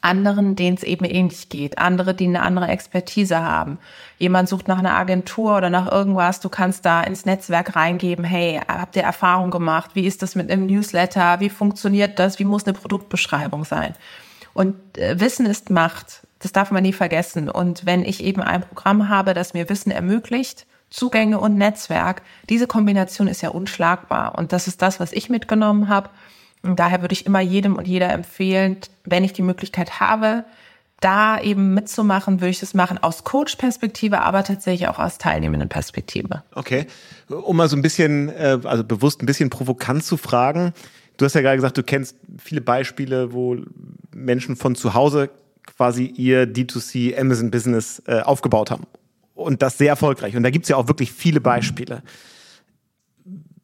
anderen, 0.00 0.56
denen 0.56 0.76
es 0.76 0.82
eben 0.82 1.04
ähnlich 1.04 1.48
geht, 1.48 1.78
andere, 1.78 2.14
die 2.14 2.26
eine 2.26 2.42
andere 2.42 2.68
Expertise 2.68 3.42
haben. 3.42 3.78
Jemand 4.18 4.48
sucht 4.48 4.68
nach 4.68 4.78
einer 4.78 4.96
Agentur 4.96 5.56
oder 5.56 5.70
nach 5.70 5.90
irgendwas, 5.90 6.40
du 6.40 6.48
kannst 6.48 6.84
da 6.84 7.02
ins 7.02 7.26
Netzwerk 7.26 7.76
reingeben, 7.76 8.24
hey, 8.24 8.60
habt 8.66 8.96
ihr 8.96 9.02
Erfahrung 9.02 9.50
gemacht? 9.50 9.90
Wie 9.94 10.06
ist 10.06 10.22
das 10.22 10.34
mit 10.34 10.50
einem 10.50 10.66
Newsletter? 10.66 11.40
Wie 11.40 11.50
funktioniert 11.50 12.18
das? 12.18 12.38
Wie 12.38 12.44
muss 12.44 12.64
eine 12.64 12.74
Produktbeschreibung 12.74 13.64
sein? 13.64 13.94
Und 14.54 14.76
äh, 14.96 15.20
Wissen 15.20 15.44
ist 15.46 15.70
Macht. 15.70 16.26
Das 16.38 16.52
darf 16.52 16.70
man 16.70 16.82
nie 16.82 16.92
vergessen. 16.92 17.50
Und 17.50 17.84
wenn 17.84 18.04
ich 18.04 18.22
eben 18.22 18.42
ein 18.42 18.62
Programm 18.62 19.08
habe, 19.08 19.34
das 19.34 19.54
mir 19.54 19.68
Wissen 19.68 19.90
ermöglicht, 19.90 20.66
Zugänge 20.88 21.40
und 21.40 21.56
Netzwerk, 21.56 22.22
diese 22.48 22.66
Kombination 22.66 23.28
ist 23.28 23.42
ja 23.42 23.50
unschlagbar. 23.50 24.38
Und 24.38 24.52
das 24.52 24.66
ist 24.66 24.80
das, 24.82 25.00
was 25.00 25.12
ich 25.12 25.28
mitgenommen 25.28 25.88
habe. 25.88 26.10
Und 26.66 26.78
daher 26.78 27.00
würde 27.00 27.12
ich 27.12 27.26
immer 27.26 27.40
jedem 27.40 27.76
und 27.76 27.86
jeder 27.86 28.12
empfehlen, 28.12 28.78
wenn 29.04 29.24
ich 29.24 29.32
die 29.32 29.42
Möglichkeit 29.42 30.00
habe, 30.00 30.44
da 31.00 31.38
eben 31.40 31.74
mitzumachen, 31.74 32.40
würde 32.40 32.50
ich 32.50 32.60
das 32.60 32.72
machen 32.72 32.98
aus 32.98 33.24
Coach-Perspektive, 33.24 34.20
aber 34.20 34.44
tatsächlich 34.44 34.88
auch 34.88 34.98
aus 34.98 35.18
teilnehmenden 35.18 35.68
Perspektive. 35.68 36.42
Okay. 36.54 36.86
Um 37.28 37.56
mal 37.56 37.68
so 37.68 37.76
ein 37.76 37.82
bisschen, 37.82 38.30
äh, 38.30 38.58
also 38.64 38.82
bewusst 38.82 39.22
ein 39.22 39.26
bisschen 39.26 39.50
provokant 39.50 40.04
zu 40.04 40.16
fragen. 40.16 40.72
Du 41.18 41.24
hast 41.24 41.34
ja 41.34 41.42
gerade 41.42 41.56
gesagt, 41.56 41.76
du 41.76 41.82
kennst 41.82 42.16
viele 42.38 42.60
Beispiele, 42.60 43.32
wo 43.32 43.56
Menschen 44.14 44.56
von 44.56 44.74
zu 44.74 44.94
Hause 44.94 45.30
quasi 45.66 46.06
ihr 46.06 46.46
D2C 46.46 47.18
Amazon 47.18 47.50
Business 47.50 48.02
äh, 48.06 48.20
aufgebaut 48.20 48.70
haben. 48.70 48.86
Und 49.34 49.60
das 49.60 49.76
sehr 49.76 49.88
erfolgreich. 49.88 50.34
Und 50.34 50.44
da 50.44 50.50
gibt 50.50 50.64
es 50.64 50.70
ja 50.70 50.76
auch 50.76 50.88
wirklich 50.88 51.12
viele 51.12 51.40
Beispiele. 51.40 52.02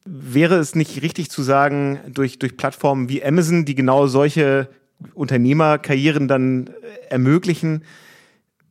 Wäre 0.05 0.57
es 0.57 0.75
nicht 0.75 1.03
richtig 1.03 1.31
zu 1.31 1.43
sagen, 1.43 2.01
durch, 2.09 2.38
durch 2.38 2.57
Plattformen 2.57 3.09
wie 3.09 3.25
Amazon, 3.25 3.65
die 3.65 3.75
genau 3.75 4.07
solche 4.07 4.69
Unternehmerkarrieren 5.15 6.29
dann 6.29 6.67
äh, 6.67 6.71
ermöglichen, 7.11 7.85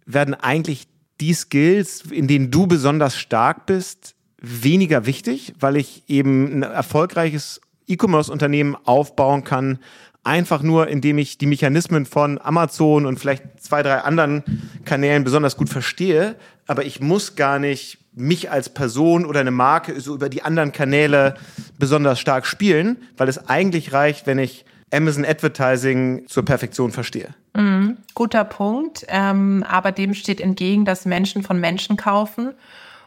werden 0.06 0.34
eigentlich 0.34 0.88
die 1.20 1.34
Skills, 1.34 2.04
in 2.12 2.28
denen 2.28 2.52
du 2.52 2.68
besonders 2.68 3.18
stark 3.18 3.66
bist, 3.66 4.16
weniger 4.42 5.06
wichtig, 5.06 5.54
weil 5.60 5.78
ich 5.78 6.04
eben 6.08 6.52
ein 6.52 6.64
erfolgreiches 6.64 7.62
E-Commerce-Unternehmen 7.88 8.76
aufbauen 8.86 9.44
kann, 9.44 9.80
einfach 10.24 10.62
nur, 10.64 10.88
indem 10.88 11.18
ich 11.18 11.38
die 11.38 11.46
Mechanismen 11.46 12.06
von 12.06 12.40
Amazon 12.42 13.06
und 13.06 13.20
vielleicht 13.20 13.44
zwei, 13.60 13.84
drei 13.84 13.98
anderen 14.00 14.44
Kanälen 14.86 15.24
besonders 15.24 15.58
gut 15.58 15.70
verstehe, 15.70 16.36
aber 16.68 16.86
ich 16.86 17.00
muss 17.00 17.36
gar 17.36 17.60
nicht 17.60 18.00
mich 18.14 18.52
als 18.52 18.70
Person 18.70 19.26
oder 19.26 19.40
eine 19.40 19.52
Marke 19.52 20.00
so 20.02 20.16
über 20.16 20.30
die 20.30 20.44
anderen 20.44 20.72
Kanäle 20.72 21.36
besonders 21.80 22.20
stark 22.20 22.46
spielen, 22.46 22.98
weil 23.18 23.30
es 23.30 23.48
eigentlich 23.48 23.94
reicht, 23.94 24.28
wenn 24.28 24.40
ich 24.40 24.66
Amazon 24.94 25.26
Advertising 25.26 26.28
zur 26.28 26.44
Perfektion 26.44 26.92
verstehe. 26.92 27.30
Mhm, 27.56 27.98
guter 28.14 28.44
Punkt. 28.44 29.06
Ähm, 29.08 29.64
aber 29.68 29.92
dem 29.92 30.14
steht 30.14 30.42
entgegen, 30.42 30.84
dass 30.84 31.06
Menschen 31.06 31.44
von 31.44 31.60
Menschen 31.60 31.96
kaufen 31.96 32.54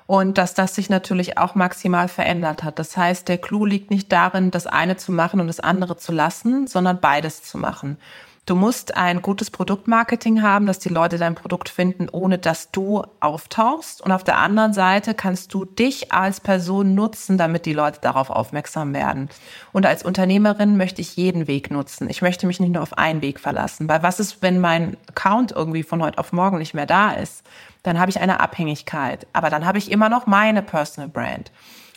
und 0.06 0.38
dass 0.38 0.54
das 0.54 0.74
sich 0.74 0.90
natürlich 0.90 1.38
auch 1.38 1.54
maximal 1.54 2.08
verändert 2.08 2.62
hat. 2.62 2.78
Das 2.78 2.96
heißt, 2.96 3.28
der 3.28 3.38
Clou 3.38 3.64
liegt 3.66 3.90
nicht 3.90 4.10
darin, 4.12 4.50
das 4.50 4.66
eine 4.66 4.96
zu 4.96 5.12
machen 5.12 5.40
und 5.40 5.46
das 5.46 5.60
andere 5.60 5.96
zu 5.96 6.12
lassen, 6.12 6.66
sondern 6.66 7.00
beides 7.00 7.42
zu 7.42 7.58
machen. 7.58 7.98
Du 8.46 8.54
musst 8.54 8.94
ein 8.94 9.22
gutes 9.22 9.50
Produktmarketing 9.50 10.42
haben, 10.42 10.66
dass 10.66 10.78
die 10.78 10.90
Leute 10.90 11.16
dein 11.16 11.34
Produkt 11.34 11.70
finden, 11.70 12.10
ohne 12.10 12.36
dass 12.36 12.70
du 12.70 13.02
auftauchst. 13.20 14.02
Und 14.02 14.12
auf 14.12 14.22
der 14.22 14.36
anderen 14.36 14.74
Seite 14.74 15.14
kannst 15.14 15.54
du 15.54 15.64
dich 15.64 16.12
als 16.12 16.40
Person 16.40 16.94
nutzen, 16.94 17.38
damit 17.38 17.64
die 17.64 17.72
Leute 17.72 18.00
darauf 18.02 18.28
aufmerksam 18.28 18.92
werden. 18.92 19.30
Und 19.72 19.86
als 19.86 20.02
Unternehmerin 20.02 20.76
möchte 20.76 21.00
ich 21.00 21.16
jeden 21.16 21.46
Weg 21.46 21.70
nutzen. 21.70 22.10
Ich 22.10 22.20
möchte 22.20 22.46
mich 22.46 22.60
nicht 22.60 22.72
nur 22.72 22.82
auf 22.82 22.98
einen 22.98 23.22
Weg 23.22 23.40
verlassen. 23.40 23.88
Weil 23.88 24.02
was 24.02 24.20
ist, 24.20 24.42
wenn 24.42 24.60
mein 24.60 24.98
Account 25.08 25.52
irgendwie 25.52 25.82
von 25.82 26.02
heute 26.02 26.18
auf 26.18 26.32
morgen 26.32 26.58
nicht 26.58 26.74
mehr 26.74 26.86
da 26.86 27.12
ist? 27.12 27.44
Dann 27.82 27.98
habe 27.98 28.10
ich 28.10 28.20
eine 28.20 28.40
Abhängigkeit. 28.40 29.26
Aber 29.32 29.48
dann 29.48 29.64
habe 29.64 29.78
ich 29.78 29.90
immer 29.90 30.10
noch 30.10 30.26
meine 30.26 30.60
Personal 30.60 31.08
Brand. 31.08 31.50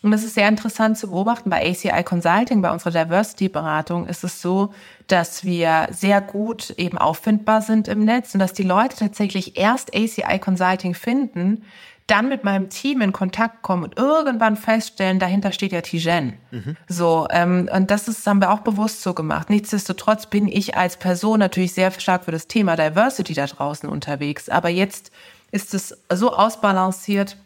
Und 0.03 0.11
das 0.11 0.23
ist 0.23 0.35
sehr 0.35 0.47
interessant 0.47 0.97
zu 0.97 1.09
beobachten. 1.09 1.49
Bei 1.49 1.67
ACI 1.67 2.03
Consulting, 2.03 2.61
bei 2.61 2.71
unserer 2.71 2.91
Diversity-Beratung, 2.91 4.07
ist 4.07 4.23
es 4.23 4.41
so, 4.41 4.73
dass 5.07 5.43
wir 5.43 5.87
sehr 5.91 6.21
gut 6.21 6.71
eben 6.77 6.97
auffindbar 6.97 7.61
sind 7.61 7.87
im 7.87 8.05
Netz 8.05 8.33
und 8.33 8.39
dass 8.39 8.53
die 8.53 8.63
Leute 8.63 8.95
tatsächlich 8.95 9.57
erst 9.57 9.95
ACI 9.95 10.39
Consulting 10.39 10.93
finden, 10.93 11.63
dann 12.07 12.29
mit 12.29 12.45
meinem 12.45 12.69
Team 12.69 13.01
in 13.01 13.11
Kontakt 13.11 13.61
kommen 13.61 13.83
und 13.83 13.97
irgendwann 13.97 14.55
feststellen, 14.55 15.19
dahinter 15.19 15.51
steht 15.51 15.73
ja 15.73 15.81
Tijen. 15.81 16.37
Mhm. 16.51 16.77
So, 16.87 17.27
ähm, 17.29 17.69
und 17.73 17.91
das 17.91 18.07
ist, 18.07 18.25
haben 18.25 18.39
wir 18.39 18.51
auch 18.51 18.61
bewusst 18.61 19.01
so 19.01 19.13
gemacht. 19.13 19.49
Nichtsdestotrotz 19.49 20.27
bin 20.27 20.47
ich 20.47 20.77
als 20.77 20.95
Person 20.95 21.39
natürlich 21.39 21.73
sehr 21.73 21.91
stark 21.91 22.23
für 22.23 22.31
das 22.31 22.47
Thema 22.47 22.77
Diversity 22.77 23.33
da 23.33 23.45
draußen 23.45 23.89
unterwegs. 23.89 24.47
Aber 24.47 24.69
jetzt 24.69 25.11
ist 25.51 25.73
es 25.73 25.97
so 26.09 26.33
ausbalanciert, 26.33 27.37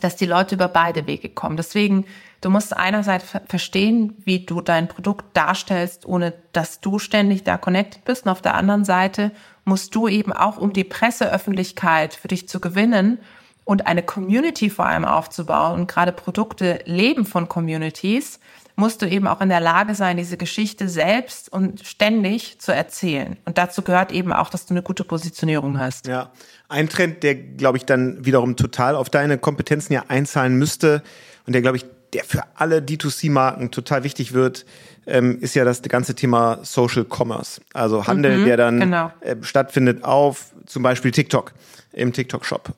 dass 0.00 0.16
die 0.16 0.26
Leute 0.26 0.54
über 0.54 0.68
beide 0.68 1.06
Wege 1.06 1.28
kommen. 1.28 1.56
Deswegen, 1.56 2.06
du 2.40 2.50
musst 2.50 2.76
einerseits 2.76 3.24
verstehen, 3.46 4.14
wie 4.24 4.44
du 4.44 4.60
dein 4.60 4.88
Produkt 4.88 5.24
darstellst, 5.36 6.06
ohne 6.06 6.34
dass 6.52 6.80
du 6.80 6.98
ständig 6.98 7.44
da 7.44 7.58
connected 7.58 8.04
bist. 8.04 8.26
Und 8.26 8.32
auf 8.32 8.42
der 8.42 8.54
anderen 8.54 8.84
Seite 8.84 9.32
musst 9.64 9.94
du 9.94 10.08
eben 10.08 10.32
auch, 10.32 10.58
um 10.58 10.72
die 10.72 10.84
Presseöffentlichkeit 10.84 12.14
für 12.14 12.28
dich 12.28 12.48
zu 12.48 12.60
gewinnen 12.60 13.18
und 13.68 13.86
eine 13.86 14.02
Community 14.02 14.70
vor 14.70 14.86
allem 14.86 15.04
aufzubauen, 15.04 15.80
und 15.80 15.88
gerade 15.88 16.10
Produkte 16.10 16.80
leben 16.86 17.26
von 17.26 17.50
Communities, 17.50 18.40
musst 18.76 19.02
du 19.02 19.06
eben 19.06 19.26
auch 19.26 19.42
in 19.42 19.50
der 19.50 19.60
Lage 19.60 19.94
sein, 19.94 20.16
diese 20.16 20.38
Geschichte 20.38 20.88
selbst 20.88 21.52
und 21.52 21.84
ständig 21.84 22.58
zu 22.60 22.72
erzählen. 22.72 23.36
Und 23.44 23.58
dazu 23.58 23.82
gehört 23.82 24.10
eben 24.10 24.32
auch, 24.32 24.48
dass 24.48 24.64
du 24.64 24.72
eine 24.72 24.82
gute 24.82 25.04
Positionierung 25.04 25.78
hast. 25.78 26.06
Ja, 26.06 26.32
ein 26.70 26.88
Trend, 26.88 27.22
der, 27.22 27.34
glaube 27.34 27.76
ich, 27.76 27.84
dann 27.84 28.24
wiederum 28.24 28.56
total 28.56 28.96
auf 28.96 29.10
deine 29.10 29.36
Kompetenzen 29.36 29.92
ja 29.92 30.04
einzahlen 30.08 30.56
müsste 30.56 31.02
und 31.46 31.52
der, 31.52 31.60
glaube 31.60 31.76
ich, 31.76 31.84
der 32.14 32.24
für 32.24 32.44
alle 32.54 32.78
D2C-Marken 32.78 33.70
total 33.70 34.02
wichtig 34.02 34.32
wird, 34.32 34.64
ähm, 35.06 35.42
ist 35.42 35.54
ja 35.54 35.66
das 35.66 35.82
ganze 35.82 36.14
Thema 36.14 36.60
Social 36.62 37.04
Commerce. 37.04 37.60
Also 37.74 38.06
Handel, 38.06 38.38
mhm, 38.38 38.44
der 38.46 38.56
dann 38.56 38.80
genau. 38.80 39.12
äh, 39.20 39.36
stattfindet 39.42 40.04
auf 40.04 40.54
zum 40.64 40.82
Beispiel 40.82 41.10
TikTok, 41.10 41.52
im 41.92 42.14
TikTok-Shop. 42.14 42.72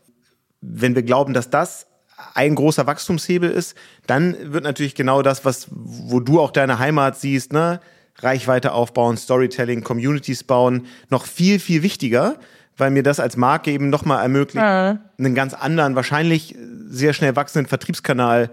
Wenn 0.60 0.94
wir 0.94 1.02
glauben, 1.02 1.34
dass 1.34 1.50
das 1.50 1.86
ein 2.34 2.54
großer 2.54 2.86
Wachstumshebel 2.86 3.50
ist, 3.50 3.76
dann 4.06 4.36
wird 4.52 4.64
natürlich 4.64 4.94
genau 4.94 5.22
das, 5.22 5.44
was, 5.44 5.68
wo 5.70 6.20
du 6.20 6.40
auch 6.40 6.50
deine 6.50 6.78
Heimat 6.78 7.18
siehst, 7.18 7.52
ne? 7.52 7.80
Reichweite 8.18 8.72
aufbauen, 8.72 9.16
Storytelling, 9.16 9.82
Communities 9.82 10.44
bauen, 10.44 10.86
noch 11.08 11.24
viel, 11.24 11.58
viel 11.58 11.82
wichtiger, 11.82 12.36
weil 12.76 12.90
mir 12.90 13.02
das 13.02 13.18
als 13.18 13.36
Marke 13.36 13.70
eben 13.70 13.88
nochmal 13.88 14.22
ermöglicht, 14.22 14.62
ja. 14.62 14.98
einen 15.18 15.34
ganz 15.34 15.54
anderen, 15.54 15.94
wahrscheinlich 15.96 16.54
sehr 16.86 17.14
schnell 17.14 17.36
wachsenden 17.36 17.68
Vertriebskanal 17.68 18.50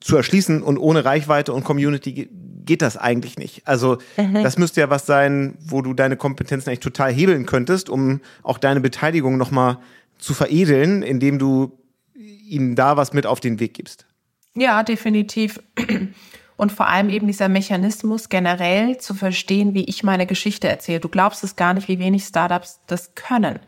zu 0.00 0.16
erschließen 0.16 0.62
und 0.62 0.78
ohne 0.78 1.04
Reichweite 1.04 1.52
und 1.52 1.64
Community 1.64 2.28
geht 2.64 2.82
das 2.82 2.96
eigentlich 2.96 3.38
nicht. 3.38 3.66
Also 3.66 3.98
mhm. 4.16 4.42
das 4.42 4.58
müsste 4.58 4.80
ja 4.80 4.90
was 4.90 5.06
sein, 5.06 5.56
wo 5.60 5.80
du 5.80 5.94
deine 5.94 6.16
Kompetenzen 6.16 6.68
eigentlich 6.68 6.80
total 6.80 7.12
hebeln 7.12 7.46
könntest, 7.46 7.88
um 7.88 8.20
auch 8.42 8.58
deine 8.58 8.80
Beteiligung 8.80 9.38
nochmal 9.38 9.78
zu 10.18 10.34
veredeln, 10.34 11.02
indem 11.02 11.38
du 11.38 11.78
ihnen 12.14 12.74
da 12.74 12.96
was 12.96 13.12
mit 13.12 13.26
auf 13.26 13.40
den 13.40 13.60
Weg 13.60 13.74
gibst. 13.74 14.06
Ja, 14.54 14.82
definitiv. 14.82 15.60
Und 16.56 16.72
vor 16.72 16.88
allem 16.88 17.08
eben 17.08 17.28
dieser 17.28 17.48
Mechanismus 17.48 18.28
generell 18.28 18.98
zu 18.98 19.14
verstehen, 19.14 19.74
wie 19.74 19.84
ich 19.84 20.02
meine 20.02 20.26
Geschichte 20.26 20.68
erzähle. 20.68 20.98
Du 20.98 21.08
glaubst 21.08 21.44
es 21.44 21.54
gar 21.54 21.72
nicht, 21.72 21.86
wie 21.86 22.00
wenig 22.00 22.24
Startups 22.24 22.80
das 22.88 23.14
können. 23.14 23.60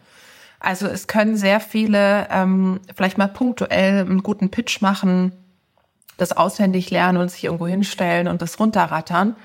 Also 0.59 0.89
es 0.89 1.07
können 1.07 1.37
sehr 1.37 1.61
viele 1.61 2.27
ähm, 2.31 2.81
vielleicht 2.95 3.17
mal 3.17 3.29
punktuell 3.29 4.01
einen 4.01 4.25
guten 4.25 4.51
Pitch 4.51 4.81
machen, 4.83 5.33
das 6.17 6.33
auswendig 6.37 6.91
lernen 6.91 7.19
und 7.19 7.31
sich 7.31 7.45
irgendwo 7.45 7.69
hinstellen 7.69 8.27
und 8.27 8.43
das 8.43 8.59
runterrattern. 8.59 9.37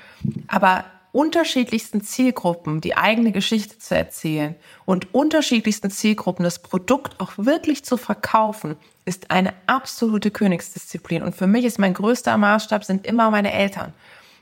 Aber 0.48 0.84
unterschiedlichsten 1.16 2.02
Zielgruppen 2.02 2.82
die 2.82 2.98
eigene 2.98 3.32
Geschichte 3.32 3.80
zu 3.80 3.96
erzählen 3.96 4.54
und 4.84 5.14
unterschiedlichsten 5.14 5.90
Zielgruppen 5.90 6.44
das 6.44 6.60
Produkt 6.60 7.22
auch 7.22 7.32
wirklich 7.38 7.86
zu 7.86 7.96
verkaufen, 7.96 8.76
ist 9.06 9.32
eine 9.32 9.54
absolute 9.66 10.30
Königsdisziplin. 10.30 11.24
Und 11.24 11.34
für 11.34 11.48
mich 11.48 11.64
ist 11.64 11.80
mein 11.80 11.94
größter 11.94 12.36
Maßstab 12.36 12.84
sind 12.84 13.08
immer 13.08 13.32
meine 13.32 13.54
Eltern. 13.54 13.94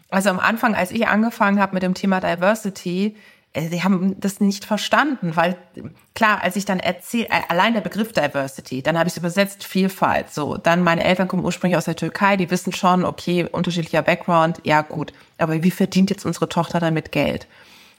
Also 0.09 0.31
am 0.31 0.39
Anfang, 0.39 0.73
als 0.73 0.89
ich 0.89 1.07
angefangen 1.07 1.59
habe 1.59 1.75
mit 1.75 1.83
dem 1.83 1.93
Thema 1.93 2.19
Diversity, 2.19 3.15
sie 3.55 3.83
haben 3.83 4.19
das 4.19 4.39
nicht 4.39 4.65
verstanden, 4.65 5.35
weil 5.35 5.55
klar, 6.15 6.41
als 6.41 6.55
ich 6.55 6.65
dann 6.65 6.79
erzähle, 6.79 7.25
äh, 7.25 7.41
allein 7.49 7.73
der 7.73 7.81
Begriff 7.81 8.11
Diversity, 8.11 8.81
dann 8.81 8.97
habe 8.97 9.07
ich 9.07 9.13
es 9.13 9.17
übersetzt 9.17 9.63
Vielfalt. 9.63 10.31
So, 10.31 10.57
dann 10.57 10.83
meine 10.83 11.03
Eltern 11.03 11.27
kommen 11.27 11.45
ursprünglich 11.45 11.77
aus 11.77 11.85
der 11.85 11.95
Türkei, 11.95 12.35
die 12.35 12.49
wissen 12.49 12.73
schon, 12.73 13.05
okay, 13.05 13.47
unterschiedlicher 13.51 14.01
Background, 14.01 14.59
ja 14.63 14.81
gut, 14.81 15.13
aber 15.37 15.61
wie 15.61 15.71
verdient 15.71 16.09
jetzt 16.09 16.25
unsere 16.25 16.49
Tochter 16.49 16.79
damit 16.79 17.11
Geld? 17.11 17.47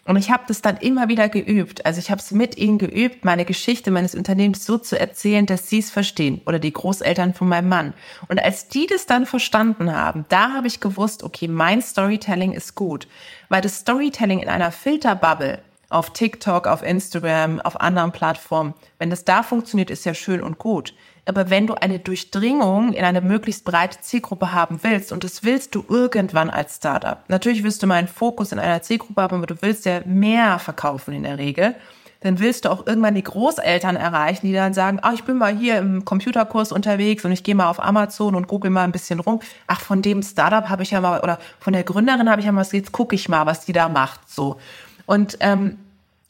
Und 0.04 0.16
ich 0.16 0.30
habe 0.30 0.44
das 0.46 0.60
dann 0.60 0.76
immer 0.76 1.08
wieder 1.08 1.28
geübt. 1.28 1.86
Also 1.86 1.98
ich 1.98 2.10
habe 2.10 2.20
es 2.20 2.30
mit 2.30 2.58
ihnen 2.58 2.78
geübt, 2.78 3.24
meine 3.24 3.44
Geschichte 3.44 3.90
meines 3.90 4.14
Unternehmens 4.14 4.66
so 4.66 4.76
zu 4.76 4.98
erzählen, 4.98 5.46
dass 5.46 5.70
sie 5.70 5.78
es 5.78 5.90
verstehen 5.90 6.42
oder 6.46 6.58
die 6.58 6.72
Großeltern 6.72 7.32
von 7.32 7.48
meinem 7.48 7.68
Mann. 7.68 7.94
Und 8.28 8.42
als 8.42 8.68
die 8.68 8.86
das 8.86 9.06
dann 9.06 9.24
verstanden 9.24 9.94
haben, 9.94 10.26
da 10.28 10.52
habe 10.52 10.66
ich 10.66 10.80
gewusst, 10.80 11.22
okay, 11.22 11.48
mein 11.48 11.80
Storytelling 11.80 12.52
ist 12.52 12.74
gut, 12.74 13.08
weil 13.48 13.62
das 13.62 13.78
Storytelling 13.78 14.40
in 14.40 14.48
einer 14.48 14.72
Filterbubble 14.72 15.60
auf 15.88 16.10
TikTok, 16.10 16.66
auf 16.66 16.82
Instagram, 16.82 17.60
auf 17.60 17.80
anderen 17.80 18.12
Plattformen. 18.12 18.74
Wenn 18.98 19.10
das 19.10 19.24
da 19.24 19.42
funktioniert, 19.42 19.90
ist 19.90 20.04
ja 20.04 20.12
schön 20.12 20.42
und 20.42 20.58
gut. 20.58 20.92
Aber 21.26 21.48
wenn 21.48 21.66
du 21.66 21.74
eine 21.74 21.98
Durchdringung 21.98 22.92
in 22.92 23.04
eine 23.04 23.20
möglichst 23.20 23.64
breite 23.64 24.00
Zielgruppe 24.00 24.52
haben 24.52 24.80
willst, 24.82 25.10
und 25.10 25.24
das 25.24 25.42
willst 25.42 25.74
du 25.74 25.84
irgendwann 25.88 26.50
als 26.50 26.76
Startup, 26.76 27.18
natürlich 27.28 27.62
wirst 27.62 27.82
du 27.82 27.86
mal 27.86 27.94
einen 27.94 28.08
Fokus 28.08 28.52
in 28.52 28.58
einer 28.58 28.82
Zielgruppe 28.82 29.22
haben, 29.22 29.36
aber 29.36 29.46
du 29.46 29.60
willst 29.60 29.86
ja 29.86 30.00
mehr 30.04 30.58
verkaufen 30.58 31.14
in 31.14 31.22
der 31.22 31.38
Regel, 31.38 31.74
dann 32.20 32.38
willst 32.40 32.64
du 32.64 32.70
auch 32.70 32.86
irgendwann 32.86 33.14
die 33.14 33.22
Großeltern 33.22 33.96
erreichen, 33.96 34.46
die 34.46 34.54
dann 34.54 34.72
sagen, 34.72 34.98
ach, 35.02 35.12
ich 35.12 35.24
bin 35.24 35.36
mal 35.36 35.54
hier 35.54 35.76
im 35.76 36.06
Computerkurs 36.06 36.72
unterwegs 36.72 37.24
und 37.24 37.32
ich 37.32 37.44
gehe 37.44 37.54
mal 37.54 37.68
auf 37.68 37.82
Amazon 37.82 38.34
und 38.34 38.48
google 38.48 38.70
mal 38.70 38.84
ein 38.84 38.92
bisschen 38.92 39.20
rum. 39.20 39.40
Ach, 39.66 39.80
von 39.80 40.00
dem 40.00 40.22
Startup 40.22 40.70
habe 40.70 40.82
ich 40.82 40.92
ja 40.92 41.02
mal, 41.02 41.20
oder 41.20 41.38
von 41.60 41.74
der 41.74 41.84
Gründerin 41.84 42.30
habe 42.30 42.40
ich 42.40 42.46
ja 42.46 42.52
mal, 42.52 42.66
jetzt 42.72 42.92
gucke 42.92 43.14
ich 43.14 43.28
mal, 43.28 43.44
was 43.44 43.66
die 43.66 43.74
da 43.74 43.90
macht, 43.90 44.20
so. 44.30 44.56
Und 45.04 45.36
ähm, 45.40 45.78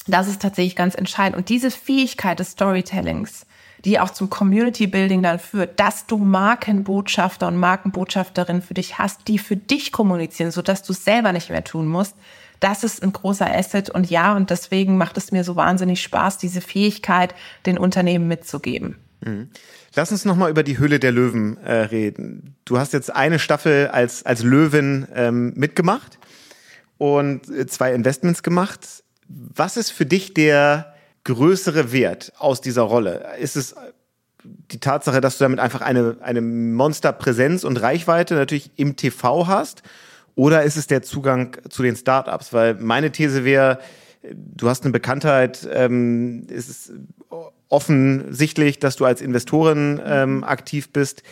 das 0.08 0.26
ist 0.26 0.42
tatsächlich 0.42 0.74
ganz 0.74 0.96
entscheidend. 0.96 1.36
Und 1.36 1.48
diese 1.48 1.70
Fähigkeit 1.70 2.40
des 2.40 2.50
Storytellings, 2.50 3.46
die 3.84 4.00
auch 4.00 4.10
zum 4.10 4.30
Community 4.30 4.86
Building 4.86 5.22
dann 5.22 5.38
führt, 5.38 5.78
dass 5.78 6.06
du 6.06 6.16
Markenbotschafter 6.18 7.48
und 7.48 7.56
Markenbotschafterinnen 7.56 8.62
für 8.62 8.74
dich 8.74 8.98
hast, 8.98 9.28
die 9.28 9.38
für 9.38 9.56
dich 9.56 9.92
kommunizieren, 9.92 10.50
sodass 10.50 10.82
du 10.82 10.92
es 10.92 11.04
selber 11.04 11.32
nicht 11.32 11.50
mehr 11.50 11.64
tun 11.64 11.86
musst. 11.88 12.16
Das 12.60 12.82
ist 12.82 13.02
ein 13.02 13.12
großer 13.12 13.46
Asset 13.52 13.90
und 13.90 14.08
ja, 14.08 14.34
und 14.34 14.50
deswegen 14.50 14.96
macht 14.96 15.18
es 15.18 15.32
mir 15.32 15.44
so 15.44 15.56
wahnsinnig 15.56 16.00
Spaß, 16.02 16.38
diese 16.38 16.60
Fähigkeit 16.60 17.34
den 17.66 17.76
Unternehmen 17.76 18.26
mitzugeben. 18.26 18.96
Mhm. 19.20 19.50
Lass 19.94 20.12
uns 20.12 20.24
noch 20.24 20.36
mal 20.36 20.50
über 20.50 20.62
die 20.62 20.78
Höhle 20.78 20.98
der 20.98 21.12
Löwen 21.12 21.58
äh, 21.58 21.72
reden. 21.72 22.56
Du 22.64 22.78
hast 22.78 22.92
jetzt 22.92 23.14
eine 23.14 23.38
Staffel 23.38 23.88
als 23.88 24.24
als 24.24 24.42
Löwin 24.42 25.06
ähm, 25.14 25.52
mitgemacht 25.56 26.18
und 26.96 27.48
äh, 27.50 27.66
zwei 27.66 27.92
Investments 27.92 28.42
gemacht. 28.42 28.80
Was 29.28 29.76
ist 29.76 29.90
für 29.90 30.06
dich 30.06 30.32
der 30.34 30.93
größere 31.24 31.92
Wert 31.92 32.32
aus 32.38 32.60
dieser 32.60 32.82
Rolle? 32.82 33.26
Ist 33.38 33.56
es 33.56 33.74
die 34.44 34.78
Tatsache, 34.78 35.20
dass 35.20 35.38
du 35.38 35.44
damit 35.44 35.58
einfach 35.58 35.80
eine, 35.80 36.18
eine 36.20 36.40
Monsterpräsenz 36.40 37.64
und 37.64 37.80
Reichweite 37.80 38.34
natürlich 38.34 38.70
im 38.76 38.96
TV 38.96 39.46
hast? 39.46 39.82
Oder 40.34 40.64
ist 40.64 40.76
es 40.76 40.86
der 40.86 41.02
Zugang 41.02 41.56
zu 41.68 41.82
den 41.82 41.96
Startups? 41.96 42.52
Weil 42.52 42.74
meine 42.74 43.10
These 43.12 43.44
wäre, 43.44 43.78
du 44.32 44.68
hast 44.68 44.84
eine 44.84 44.92
Bekanntheit, 44.92 45.66
ähm, 45.72 46.46
es 46.50 46.68
ist 46.68 46.92
offensichtlich, 47.68 48.78
dass 48.78 48.96
du 48.96 49.04
als 49.04 49.20
Investorin 49.20 50.00
ähm, 50.04 50.44
aktiv 50.44 50.92
bist. 50.92 51.22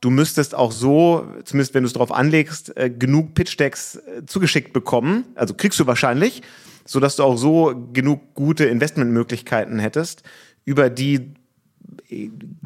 Du 0.00 0.10
müsstest 0.10 0.54
auch 0.54 0.72
so, 0.72 1.26
zumindest 1.44 1.74
wenn 1.74 1.82
du 1.82 1.86
es 1.86 1.92
darauf 1.92 2.12
anlegst, 2.12 2.76
äh, 2.76 2.90
genug 2.90 3.34
Pitch-Decks 3.34 3.96
äh, 3.96 4.26
zugeschickt 4.26 4.72
bekommen. 4.72 5.24
Also 5.34 5.54
kriegst 5.54 5.78
du 5.78 5.86
wahrscheinlich 5.86 6.42
so 6.90 6.98
dass 6.98 7.14
du 7.14 7.22
auch 7.22 7.36
so 7.36 7.72
genug 7.92 8.34
gute 8.34 8.64
Investmentmöglichkeiten 8.64 9.78
hättest, 9.78 10.24
über 10.64 10.90
die 10.90 11.34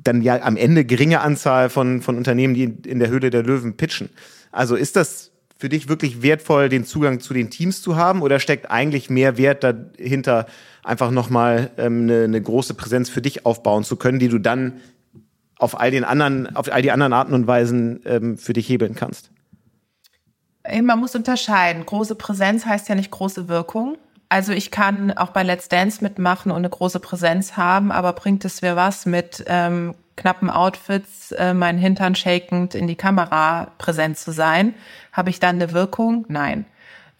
dann 0.02 0.22
ja 0.22 0.40
am 0.40 0.56
Ende 0.56 0.86
geringe 0.86 1.20
Anzahl 1.20 1.68
von, 1.68 2.00
von 2.00 2.16
Unternehmen, 2.16 2.54
die 2.54 2.64
in 2.64 3.00
der 3.00 3.10
Höhle 3.10 3.28
der 3.28 3.42
Löwen 3.42 3.76
pitchen. 3.76 4.08
Also 4.50 4.76
ist 4.76 4.96
das 4.96 5.30
für 5.58 5.68
dich 5.68 5.90
wirklich 5.90 6.22
wertvoll, 6.22 6.70
den 6.70 6.86
Zugang 6.86 7.20
zu 7.20 7.34
den 7.34 7.50
Teams 7.50 7.82
zu 7.82 7.96
haben 7.96 8.22
oder 8.22 8.40
steckt 8.40 8.70
eigentlich 8.70 9.10
mehr 9.10 9.36
Wert 9.36 9.62
dahinter, 9.62 10.46
einfach 10.82 11.10
nochmal 11.10 11.70
ähm, 11.76 12.04
eine, 12.04 12.24
eine 12.24 12.40
große 12.40 12.72
Präsenz 12.72 13.10
für 13.10 13.20
dich 13.20 13.44
aufbauen 13.44 13.84
zu 13.84 13.96
können, 13.96 14.20
die 14.20 14.28
du 14.28 14.38
dann 14.38 14.80
auf 15.58 15.78
all 15.78 15.90
den 15.90 16.04
anderen, 16.04 16.56
auf 16.56 16.72
all 16.72 16.80
die 16.80 16.92
anderen 16.92 17.12
Arten 17.12 17.34
und 17.34 17.46
Weisen 17.46 18.00
ähm, 18.06 18.38
für 18.38 18.54
dich 18.54 18.70
hebeln 18.70 18.94
kannst? 18.94 19.30
Man 20.82 20.98
muss 20.98 21.14
unterscheiden. 21.14 21.84
Große 21.84 22.14
Präsenz 22.14 22.64
heißt 22.64 22.88
ja 22.88 22.94
nicht 22.94 23.10
große 23.10 23.48
Wirkung. 23.48 23.98
Also 24.35 24.51
ich 24.51 24.72
kann 24.72 25.16
auch 25.16 25.30
bei 25.30 25.45
Let's 25.45 25.68
Dance 25.68 26.03
mitmachen 26.03 26.51
und 26.51 26.59
eine 26.59 26.68
große 26.68 26.99
Präsenz 26.99 27.57
haben, 27.57 27.93
aber 27.93 28.12
bringt 28.14 28.45
es 28.45 28.62
mir 28.62 28.74
was 28.74 29.07
mit 29.07 29.45
ähm, 29.47 29.95
knappen 30.16 30.51
Outfits, 30.51 31.30
äh, 31.30 31.55
meinen 31.55 31.78
Hintern 31.78 32.16
shakend 32.16 32.74
in 32.74 32.89
die 32.89 32.97
Kamera 32.97 33.68
präsent 33.78 34.18
zu 34.18 34.32
sein? 34.32 34.74
Habe 35.12 35.30
ich 35.30 35.39
dann 35.39 35.62
eine 35.62 35.72
Wirkung? 35.72 36.24
Nein. 36.26 36.64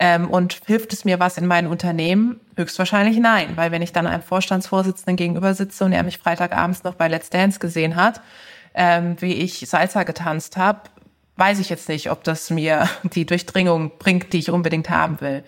Ähm, 0.01 0.29
und 0.29 0.59
hilft 0.67 0.93
es 0.93 1.05
mir 1.05 1.21
was 1.21 1.39
in 1.39 1.47
meinem 1.47 1.71
Unternehmen? 1.71 2.41
Höchstwahrscheinlich 2.57 3.19
nein, 3.19 3.51
weil 3.55 3.71
wenn 3.71 3.83
ich 3.83 3.93
dann 3.93 4.09
einem 4.09 4.25
Vorstandsvorsitzenden 4.25 5.15
gegenüber 5.15 5.55
sitze 5.55 5.85
und 5.85 5.93
er 5.93 6.03
mich 6.03 6.19
Freitagabends 6.19 6.83
noch 6.83 6.97
bei 6.97 7.07
Let's 7.07 7.31
Dance 7.31 7.61
gesehen 7.61 7.95
hat, 7.95 8.23
ähm, 8.75 9.15
wie 9.21 9.35
ich 9.35 9.61
Salsa 9.69 10.03
getanzt 10.03 10.57
habe, 10.57 10.81
weiß 11.37 11.61
ich 11.61 11.69
jetzt 11.69 11.89
nicht, 11.89 12.11
ob 12.11 12.25
das 12.25 12.51
mir 12.51 12.89
die 13.05 13.25
Durchdringung 13.25 13.93
bringt, 14.01 14.33
die 14.33 14.41
ich 14.41 14.51
unbedingt 14.51 14.91
haben 14.91 15.21
will. 15.21 15.45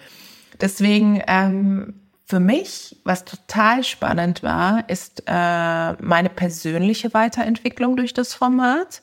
Deswegen 0.61 1.23
ähm, 1.27 2.01
für 2.27 2.41
mich, 2.41 2.97
was 3.05 3.25
total 3.25 3.85
spannend 3.85 4.43
war, 4.43 4.89
ist 4.89 5.23
äh, 5.27 5.93
meine 6.03 6.29
persönliche 6.29 7.15
Weiterentwicklung 7.15 7.97
durch 7.97 8.15
das 8.15 8.35
Format. 8.35 9.03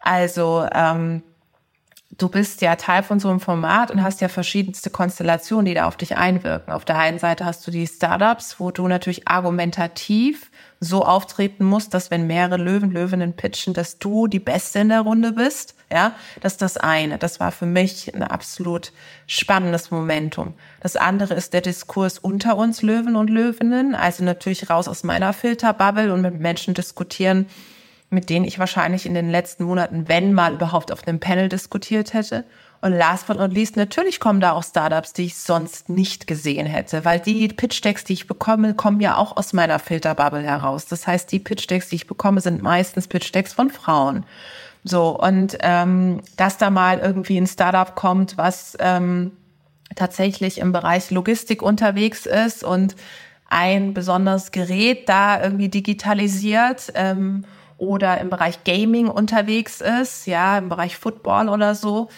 Also 0.00 0.66
ähm, 0.72 1.22
du 2.16 2.28
bist 2.28 2.60
ja 2.60 2.74
Teil 2.76 3.04
von 3.04 3.20
so 3.20 3.28
einem 3.28 3.40
Format 3.40 3.90
und 3.90 4.02
hast 4.02 4.20
ja 4.20 4.28
verschiedenste 4.28 4.90
Konstellationen, 4.90 5.66
die 5.66 5.74
da 5.74 5.86
auf 5.86 5.96
dich 5.96 6.16
einwirken. 6.16 6.72
Auf 6.72 6.84
der 6.84 6.98
einen 6.98 7.20
Seite 7.20 7.44
hast 7.44 7.64
du 7.66 7.70
die 7.70 7.86
Startups, 7.86 8.58
wo 8.58 8.72
du 8.72 8.88
natürlich 8.88 9.28
argumentativ 9.28 10.50
so 10.80 11.04
auftreten 11.04 11.64
musst, 11.64 11.94
dass 11.94 12.10
wenn 12.10 12.26
mehrere 12.26 12.56
Löwen, 12.56 12.90
Löwinnen 12.90 13.34
pitchen, 13.34 13.72
dass 13.72 13.98
du 13.98 14.26
die 14.26 14.40
Beste 14.40 14.80
in 14.80 14.88
der 14.88 15.02
Runde 15.02 15.32
bist. 15.32 15.74
Ja, 15.90 16.12
das 16.42 16.54
ist 16.54 16.62
das 16.62 16.76
eine. 16.76 17.16
Das 17.16 17.40
war 17.40 17.50
für 17.50 17.64
mich 17.64 18.14
ein 18.14 18.22
absolut 18.22 18.92
spannendes 19.26 19.90
Momentum. 19.90 20.52
Das 20.80 20.96
andere 20.96 21.32
ist 21.32 21.54
der 21.54 21.62
Diskurs 21.62 22.18
unter 22.18 22.58
uns 22.58 22.82
Löwen 22.82 23.16
und 23.16 23.30
Löwinnen. 23.30 23.94
Also 23.94 24.22
natürlich 24.22 24.68
raus 24.68 24.86
aus 24.86 25.02
meiner 25.02 25.32
Filterbubble 25.32 26.12
und 26.12 26.20
mit 26.20 26.38
Menschen 26.38 26.74
diskutieren, 26.74 27.46
mit 28.10 28.28
denen 28.28 28.44
ich 28.44 28.58
wahrscheinlich 28.58 29.06
in 29.06 29.14
den 29.14 29.30
letzten 29.30 29.64
Monaten, 29.64 30.08
wenn 30.08 30.34
mal 30.34 30.52
überhaupt 30.54 30.92
auf 30.92 31.06
einem 31.06 31.20
Panel 31.20 31.48
diskutiert 31.48 32.12
hätte. 32.12 32.44
Und 32.80 32.92
last 32.92 33.26
but 33.26 33.38
not 33.38 33.52
least, 33.52 33.76
natürlich 33.76 34.20
kommen 34.20 34.40
da 34.40 34.52
auch 34.52 34.62
Startups, 34.62 35.12
die 35.12 35.24
ich 35.24 35.36
sonst 35.36 35.88
nicht 35.88 36.26
gesehen 36.26 36.66
hätte, 36.66 37.04
weil 37.04 37.18
die 37.18 37.48
Pitch-Decks, 37.48 38.04
die 38.04 38.12
ich 38.12 38.26
bekomme, 38.26 38.74
kommen 38.74 39.00
ja 39.00 39.16
auch 39.16 39.36
aus 39.36 39.52
meiner 39.52 39.78
Filterbubble 39.78 40.42
heraus. 40.42 40.86
Das 40.86 41.06
heißt, 41.06 41.32
die 41.32 41.40
Pitch-Decks, 41.40 41.88
die 41.88 41.96
ich 41.96 42.06
bekomme, 42.06 42.40
sind 42.40 42.62
meistens 42.62 43.08
Pitch-Decks 43.08 43.52
von 43.52 43.70
Frauen. 43.70 44.24
So, 44.84 45.18
und 45.18 45.58
ähm, 45.60 46.20
dass 46.36 46.58
da 46.58 46.70
mal 46.70 46.98
irgendwie 46.98 47.36
ein 47.36 47.46
Startup 47.46 47.94
kommt, 47.94 48.38
was 48.38 48.76
ähm, 48.80 49.32
tatsächlich 49.96 50.58
im 50.58 50.72
Bereich 50.72 51.10
Logistik 51.10 51.62
unterwegs 51.62 52.26
ist 52.26 52.64
und 52.64 52.94
ein 53.48 53.94
besonderes 53.94 54.52
Gerät 54.52 55.08
da 55.08 55.42
irgendwie 55.42 55.68
digitalisiert 55.68 56.92
ähm, 56.94 57.44
oder 57.78 58.18
im 58.18 58.30
Bereich 58.30 58.64
Gaming 58.64 59.08
unterwegs 59.08 59.80
ist, 59.80 60.26
ja, 60.26 60.58
im 60.58 60.68
Bereich 60.68 60.96
Football 60.96 61.48
oder 61.48 61.74
so, 61.74 62.08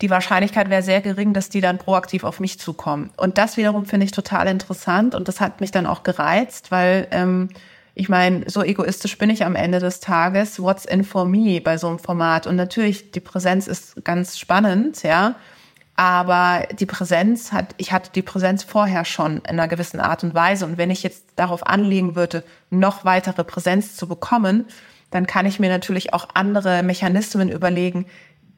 die 0.00 0.08
Wahrscheinlichkeit 0.08 0.70
wäre 0.70 0.82
sehr 0.82 1.02
gering, 1.02 1.34
dass 1.34 1.50
die 1.50 1.60
dann 1.60 1.76
proaktiv 1.76 2.24
auf 2.24 2.40
mich 2.40 2.58
zukommen. 2.58 3.10
Und 3.18 3.36
das 3.36 3.56
wiederum 3.58 3.84
finde 3.84 4.06
ich 4.06 4.12
total 4.12 4.46
interessant 4.46 5.14
und 5.14 5.28
das 5.28 5.40
hat 5.40 5.60
mich 5.60 5.72
dann 5.72 5.86
auch 5.86 6.02
gereizt, 6.02 6.70
weil 6.70 7.06
ähm, 7.10 7.50
ich 7.94 8.08
meine, 8.08 8.48
so 8.48 8.62
egoistisch 8.62 9.18
bin 9.18 9.30
ich 9.30 9.44
am 9.44 9.56
Ende 9.56 9.78
des 9.78 10.00
Tages. 10.00 10.60
What's 10.60 10.84
in 10.84 11.04
for 11.04 11.24
me 11.24 11.60
bei 11.60 11.76
so 11.76 11.88
einem 11.88 11.98
Format? 11.98 12.46
Und 12.46 12.56
natürlich, 12.56 13.10
die 13.10 13.20
Präsenz 13.20 13.66
ist 13.66 14.04
ganz 14.04 14.38
spannend, 14.38 15.02
ja. 15.02 15.34
Aber 15.96 16.66
die 16.72 16.86
Präsenz 16.86 17.52
hat, 17.52 17.74
ich 17.76 17.92
hatte 17.92 18.10
die 18.14 18.22
Präsenz 18.22 18.62
vorher 18.64 19.04
schon 19.04 19.38
in 19.38 19.44
einer 19.46 19.68
gewissen 19.68 20.00
Art 20.00 20.24
und 20.24 20.34
Weise. 20.34 20.64
Und 20.64 20.78
wenn 20.78 20.90
ich 20.90 21.02
jetzt 21.02 21.24
darauf 21.36 21.66
anlegen 21.66 22.16
würde, 22.16 22.42
noch 22.70 23.04
weitere 23.04 23.44
Präsenz 23.44 23.96
zu 23.96 24.08
bekommen, 24.08 24.64
dann 25.10 25.26
kann 25.26 25.44
ich 25.44 25.60
mir 25.60 25.68
natürlich 25.68 26.14
auch 26.14 26.28
andere 26.34 26.82
Mechanismen 26.82 27.50
überlegen, 27.50 28.06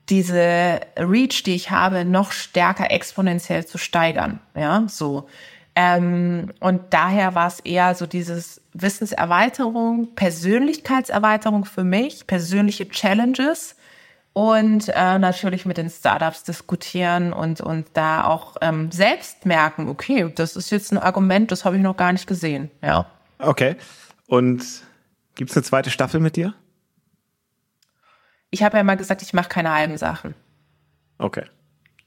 diese 0.08 0.80
Reach, 0.96 1.42
die 1.42 1.54
ich 1.54 1.70
habe, 1.70 2.04
noch 2.04 2.32
stärker 2.32 2.90
exponentiell 2.90 3.66
zu 3.66 3.78
steigern. 3.78 4.40
Ja, 4.54 4.84
so. 4.86 5.28
Ähm, 5.74 6.52
und 6.60 6.82
daher 6.90 7.34
war 7.34 7.46
es 7.46 7.60
eher 7.60 7.94
so 7.94 8.06
dieses 8.06 8.60
Wissenserweiterung, 8.74 10.14
Persönlichkeitserweiterung 10.14 11.64
für 11.64 11.84
mich, 11.84 12.26
persönliche 12.26 12.88
Challenges 12.88 13.76
und 14.34 14.88
äh, 14.88 15.18
natürlich 15.18 15.66
mit 15.66 15.76
den 15.76 15.90
Startups 15.90 16.44
diskutieren 16.44 17.32
und, 17.32 17.60
und 17.60 17.86
da 17.94 18.24
auch 18.24 18.56
ähm, 18.60 18.90
selbst 18.90 19.46
merken, 19.46 19.88
okay, 19.88 20.30
das 20.34 20.56
ist 20.56 20.70
jetzt 20.70 20.92
ein 20.92 20.98
Argument, 20.98 21.50
das 21.50 21.64
habe 21.64 21.76
ich 21.76 21.82
noch 21.82 21.96
gar 21.96 22.12
nicht 22.12 22.26
gesehen. 22.26 22.70
Ja. 22.82 23.06
Okay. 23.38 23.76
Und 24.26 24.64
gibt 25.34 25.50
es 25.50 25.56
eine 25.56 25.64
zweite 25.64 25.90
Staffel 25.90 26.20
mit 26.20 26.36
dir? 26.36 26.54
Ich 28.50 28.62
habe 28.62 28.76
ja 28.76 28.82
immer 28.82 28.96
gesagt, 28.96 29.22
ich 29.22 29.32
mache 29.32 29.48
keine 29.48 29.74
halben 29.74 29.96
Sachen. 29.96 30.34
Okay. 31.18 31.44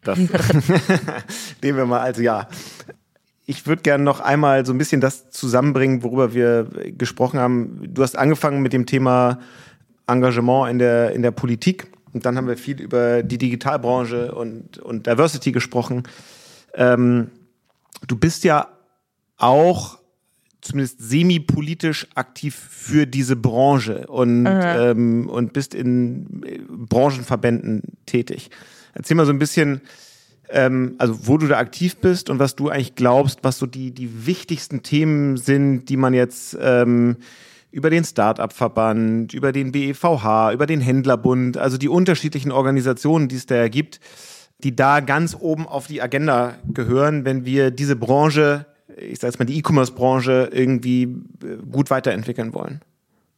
Das 0.03 0.19
nehmen 1.61 1.77
wir 1.77 1.85
mal 1.85 2.01
als 2.01 2.19
ja. 2.19 2.47
Ich 3.45 3.67
würde 3.67 3.83
gerne 3.83 4.03
noch 4.03 4.19
einmal 4.19 4.65
so 4.65 4.73
ein 4.73 4.77
bisschen 4.77 5.01
das 5.01 5.29
zusammenbringen, 5.29 6.03
worüber 6.03 6.33
wir 6.33 6.67
gesprochen 6.97 7.39
haben. 7.39 7.93
Du 7.93 8.01
hast 8.01 8.17
angefangen 8.17 8.61
mit 8.61 8.73
dem 8.73 8.85
Thema 8.85 9.39
Engagement 10.07 10.71
in 10.71 10.79
der, 10.79 11.11
in 11.11 11.21
der 11.21 11.31
Politik. 11.31 11.87
Und 12.13 12.25
dann 12.25 12.37
haben 12.37 12.47
wir 12.47 12.57
viel 12.57 12.81
über 12.81 13.23
die 13.23 13.37
Digitalbranche 13.37 14.33
und, 14.33 14.77
und 14.77 15.05
Diversity 15.05 15.51
gesprochen. 15.51 16.03
Ähm, 16.73 17.29
du 18.07 18.17
bist 18.17 18.43
ja 18.43 18.69
auch 19.37 19.99
zumindest 20.61 20.99
semi-politisch 20.99 22.07
aktiv 22.15 22.55
für 22.55 23.05
diese 23.05 23.35
Branche 23.35 24.07
und, 24.07 24.43
mhm. 24.43 24.47
ähm, 24.47 25.29
und 25.29 25.53
bist 25.53 25.75
in 25.75 26.43
Branchenverbänden 26.69 27.83
tätig. 28.05 28.49
Erzähl 28.93 29.15
mal 29.15 29.25
so 29.25 29.31
ein 29.31 29.39
bisschen, 29.39 29.81
ähm, 30.49 30.95
also 30.97 31.27
wo 31.27 31.37
du 31.37 31.47
da 31.47 31.57
aktiv 31.57 31.97
bist 31.97 32.29
und 32.29 32.39
was 32.39 32.55
du 32.55 32.69
eigentlich 32.69 32.95
glaubst, 32.95 33.39
was 33.43 33.57
so 33.57 33.65
die, 33.65 33.91
die 33.91 34.25
wichtigsten 34.25 34.83
Themen 34.83 35.37
sind, 35.37 35.85
die 35.85 35.97
man 35.97 36.13
jetzt 36.13 36.57
ähm, 36.59 37.17
über 37.71 37.89
den 37.89 38.05
Start-up-Verband, 38.05 39.33
über 39.33 39.51
den 39.51 39.71
BEVH, 39.71 40.53
über 40.53 40.65
den 40.65 40.79
Händlerbund, 40.79 41.57
also 41.57 41.77
die 41.77 41.89
unterschiedlichen 41.89 42.51
Organisationen, 42.51 43.27
die 43.27 43.35
es 43.35 43.45
da 43.45 43.67
gibt, 43.67 43.99
die 44.63 44.75
da 44.75 45.01
ganz 45.01 45.35
oben 45.37 45.67
auf 45.67 45.87
die 45.87 46.01
Agenda 46.01 46.55
gehören, 46.73 47.25
wenn 47.25 47.43
wir 47.43 47.71
diese 47.71 47.95
Branche, 47.95 48.65
ich 48.95 49.19
sage 49.19 49.31
jetzt 49.31 49.39
mal 49.39 49.45
die 49.45 49.57
E-Commerce-Branche, 49.57 50.51
irgendwie 50.53 51.03
äh, 51.03 51.57
gut 51.69 51.89
weiterentwickeln 51.89 52.53
wollen. 52.53 52.81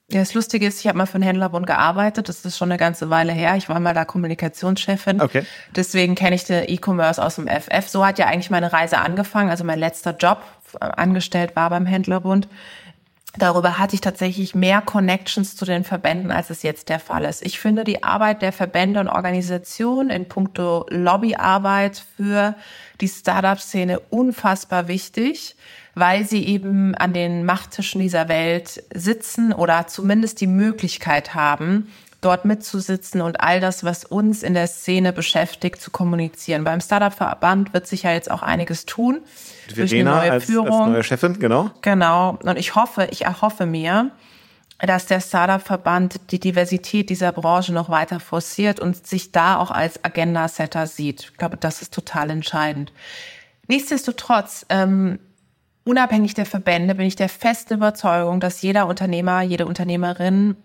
Ja, 0.10 0.20
das 0.20 0.34
Lustige 0.34 0.66
ist, 0.66 0.80
ich 0.80 0.88
habe 0.88 0.98
mal 0.98 1.06
für 1.06 1.20
den 1.20 1.24
Händlerbund 1.24 1.68
gearbeitet. 1.68 2.30
Das 2.30 2.46
ist 2.46 2.58
schon 2.58 2.72
eine 2.72 2.80
ganze 2.80 3.10
Weile 3.10 3.34
her. 3.34 3.58
Ich 3.58 3.68
war 3.68 3.78
mal 3.82 3.94
da 3.94 4.06
Kommunikationschefin. 4.06 5.20
Okay. 5.20 5.44
Deswegen 5.76 6.16
kenne 6.16 6.36
ich 6.36 6.46
den 6.46 6.64
E-Commerce 6.70 7.22
aus 7.22 7.36
dem 7.36 7.48
FF. 7.48 7.90
So 7.90 8.06
hat 8.06 8.18
ja 8.18 8.28
eigentlich 8.28 8.50
meine 8.50 8.72
Reise 8.72 9.00
angefangen. 9.00 9.50
Also 9.50 9.66
mein 9.66 9.80
letzter 9.80 10.16
Job 10.16 10.44
äh, 10.80 10.86
angestellt 10.86 11.58
war 11.58 11.70
beim 11.70 11.86
Händlerbund. 11.86 12.48
Darüber 13.38 13.78
hatte 13.78 13.96
ich 13.96 14.02
tatsächlich 14.02 14.56
mehr 14.56 14.82
Connections 14.82 15.56
zu 15.56 15.66
den 15.66 15.84
Verbänden, 15.84 16.32
als 16.32 16.50
es 16.50 16.64
jetzt 16.64 16.90
der 16.90 17.00
Fall 17.00 17.24
ist. 17.26 17.46
Ich 17.46 17.60
finde 17.60 17.84
die 17.84 18.04
Arbeit 18.04 18.42
der 18.42 18.52
Verbände 18.52 19.00
und 19.00 19.10
Organisationen 19.10 20.10
in 20.10 20.28
puncto 20.28 20.86
Lobbyarbeit 20.90 22.04
für 22.16 22.56
die 23.00 23.08
Startup-Szene 23.08 24.00
unfassbar 24.10 24.88
wichtig 24.88 25.56
weil 26.00 26.26
sie 26.26 26.46
eben 26.46 26.94
an 26.94 27.12
den 27.12 27.44
Machttischen 27.44 28.00
dieser 28.00 28.30
Welt 28.30 28.84
sitzen 28.94 29.52
oder 29.52 29.88
zumindest 29.88 30.40
die 30.42 30.48
Möglichkeit 30.48 31.34
haben, 31.34 31.92
dort 32.22 32.46
mitzusitzen 32.46 33.22
und 33.22 33.42
all 33.42 33.60
das, 33.60 33.84
was 33.84 34.04
uns 34.04 34.44
in 34.44 34.54
der 34.54 34.68
Szene 34.68 35.14
beschäftigt, 35.14 35.82
zu 35.82 35.92
kommunizieren. 35.92 36.64
Beim 36.64 36.82
Startup-Verband 36.82 37.74
wird 37.74 37.88
sich 37.88 38.04
ja 38.04 38.12
jetzt 38.12 38.32
auch 38.32 38.42
einiges 38.42 38.86
tun. 38.86 39.22
Verena 39.74 40.22
neue 40.22 40.32
als, 40.32 40.46
Führung. 40.46 40.82
als 40.82 40.92
neue 40.92 41.04
Chefin, 41.04 41.40
genau. 41.40 41.72
Genau. 41.82 42.40
Und 42.42 42.58
ich 42.58 42.76
hoffe, 42.76 43.08
ich 43.12 43.26
erhoffe 43.26 43.66
mir, 43.66 44.12
dass 44.80 45.06
der 45.06 45.20
Startup-Verband 45.20 46.32
die 46.32 46.40
Diversität 46.40 47.10
dieser 47.10 47.32
Branche 47.32 47.74
noch 47.74 47.90
weiter 47.90 48.20
forciert 48.20 48.80
und 48.80 49.08
sich 49.08 49.32
da 49.32 49.58
auch 49.58 49.72
als 49.72 50.04
Agenda-Setter 50.04 50.88
sieht. 50.88 51.32
Ich 51.32 51.38
glaube, 51.38 51.58
das 51.58 51.82
ist 51.82 51.94
total 51.94 52.30
entscheidend. 52.30 52.92
Nichtsdestotrotz 53.68 54.66
ähm, 54.70 55.20
unabhängig 55.84 56.34
der 56.34 56.46
Verbände 56.46 56.96
bin 56.96 57.06
ich 57.06 57.16
der 57.16 57.30
festen 57.30 57.76
Überzeugung, 57.76 58.40
dass 58.40 58.62
jeder 58.62 58.88
Unternehmer, 58.88 59.42
jede 59.42 59.66
Unternehmerin 59.66 60.56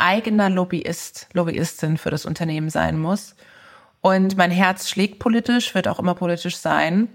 eigener 0.00 0.50
Lobbyist, 0.50 1.28
Lobbyistin 1.32 1.98
für 1.98 2.10
das 2.10 2.26
Unternehmen 2.26 2.70
sein 2.70 2.98
muss. 2.98 3.34
Und 4.00 4.36
mein 4.36 4.50
Herz 4.50 4.88
schlägt 4.88 5.18
politisch, 5.18 5.74
wird 5.74 5.88
auch 5.88 5.98
immer 5.98 6.14
politisch 6.14 6.56
sein. 6.56 7.08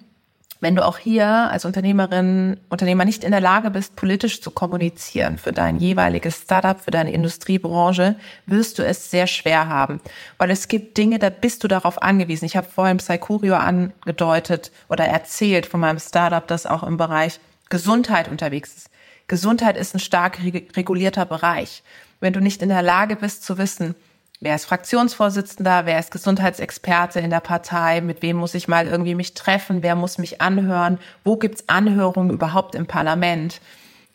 Wenn 0.62 0.76
du 0.76 0.86
auch 0.86 0.98
hier 0.98 1.28
als 1.28 1.66
Unternehmerin, 1.66 2.60
Unternehmer 2.70 3.04
nicht 3.04 3.24
in 3.24 3.32
der 3.32 3.42
Lage 3.42 3.70
bist, 3.72 3.96
politisch 3.96 4.42
zu 4.42 4.52
kommunizieren 4.52 5.38
für 5.38 5.52
dein 5.52 5.78
jeweiliges 5.78 6.44
Startup, 6.44 6.80
für 6.80 6.92
deine 6.92 7.12
Industriebranche, 7.12 8.16
wirst 8.46 8.80
du 8.80 8.86
es 8.86 9.12
sehr 9.12 9.28
schwer 9.28 9.68
haben. 9.68 10.00
Weil 10.38 10.52
es 10.52 10.68
gibt 10.68 10.98
Dinge, 10.98 11.20
da 11.20 11.30
bist 11.30 11.64
du 11.64 11.68
darauf 11.68 12.02
angewiesen. 12.02 12.46
Ich 12.46 12.56
habe 12.56 12.68
vorhin 12.68 12.98
Psychurio 12.98 13.56
angedeutet 13.56 14.72
oder 14.88 15.06
erzählt 15.06 15.66
von 15.66 15.82
meinem 15.82 16.00
Startup, 16.00 16.48
das 16.48 16.66
auch 16.66 16.84
im 16.84 16.98
Bereich 16.98 17.40
Gesundheit 17.70 18.30
unterwegs 18.30 18.76
ist. 18.76 18.90
Gesundheit 19.28 19.76
ist 19.76 19.94
ein 19.94 20.00
stark 20.00 20.40
regulierter 20.76 21.26
Bereich. 21.26 21.84
Wenn 22.20 22.34
du 22.34 22.42
nicht 22.42 22.62
in 22.62 22.70
der 22.70 22.82
Lage 22.82 23.16
bist 23.16 23.44
zu 23.44 23.58
wissen, 23.58 23.96
wer 24.40 24.56
ist 24.56 24.66
Fraktionsvorsitzender, 24.66 25.86
wer 25.86 26.00
ist 26.00 26.12
Gesundheitsexperte 26.12 27.20
in 27.20 27.30
der 27.30 27.40
Partei, 27.40 28.02
mit 28.02 28.22
wem 28.22 28.38
muss 28.38 28.54
ich 28.54 28.68
mal 28.68 28.88
irgendwie 28.88 29.16
mich 29.16 29.34
treffen, 29.34 29.84
wer 29.84 29.96
muss 29.96 30.18
mich 30.18 30.42
anhören, 30.42 31.00
wo 31.24 31.38
gibt's 31.38 31.66
Anhörungen 31.68 32.32
überhaupt 32.32 32.76
im 32.76 32.86
Parlament. 32.86 33.62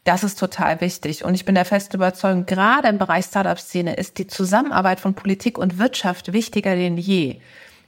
Das 0.04 0.24
ist 0.24 0.38
total 0.38 0.80
wichtig. 0.80 1.24
Und 1.24 1.34
ich 1.34 1.44
bin 1.44 1.54
der 1.54 1.64
festen 1.64 1.96
Überzeugung, 1.96 2.46
gerade 2.46 2.88
im 2.88 2.98
Bereich 2.98 3.26
Startup-Szene 3.26 3.94
ist 3.94 4.18
die 4.18 4.26
Zusammenarbeit 4.26 4.98
von 4.98 5.14
Politik 5.14 5.58
und 5.58 5.78
Wirtschaft 5.78 6.32
wichtiger 6.32 6.74
denn 6.74 6.96
je. 6.96 7.40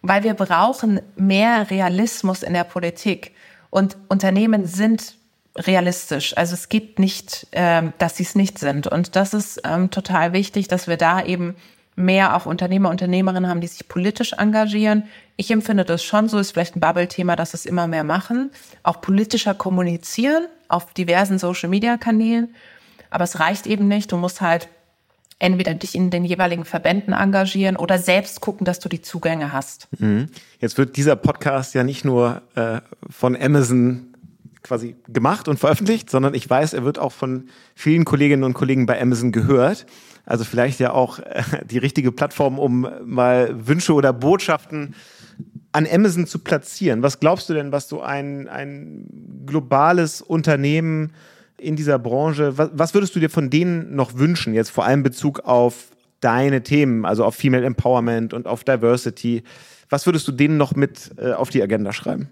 Weil 0.03 0.23
wir 0.23 0.35
brauchen 0.35 1.01
mehr 1.17 1.71
Realismus 1.71 2.43
in 2.43 2.53
der 2.53 2.65
Politik. 2.65 3.33
Und 3.71 3.97
Unternehmen 4.09 4.67
sind 4.67 5.15
realistisch. 5.57 6.37
Also 6.37 6.55
es 6.55 6.69
gibt 6.69 6.99
nicht, 6.99 7.47
ähm, 7.53 7.93
dass 7.99 8.17
sie 8.17 8.23
es 8.23 8.35
nicht 8.35 8.59
sind. 8.59 8.87
Und 8.87 9.17
das 9.17 9.35
ist 9.35 9.61
ähm, 9.65 9.91
total 9.91 10.33
wichtig, 10.33 10.69
dass 10.69 10.89
wir 10.89 10.97
da 10.97 11.23
eben 11.23 11.57
mehr 11.95 12.37
auch 12.37 12.47
Unternehmer, 12.47 12.89
Unternehmerinnen 12.89 13.49
haben, 13.49 13.61
die 13.61 13.67
sich 13.67 13.87
politisch 13.87 14.33
engagieren. 14.33 15.05
Ich 15.37 15.51
empfinde 15.51 15.85
das 15.85 16.03
schon 16.03 16.29
so, 16.29 16.39
ist 16.39 16.53
vielleicht 16.53 16.77
ein 16.77 16.81
Bubble-Thema, 16.81 17.37
dass 17.37 17.53
es 17.53 17.67
immer 17.67 17.87
mehr 17.87 18.05
machen. 18.05 18.51
Auch 18.83 19.01
politischer 19.01 19.55
kommunizieren 19.55 20.47
auf 20.69 20.95
diversen 20.95 21.39
Social-Media-Kanälen. 21.39 22.55
Aber 23.11 23.25
es 23.25 23.41
reicht 23.41 23.67
eben 23.67 23.89
nicht. 23.89 24.11
Du 24.11 24.17
musst 24.17 24.41
halt 24.41 24.69
entweder 25.39 25.75
dich 25.75 25.95
in 25.95 26.11
den 26.11 26.25
jeweiligen 26.25 26.65
Verbänden 26.65 27.13
engagieren 27.13 27.77
oder 27.77 27.99
selbst 27.99 28.41
gucken, 28.41 28.65
dass 28.65 28.79
du 28.79 28.89
die 28.89 29.03
Zugänge 29.03 29.53
hast. 29.53 29.89
Mhm. 29.99 30.29
Jetzt 30.61 30.79
wird 30.79 30.97
dieser 30.97 31.17
Podcast 31.17 31.75
ja 31.75 31.83
nicht 31.83 32.05
nur 32.05 32.43
äh, 32.55 32.81
von 33.11 33.37
Amazon 33.37 34.12
quasi 34.63 34.97
gemacht 35.09 35.49
und 35.49 35.59
veröffentlicht, 35.59 36.11
sondern 36.11 36.35
ich 36.35 36.49
weiß, 36.49 36.73
er 36.73 36.85
wird 36.85 36.99
auch 36.99 37.13
von 37.13 37.49
vielen 37.75 38.05
Kolleginnen 38.05 38.45
und 38.45 38.55
Kollegen 38.55 38.87
bei 38.87 39.01
Amazon 39.01 39.33
gehört. 39.33 39.87
Also 40.25 40.45
vielleicht 40.45 40.81
ja 40.81 40.93
auch 40.93 41.19
äh, 41.19 41.43
die 41.65 41.79
richtige 41.79 42.13
Plattform, 42.13 42.59
um 42.59 42.89
mal 43.05 43.67
Wünsche 43.67 43.93
oder 43.93 44.13
Botschaften 44.13 44.95
an 45.73 45.87
Amazon 45.91 46.27
zu 46.27 46.39
platzieren. 46.39 47.03
Was 47.03 47.19
glaubst 47.19 47.49
du 47.49 47.55
denn, 47.55 47.73
was 47.73 47.89
so 47.89 48.03
ein, 48.03 48.49
ein 48.49 49.07
globales 49.47 50.21
Unternehmen 50.21 51.13
in 51.57 51.77
dieser 51.77 51.99
Branche, 51.99 52.59
was, 52.59 52.71
was 52.75 52.95
würdest 52.95 53.17
du 53.17 53.21
dir 53.21 53.31
von 53.31 53.51
denen 53.51 53.95
noch 53.95 54.15
wünschen, 54.19 54.53
jetzt 54.55 54.71
vor 54.71 54.85
allem 54.85 55.01
in 55.01 55.05
Bezug 55.05 55.41
auf 55.41 55.89
deine 56.21 56.63
Themen, 56.63 57.05
also 57.05 57.25
auf 57.25 57.35
Female 57.35 57.65
Empowerment 57.65 58.35
und 58.35 58.47
auf 58.47 58.65
Diversity? 58.65 59.43
Was 59.89 60.07
würdest 60.07 60.29
du 60.29 60.33
denen 60.33 60.57
noch 60.57 60.75
mit 60.75 61.11
äh, 61.17 61.33
auf 61.33 61.51
die 61.51 61.63
Agenda 61.63 61.93
schreiben? 61.93 62.31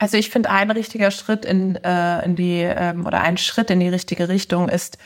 Also 0.00 0.16
ich 0.16 0.30
finde, 0.30 0.48
ein 0.48 0.70
richtiger 0.70 1.10
Schritt 1.10 1.44
in, 1.44 1.76
äh, 1.76 2.24
in 2.24 2.34
die 2.34 2.62
ähm, 2.62 3.04
oder 3.04 3.20
ein 3.20 3.36
Schritt 3.36 3.68
in 3.68 3.80
die 3.80 3.90
richtige 3.90 4.30
Richtung 4.30 4.70
ist 4.70 4.96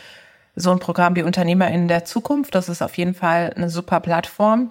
so 0.55 0.71
ein 0.71 0.79
Programm 0.79 1.17
wie 1.17 1.25
Unternehmer 1.25 1.69
in 1.69 1.89
der 1.89 2.05
Zukunft. 2.05 2.55
Das 2.55 2.69
ist 2.69 2.81
auf 2.81 2.97
jeden 2.97 3.15
Fall 3.15 3.53
eine 3.57 3.71
super 3.71 3.99
Plattform. 3.99 4.71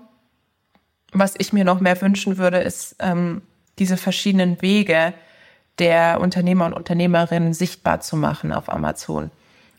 Was 1.11 1.35
ich 1.37 1.51
mir 1.51 1.65
noch 1.65 1.81
mehr 1.81 1.99
wünschen 2.01 2.37
würde, 2.37 2.59
ist 2.59 2.95
ähm, 2.99 3.41
diese 3.79 3.97
verschiedenen 3.97 4.61
Wege 4.61 5.13
der 5.77 6.21
Unternehmer 6.21 6.67
und 6.67 6.73
Unternehmerinnen 6.73 7.53
sichtbar 7.53 7.99
zu 7.99 8.15
machen 8.15 8.53
auf 8.53 8.69
Amazon. 8.69 9.29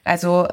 Also 0.04 0.46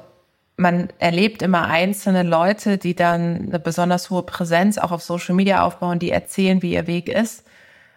man 0.56 0.88
erlebt 1.00 1.42
immer 1.42 1.68
einzelne 1.68 2.24
Leute, 2.24 2.78
die 2.78 2.96
dann 2.96 3.48
eine 3.50 3.60
besonders 3.60 4.10
hohe 4.10 4.24
Präsenz 4.24 4.78
auch 4.78 4.92
auf 4.92 5.04
Social 5.04 5.36
Media 5.36 5.64
aufbauen, 5.66 6.00
die 6.00 6.12
erzählen, 6.12 6.62
wie 6.62 6.76
ihr 6.76 6.88
Weg 6.88 7.10
ist. 7.10 7.44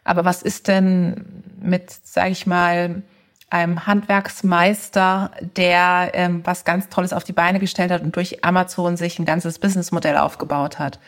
Aber 0.04 0.24
was 0.24 0.42
ist 0.42 0.68
denn 0.68 1.42
mit, 1.60 1.90
sage 1.90 2.30
ich 2.30 2.46
mal, 2.46 3.02
einem 3.50 3.86
Handwerksmeister, 3.86 5.30
der 5.56 6.10
ähm, 6.14 6.40
was 6.44 6.64
ganz 6.64 6.88
Tolles 6.88 7.12
auf 7.12 7.24
die 7.24 7.32
Beine 7.32 7.60
gestellt 7.60 7.90
hat 7.90 8.02
und 8.02 8.16
durch 8.16 8.44
Amazon 8.44 8.96
sich 8.96 9.18
ein 9.18 9.24
ganzes 9.24 9.58
Businessmodell 9.58 10.16
aufgebaut 10.16 10.78
hat? 10.78 10.98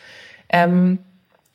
Ähm, 0.49 0.99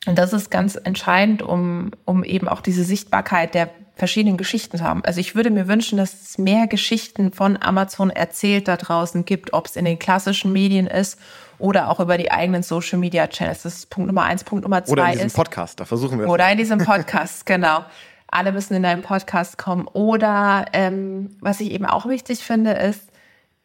und 0.05 0.17
das 0.17 0.33
ist 0.33 0.51
ganz 0.51 0.75
entscheidend, 0.75 1.41
um, 1.41 1.91
um 2.05 2.23
eben 2.23 2.47
auch 2.47 2.61
diese 2.61 2.83
Sichtbarkeit 2.83 3.53
der 3.55 3.69
verschiedenen 3.95 4.37
Geschichten 4.37 4.77
zu 4.77 4.83
haben. 4.83 5.03
Also 5.05 5.19
ich 5.19 5.35
würde 5.35 5.49
mir 5.49 5.67
wünschen, 5.67 5.97
dass 5.97 6.21
es 6.21 6.37
mehr 6.37 6.67
Geschichten 6.67 7.31
von 7.31 7.61
Amazon 7.61 8.09
erzählt 8.09 8.67
da 8.67 8.75
draußen 8.75 9.25
gibt, 9.25 9.53
ob 9.53 9.67
es 9.67 9.75
in 9.75 9.85
den 9.85 9.99
klassischen 9.99 10.51
Medien 10.51 10.87
ist 10.87 11.19
oder 11.59 11.89
auch 11.89 11.99
über 11.99 12.17
die 12.17 12.31
eigenen 12.31 12.63
Social 12.63 12.99
Media 12.99 13.27
Channels. 13.27 13.63
Das 13.63 13.75
ist 13.75 13.89
Punkt 13.89 14.07
Nummer 14.07 14.23
eins. 14.23 14.43
Punkt 14.43 14.63
Nummer 14.63 14.83
zwei 14.83 14.91
ist. 14.91 14.91
Oder 14.91 15.05
in 15.05 15.11
diesem 15.13 15.27
ist, 15.27 15.35
Podcast, 15.35 15.79
da 15.79 15.85
versuchen 15.85 16.19
wir. 16.19 16.27
Oder 16.27 16.51
in 16.51 16.57
diesem 16.57 16.79
Podcast, 16.79 17.45
genau. 17.45 17.85
Alle 18.27 18.51
müssen 18.51 18.73
in 18.73 18.85
einen 18.85 19.03
Podcast 19.03 19.57
kommen. 19.57 19.87
Oder 19.87 20.65
ähm, 20.73 21.35
was 21.39 21.59
ich 21.59 21.71
eben 21.71 21.85
auch 21.85 22.07
wichtig 22.07 22.39
finde, 22.39 22.71
ist, 22.71 23.01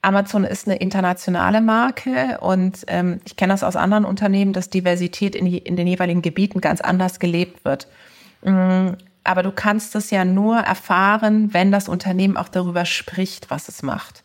Amazon 0.03 0.45
ist 0.45 0.69
eine 0.69 0.77
internationale 0.77 1.61
Marke 1.61 2.39
und 2.41 2.85
ähm, 2.87 3.21
ich 3.25 3.37
kenne 3.37 3.53
das 3.53 3.65
aus 3.65 3.75
anderen 3.75 4.05
Unternehmen, 4.05 4.53
dass 4.53 4.71
Diversität 4.71 5.35
in, 5.35 5.47
in 5.47 5.77
den 5.77 5.89
jeweiligen 5.89 6.23
Gebieten 6.23 6.61
ganz 6.61 6.81
anders 6.81 7.19
gelebt 7.19 7.65
wird. 7.65 7.89
Mm, 8.43 8.91
aber 9.25 9.43
du 9.43 9.51
kannst 9.51 9.97
es 9.97 10.11
ja 10.11 10.25
nur 10.25 10.59
erfahren, 10.59 11.53
wenn 11.53 11.73
das 11.73 11.89
Unternehmen 11.89 12.37
auch 12.37 12.49
darüber 12.49 12.85
spricht, 12.85 13.51
was 13.51 13.69
es 13.69 13.83
macht. 13.83 14.23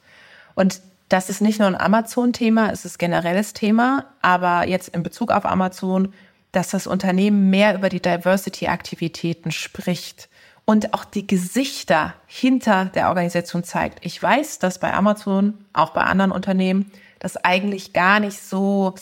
Und 0.53 0.81
das 1.13 1.29
ist 1.29 1.41
nicht 1.41 1.59
nur 1.59 1.67
ein 1.67 1.79
Amazon-Thema, 1.79 2.71
es 2.71 2.85
ist 2.85 2.97
generelles 2.97 3.53
Thema, 3.53 4.07
aber 4.23 4.67
jetzt 4.67 4.87
in 4.89 5.03
Bezug 5.03 5.31
auf 5.31 5.45
Amazon, 5.45 6.11
dass 6.51 6.71
das 6.71 6.87
Unternehmen 6.87 7.51
mehr 7.51 7.75
über 7.75 7.89
die 7.89 8.01
Diversity-Aktivitäten 8.01 9.51
spricht 9.51 10.27
und 10.65 10.95
auch 10.95 11.05
die 11.05 11.27
Gesichter 11.27 12.15
hinter 12.25 12.85
der 12.85 13.09
Organisation 13.09 13.63
zeigt. 13.63 14.03
Ich 14.03 14.21
weiß, 14.23 14.57
dass 14.57 14.79
bei 14.79 14.91
Amazon, 14.91 15.53
auch 15.71 15.91
bei 15.91 16.01
anderen 16.01 16.31
Unternehmen, 16.31 16.91
das 17.19 17.37
eigentlich 17.37 17.93
gar 17.93 18.19
nicht 18.19 18.41
so 18.41 18.95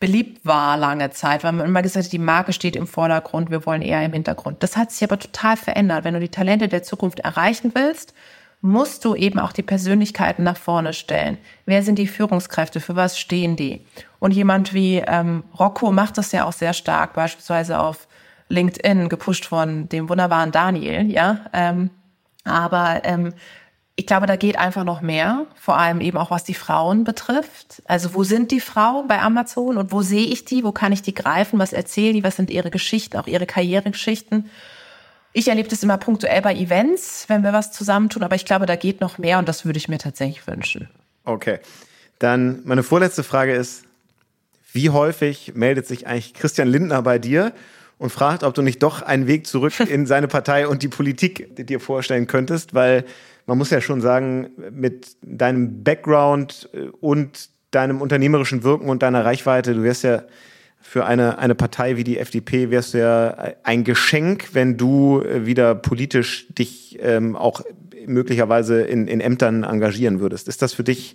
beliebt 0.00 0.46
war 0.46 0.78
lange 0.78 1.10
Zeit, 1.10 1.44
weil 1.44 1.52
man 1.52 1.66
immer 1.66 1.82
gesagt 1.82 2.06
hat, 2.06 2.12
die 2.12 2.18
Marke 2.18 2.54
steht 2.54 2.76
im 2.76 2.86
Vordergrund, 2.86 3.50
wir 3.50 3.66
wollen 3.66 3.82
eher 3.82 4.02
im 4.02 4.14
Hintergrund. 4.14 4.62
Das 4.62 4.78
hat 4.78 4.90
sich 4.90 5.04
aber 5.04 5.18
total 5.18 5.58
verändert. 5.58 6.04
Wenn 6.04 6.14
du 6.14 6.20
die 6.20 6.30
Talente 6.30 6.68
der 6.68 6.82
Zukunft 6.82 7.20
erreichen 7.20 7.72
willst, 7.74 8.14
musst 8.60 9.04
du 9.04 9.14
eben 9.14 9.38
auch 9.38 9.52
die 9.52 9.62
Persönlichkeiten 9.62 10.42
nach 10.42 10.56
vorne 10.56 10.92
stellen. 10.92 11.38
Wer 11.64 11.82
sind 11.82 11.98
die 11.98 12.08
Führungskräfte? 12.08 12.80
Für 12.80 12.96
was 12.96 13.18
stehen 13.18 13.56
die? 13.56 13.84
Und 14.18 14.32
jemand 14.32 14.74
wie 14.74 14.96
ähm, 14.96 15.44
Rocco 15.58 15.92
macht 15.92 16.18
das 16.18 16.32
ja 16.32 16.44
auch 16.44 16.52
sehr 16.52 16.72
stark, 16.72 17.14
beispielsweise 17.14 17.78
auf 17.78 18.08
LinkedIn, 18.48 19.08
gepusht 19.08 19.44
von 19.44 19.88
dem 19.88 20.08
wunderbaren 20.08 20.50
Daniel, 20.50 21.10
ja. 21.10 21.46
Ähm, 21.52 21.90
aber 22.44 23.02
ähm, 23.04 23.34
ich 23.94 24.06
glaube, 24.06 24.26
da 24.26 24.36
geht 24.36 24.56
einfach 24.56 24.84
noch 24.84 25.00
mehr, 25.00 25.46
vor 25.56 25.76
allem 25.76 26.00
eben 26.00 26.18
auch 26.18 26.30
was 26.30 26.44
die 26.44 26.54
Frauen 26.54 27.04
betrifft. 27.04 27.82
Also 27.86 28.14
wo 28.14 28.22
sind 28.22 28.50
die 28.52 28.60
Frauen 28.60 29.08
bei 29.08 29.20
Amazon 29.20 29.76
und 29.76 29.92
wo 29.92 30.02
sehe 30.02 30.26
ich 30.26 30.44
die? 30.44 30.64
Wo 30.64 30.72
kann 30.72 30.92
ich 30.92 31.02
die 31.02 31.14
greifen? 31.14 31.58
Was 31.58 31.72
erzählen 31.72 32.14
die? 32.14 32.22
Was 32.22 32.36
sind 32.36 32.50
ihre 32.50 32.70
Geschichten, 32.70 33.16
auch 33.18 33.26
ihre 33.26 33.46
Karrieregeschichten? 33.46 34.50
Ich 35.32 35.48
erlebe 35.48 35.68
das 35.68 35.82
immer 35.82 35.98
punktuell 35.98 36.42
bei 36.42 36.54
Events, 36.54 37.24
wenn 37.28 37.42
wir 37.42 37.52
was 37.52 37.72
zusammentun, 37.72 38.22
aber 38.22 38.36
ich 38.36 38.44
glaube, 38.44 38.66
da 38.66 38.76
geht 38.76 39.00
noch 39.00 39.18
mehr 39.18 39.38
und 39.38 39.48
das 39.48 39.64
würde 39.64 39.78
ich 39.78 39.88
mir 39.88 39.98
tatsächlich 39.98 40.46
wünschen. 40.46 40.88
Okay. 41.24 41.58
Dann 42.18 42.60
meine 42.64 42.82
vorletzte 42.82 43.22
Frage 43.22 43.54
ist, 43.54 43.84
wie 44.72 44.90
häufig 44.90 45.52
meldet 45.54 45.86
sich 45.86 46.06
eigentlich 46.06 46.34
Christian 46.34 46.68
Lindner 46.68 47.02
bei 47.02 47.18
dir 47.18 47.52
und 47.98 48.10
fragt, 48.10 48.42
ob 48.42 48.54
du 48.54 48.62
nicht 48.62 48.82
doch 48.82 49.02
einen 49.02 49.26
Weg 49.26 49.46
zurück 49.46 49.78
in 49.88 50.06
seine 50.06 50.28
Partei 50.28 50.66
und 50.66 50.82
die 50.82 50.88
Politik 50.88 51.66
dir 51.66 51.80
vorstellen 51.80 52.26
könntest, 52.26 52.74
weil 52.74 53.04
man 53.46 53.58
muss 53.58 53.70
ja 53.70 53.80
schon 53.80 54.00
sagen, 54.00 54.50
mit 54.70 55.16
deinem 55.22 55.82
Background 55.82 56.68
äh, 56.72 56.88
und 57.00 57.50
deinem 57.70 58.00
unternehmerischen 58.00 58.62
Wirken 58.62 58.88
und 58.88 59.02
deiner 59.02 59.24
Reichweite, 59.24 59.74
du 59.74 59.82
wirst 59.82 60.04
ja 60.04 60.22
für 60.88 61.04
eine, 61.04 61.36
eine 61.36 61.54
Partei 61.54 61.98
wie 61.98 62.04
die 62.04 62.16
FDP 62.16 62.70
wärst 62.70 62.94
du 62.94 62.98
ja 63.00 63.52
ein 63.62 63.84
Geschenk, 63.84 64.54
wenn 64.54 64.78
du 64.78 65.20
äh, 65.20 65.44
wieder 65.44 65.74
politisch 65.74 66.46
dich 66.48 66.98
ähm, 67.02 67.36
auch 67.36 67.60
möglicherweise 68.06 68.80
in, 68.80 69.06
in 69.06 69.20
Ämtern 69.20 69.64
engagieren 69.64 70.18
würdest. 70.20 70.48
Ist 70.48 70.62
das 70.62 70.72
für 70.72 70.84
dich 70.84 71.14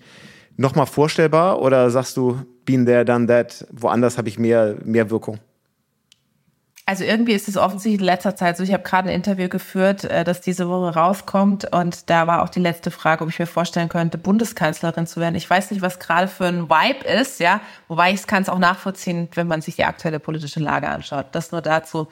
nochmal 0.57 0.85
vorstellbar 0.85 1.59
oder 1.59 1.89
sagst 1.89 2.17
du, 2.17 2.37
been 2.65 2.85
there, 2.85 3.03
done 3.03 3.25
that, 3.25 3.65
woanders 3.71 4.19
habe 4.19 4.29
ich 4.29 4.37
mehr, 4.37 4.75
mehr 4.85 5.09
Wirkung? 5.09 5.39
Also 6.85 7.05
irgendwie 7.05 7.31
ist 7.31 7.47
es 7.47 7.55
offensichtlich 7.55 8.01
in 8.01 8.05
letzter 8.05 8.35
Zeit 8.35 8.57
so. 8.57 8.63
Ich 8.63 8.73
habe 8.73 8.83
gerade 8.83 9.07
ein 9.09 9.15
Interview 9.15 9.47
geführt, 9.47 10.03
äh, 10.03 10.25
das 10.25 10.41
diese 10.41 10.67
Woche 10.67 10.93
rauskommt 10.93 11.73
und 11.73 12.09
da 12.09 12.27
war 12.27 12.41
auch 12.41 12.49
die 12.49 12.59
letzte 12.59 12.91
Frage, 12.91 13.23
ob 13.23 13.29
ich 13.29 13.39
mir 13.39 13.45
vorstellen 13.45 13.87
könnte, 13.87 14.17
Bundeskanzlerin 14.17 15.07
zu 15.07 15.21
werden. 15.21 15.35
Ich 15.35 15.49
weiß 15.49 15.71
nicht, 15.71 15.81
was 15.81 15.99
gerade 15.99 16.27
für 16.27 16.45
ein 16.45 16.69
Vibe 16.69 17.07
ist, 17.07 17.39
ja. 17.39 17.61
Wobei 17.87 18.11
ich 18.11 18.27
kann 18.27 18.43
es 18.43 18.49
auch 18.49 18.59
nachvollziehen, 18.59 19.29
wenn 19.33 19.47
man 19.47 19.61
sich 19.61 19.77
die 19.77 19.85
aktuelle 19.85 20.19
politische 20.19 20.59
Lage 20.59 20.89
anschaut. 20.89 21.27
Das 21.31 21.53
nur 21.53 21.61
dazu. 21.61 22.09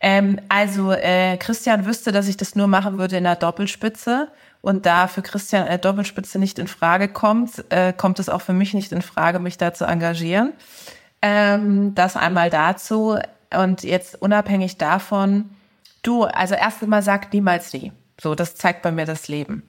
Ähm, 0.00 0.40
also 0.48 0.92
äh, 0.92 1.36
Christian 1.38 1.84
wüsste, 1.86 2.12
dass 2.12 2.28
ich 2.28 2.36
das 2.36 2.54
nur 2.54 2.68
machen 2.68 2.98
würde 2.98 3.16
in 3.16 3.24
der 3.24 3.36
Doppelspitze. 3.36 4.28
Und 4.60 4.86
da 4.86 5.08
für 5.08 5.22
Christian 5.22 5.66
eine 5.66 5.80
Doppelspitze 5.80 6.38
nicht 6.38 6.60
in 6.60 6.68
Frage 6.68 7.08
kommt, 7.08 7.64
äh, 7.70 7.92
kommt 7.92 8.20
es 8.20 8.28
auch 8.28 8.42
für 8.42 8.52
mich 8.52 8.72
nicht 8.74 8.92
in 8.92 9.02
Frage, 9.02 9.40
mich 9.40 9.58
da 9.58 9.74
zu 9.74 9.84
engagieren. 9.84 10.52
Ähm, 11.22 11.94
das 11.96 12.16
einmal 12.16 12.50
dazu. 12.50 13.18
Und 13.56 13.82
jetzt 13.82 14.20
unabhängig 14.20 14.78
davon, 14.78 15.50
du, 16.02 16.24
also 16.24 16.54
erst 16.54 16.82
einmal 16.82 17.02
sag 17.02 17.32
niemals 17.32 17.72
nie. 17.72 17.92
So, 18.20 18.34
das 18.34 18.54
zeigt 18.54 18.82
bei 18.82 18.92
mir 18.92 19.06
das 19.06 19.28
Leben. 19.28 19.62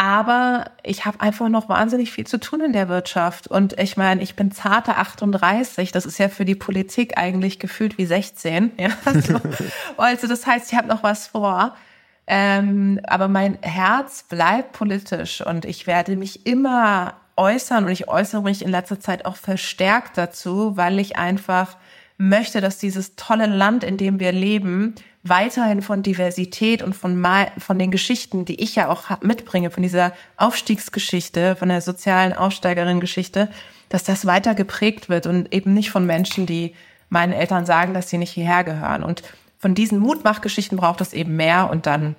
Aber 0.00 0.70
ich 0.84 1.06
habe 1.06 1.20
einfach 1.20 1.48
noch 1.48 1.68
wahnsinnig 1.68 2.12
viel 2.12 2.24
zu 2.24 2.38
tun 2.38 2.60
in 2.60 2.72
der 2.72 2.88
Wirtschaft. 2.88 3.48
Und 3.48 3.78
ich 3.80 3.96
meine, 3.96 4.22
ich 4.22 4.36
bin 4.36 4.52
zarte 4.52 4.96
38. 4.96 5.90
Das 5.90 6.06
ist 6.06 6.18
ja 6.18 6.28
für 6.28 6.44
die 6.44 6.54
Politik 6.54 7.18
eigentlich 7.18 7.58
gefühlt 7.58 7.98
wie 7.98 8.06
16. 8.06 8.72
Ja, 8.78 8.90
so. 9.20 9.40
also 9.96 10.28
das 10.28 10.46
heißt, 10.46 10.70
ich 10.70 10.78
habe 10.78 10.86
noch 10.86 11.02
was 11.02 11.26
vor. 11.26 11.74
Ähm, 12.28 13.00
aber 13.04 13.26
mein 13.26 13.58
Herz 13.62 14.22
bleibt 14.22 14.72
politisch 14.72 15.40
und 15.40 15.64
ich 15.64 15.86
werde 15.88 16.14
mich 16.14 16.46
immer 16.46 17.14
äußern 17.36 17.84
und 17.84 17.90
ich 17.90 18.06
äußere 18.06 18.42
mich 18.42 18.62
in 18.62 18.70
letzter 18.70 19.00
Zeit 19.00 19.24
auch 19.24 19.36
verstärkt 19.36 20.16
dazu, 20.16 20.76
weil 20.76 21.00
ich 21.00 21.16
einfach 21.16 21.76
möchte, 22.18 22.60
dass 22.60 22.78
dieses 22.78 23.14
tolle 23.16 23.46
Land, 23.46 23.84
in 23.84 23.96
dem 23.96 24.20
wir 24.20 24.32
leben, 24.32 24.94
weiterhin 25.22 25.82
von 25.82 26.02
Diversität 26.02 26.82
und 26.82 26.94
von, 26.94 27.24
von 27.58 27.78
den 27.78 27.90
Geschichten, 27.90 28.44
die 28.44 28.60
ich 28.60 28.74
ja 28.74 28.88
auch 28.88 29.20
mitbringe, 29.22 29.70
von 29.70 29.82
dieser 29.82 30.12
Aufstiegsgeschichte, 30.36 31.56
von 31.56 31.68
der 31.68 31.80
sozialen 31.80 32.32
Aufsteigerin-Geschichte, 32.32 33.48
dass 33.88 34.04
das 34.04 34.26
weiter 34.26 34.54
geprägt 34.54 35.08
wird 35.08 35.26
und 35.26 35.52
eben 35.54 35.74
nicht 35.74 35.90
von 35.90 36.04
Menschen, 36.06 36.44
die 36.44 36.74
meinen 37.08 37.32
Eltern 37.32 37.64
sagen, 37.64 37.94
dass 37.94 38.10
sie 38.10 38.18
nicht 38.18 38.32
hierher 38.32 38.64
gehören. 38.64 39.02
Und 39.02 39.22
von 39.58 39.74
diesen 39.74 39.98
Mutmachgeschichten 39.98 40.76
braucht 40.76 41.00
es 41.00 41.12
eben 41.12 41.36
mehr 41.36 41.70
und 41.70 41.86
dann 41.86 42.16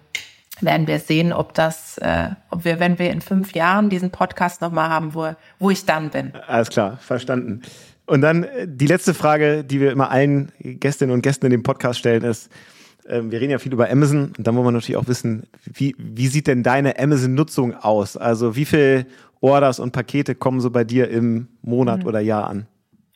werden 0.62 0.88
wir 0.88 1.00
sehen, 1.00 1.32
ob 1.32 1.54
das, 1.54 1.98
äh, 2.00 2.30
ob 2.50 2.66
wir, 2.66 2.80
wenn 2.80 3.00
wir 3.00 3.12
in 3.12 3.22
fünf 3.22 3.54
Jahren 3.54 3.90
diesen 3.90 4.12
Podcast 4.12 4.62
nochmal 4.62 4.90
haben, 4.90 5.14
wo, 5.14 5.34
wo 5.58 5.70
ich 5.70 5.86
dann 5.86 6.10
bin. 6.10 6.34
Alles 6.48 6.70
klar, 6.70 6.98
verstanden. 6.98 7.62
Und 8.10 8.22
dann 8.22 8.44
äh, 8.44 8.68
die 8.68 8.88
letzte 8.88 9.14
Frage, 9.14 9.64
die 9.64 9.80
wir 9.80 9.92
immer 9.92 10.10
allen 10.10 10.52
Gästinnen 10.60 11.14
und 11.14 11.22
Gästen 11.22 11.46
in 11.46 11.52
dem 11.52 11.64
Podcast 11.64 12.00
stellen, 12.00 12.24
ist, 12.24 12.50
äh, 13.08 13.22
wir 13.24 13.40
reden 13.40 13.52
ja 13.52 13.60
viel 13.60 13.72
über 13.72 13.90
Amazon 13.90 14.34
und 14.36 14.48
dann 14.48 14.56
wollen 14.56 14.66
wir 14.66 14.72
natürlich 14.72 14.98
auch 14.98 15.08
wissen, 15.08 15.44
wie, 15.64 15.96
wie 15.98 16.28
sieht 16.28 16.48
denn 16.48 16.64
deine 16.64 16.98
Amazon-Nutzung 16.98 17.76
aus? 17.76 18.18
Also 18.18 18.56
wie 18.56 18.66
viel 18.66 19.06
Orders 19.42 19.80
und 19.80 19.92
Pakete 19.92 20.34
kommen 20.34 20.60
so 20.60 20.72
bei 20.72 20.84
dir 20.84 21.10
im 21.10 21.50
Monat 21.62 22.02
mhm. 22.02 22.08
oder 22.08 22.20
Jahr 22.20 22.50
an? 22.50 22.66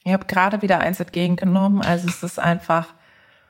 Ich 0.06 0.14
habe 0.14 0.26
gerade 0.26 0.62
wieder 0.62 0.80
eins 0.80 1.00
entgegengenommen, 1.00 1.82
also 1.82 2.08
es 2.08 2.22
ist 2.22 2.38
einfach 2.38 2.94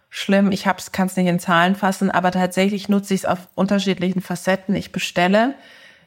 schlimm. 0.09 0.51
Ich 0.51 0.63
kann 0.63 1.07
es 1.07 1.17
nicht 1.17 1.27
in 1.27 1.39
Zahlen 1.39 1.75
fassen, 1.75 2.09
aber 2.09 2.31
tatsächlich 2.31 2.87
nutze 2.87 3.15
ich 3.15 3.21
es 3.21 3.25
auf 3.25 3.49
unterschiedlichen 3.55 4.21
Facetten. 4.21 4.75
Ich 4.75 4.91
bestelle. 4.93 5.55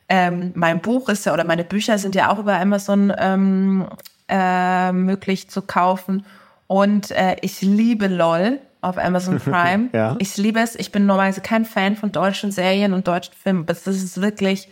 Ähm, 0.08 0.52
mein 0.54 0.80
Buch 0.80 1.08
ist 1.08 1.26
ja, 1.26 1.34
oder 1.34 1.44
meine 1.44 1.64
Bücher 1.64 1.98
sind 1.98 2.14
ja 2.14 2.30
auch 2.30 2.38
über 2.38 2.58
Amazon 2.58 3.12
ähm, 3.18 3.86
äh, 4.28 4.92
möglich 4.92 5.48
zu 5.50 5.62
kaufen. 5.62 6.24
Und 6.66 7.10
äh, 7.12 7.36
ich 7.42 7.62
liebe 7.62 8.08
LOL 8.08 8.60
auf 8.80 8.98
Amazon 8.98 9.38
Prime. 9.44 9.88
ja. 9.92 10.16
Ich 10.18 10.36
liebe 10.36 10.60
es. 10.60 10.74
Ich 10.74 10.92
bin 10.92 11.06
normalerweise 11.06 11.40
kein 11.40 11.64
Fan 11.64 11.96
von 11.96 12.12
deutschen 12.12 12.52
Serien 12.52 12.92
und 12.92 13.06
deutschen 13.06 13.34
Filmen. 13.34 13.66
Das 13.66 13.86
ist 13.86 14.20
wirklich 14.20 14.68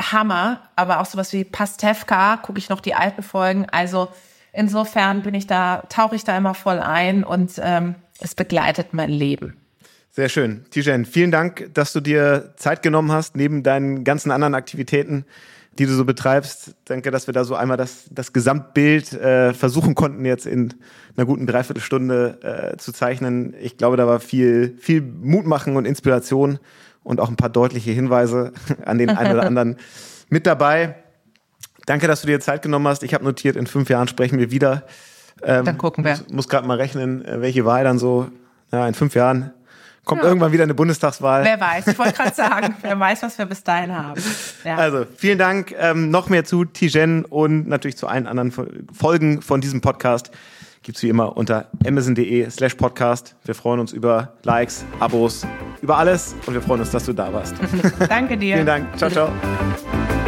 Hammer. 0.00 0.62
Aber 0.76 1.00
auch 1.00 1.06
sowas 1.06 1.32
wie 1.32 1.44
Pastewka, 1.44 2.36
gucke 2.38 2.58
ich 2.58 2.68
noch 2.68 2.80
die 2.80 2.94
alten 2.94 3.22
Folgen. 3.22 3.66
Also 3.70 4.08
insofern 4.52 5.22
bin 5.22 5.34
ich 5.34 5.46
da, 5.46 5.82
tauche 5.88 6.16
ich 6.16 6.24
da 6.24 6.36
immer 6.36 6.54
voll 6.54 6.78
ein 6.78 7.24
und 7.24 7.60
ähm, 7.62 7.94
es 8.20 8.34
begleitet 8.34 8.88
mein 8.92 9.10
Leben. 9.10 9.56
Sehr 10.10 10.28
schön. 10.28 10.64
Tijen, 10.70 11.04
vielen 11.04 11.30
Dank, 11.30 11.70
dass 11.74 11.92
du 11.92 12.00
dir 12.00 12.54
Zeit 12.56 12.82
genommen 12.82 13.12
hast, 13.12 13.36
neben 13.36 13.62
deinen 13.62 14.02
ganzen 14.02 14.32
anderen 14.32 14.54
Aktivitäten 14.54 15.24
die 15.78 15.86
du 15.86 15.92
so 15.92 16.04
betreibst. 16.04 16.74
Danke, 16.86 17.10
dass 17.10 17.26
wir 17.26 17.34
da 17.34 17.44
so 17.44 17.54
einmal 17.54 17.76
das, 17.76 18.06
das 18.10 18.32
Gesamtbild 18.32 19.12
äh, 19.12 19.54
versuchen 19.54 19.94
konnten, 19.94 20.24
jetzt 20.24 20.46
in 20.46 20.74
einer 21.16 21.24
guten 21.24 21.46
Dreiviertelstunde 21.46 22.72
äh, 22.72 22.76
zu 22.76 22.92
zeichnen. 22.92 23.54
Ich 23.60 23.76
glaube, 23.76 23.96
da 23.96 24.06
war 24.06 24.20
viel, 24.20 24.76
viel 24.80 25.02
Mut 25.02 25.46
machen 25.46 25.76
und 25.76 25.84
Inspiration 25.84 26.58
und 27.04 27.20
auch 27.20 27.28
ein 27.28 27.36
paar 27.36 27.48
deutliche 27.48 27.92
Hinweise 27.92 28.52
an 28.84 28.98
den 28.98 29.10
einen 29.10 29.32
oder 29.32 29.42
anderen 29.46 29.76
mit 30.28 30.46
dabei. 30.46 30.96
Danke, 31.86 32.06
dass 32.06 32.20
du 32.20 32.26
dir 32.26 32.40
Zeit 32.40 32.62
genommen 32.62 32.86
hast. 32.88 33.02
Ich 33.02 33.14
habe 33.14 33.24
notiert, 33.24 33.56
in 33.56 33.66
fünf 33.66 33.88
Jahren 33.88 34.08
sprechen 34.08 34.38
wir 34.38 34.50
wieder. 34.50 34.84
Ähm, 35.42 35.64
dann 35.64 35.78
gucken 35.78 36.04
wir. 36.04 36.12
Muss, 36.12 36.28
muss 36.30 36.48
gerade 36.48 36.66
mal 36.66 36.76
rechnen, 36.76 37.24
äh, 37.24 37.40
welche 37.40 37.64
Wahl 37.64 37.84
dann 37.84 37.98
so 37.98 38.28
ja, 38.72 38.86
in 38.86 38.94
fünf 38.94 39.14
Jahren 39.14 39.52
Kommt 40.08 40.22
ja. 40.22 40.28
irgendwann 40.28 40.52
wieder 40.52 40.62
eine 40.62 40.72
Bundestagswahl. 40.72 41.44
Wer 41.44 41.60
weiß, 41.60 41.86
ich 41.88 41.98
wollte 41.98 42.14
gerade 42.14 42.34
sagen, 42.34 42.74
wer 42.80 42.98
weiß, 42.98 43.22
was 43.22 43.36
wir 43.36 43.44
bis 43.44 43.62
dahin 43.62 43.94
haben. 43.94 44.18
Ja. 44.64 44.76
Also, 44.76 45.04
vielen 45.14 45.38
Dank. 45.38 45.74
Ähm, 45.78 46.10
noch 46.10 46.30
mehr 46.30 46.46
zu 46.46 46.64
Tijen 46.64 47.26
und 47.26 47.68
natürlich 47.68 47.98
zu 47.98 48.06
allen 48.06 48.26
anderen 48.26 48.50
Folgen 48.50 49.42
von 49.42 49.60
diesem 49.60 49.82
Podcast 49.82 50.30
gibt's 50.82 51.02
wie 51.02 51.10
immer 51.10 51.36
unter 51.36 51.66
amazon.de 51.86 52.48
slash 52.48 52.74
podcast. 52.74 53.36
Wir 53.44 53.54
freuen 53.54 53.80
uns 53.80 53.92
über 53.92 54.32
Likes, 54.44 54.86
Abos, 54.98 55.46
über 55.82 55.98
alles 55.98 56.34
und 56.46 56.54
wir 56.54 56.62
freuen 56.62 56.80
uns, 56.80 56.90
dass 56.90 57.04
du 57.04 57.12
da 57.12 57.30
warst. 57.30 57.54
Danke 58.08 58.38
dir. 58.38 58.54
vielen 58.54 58.66
Dank. 58.66 58.96
Ciao, 58.96 59.10
ciao. 59.10 59.30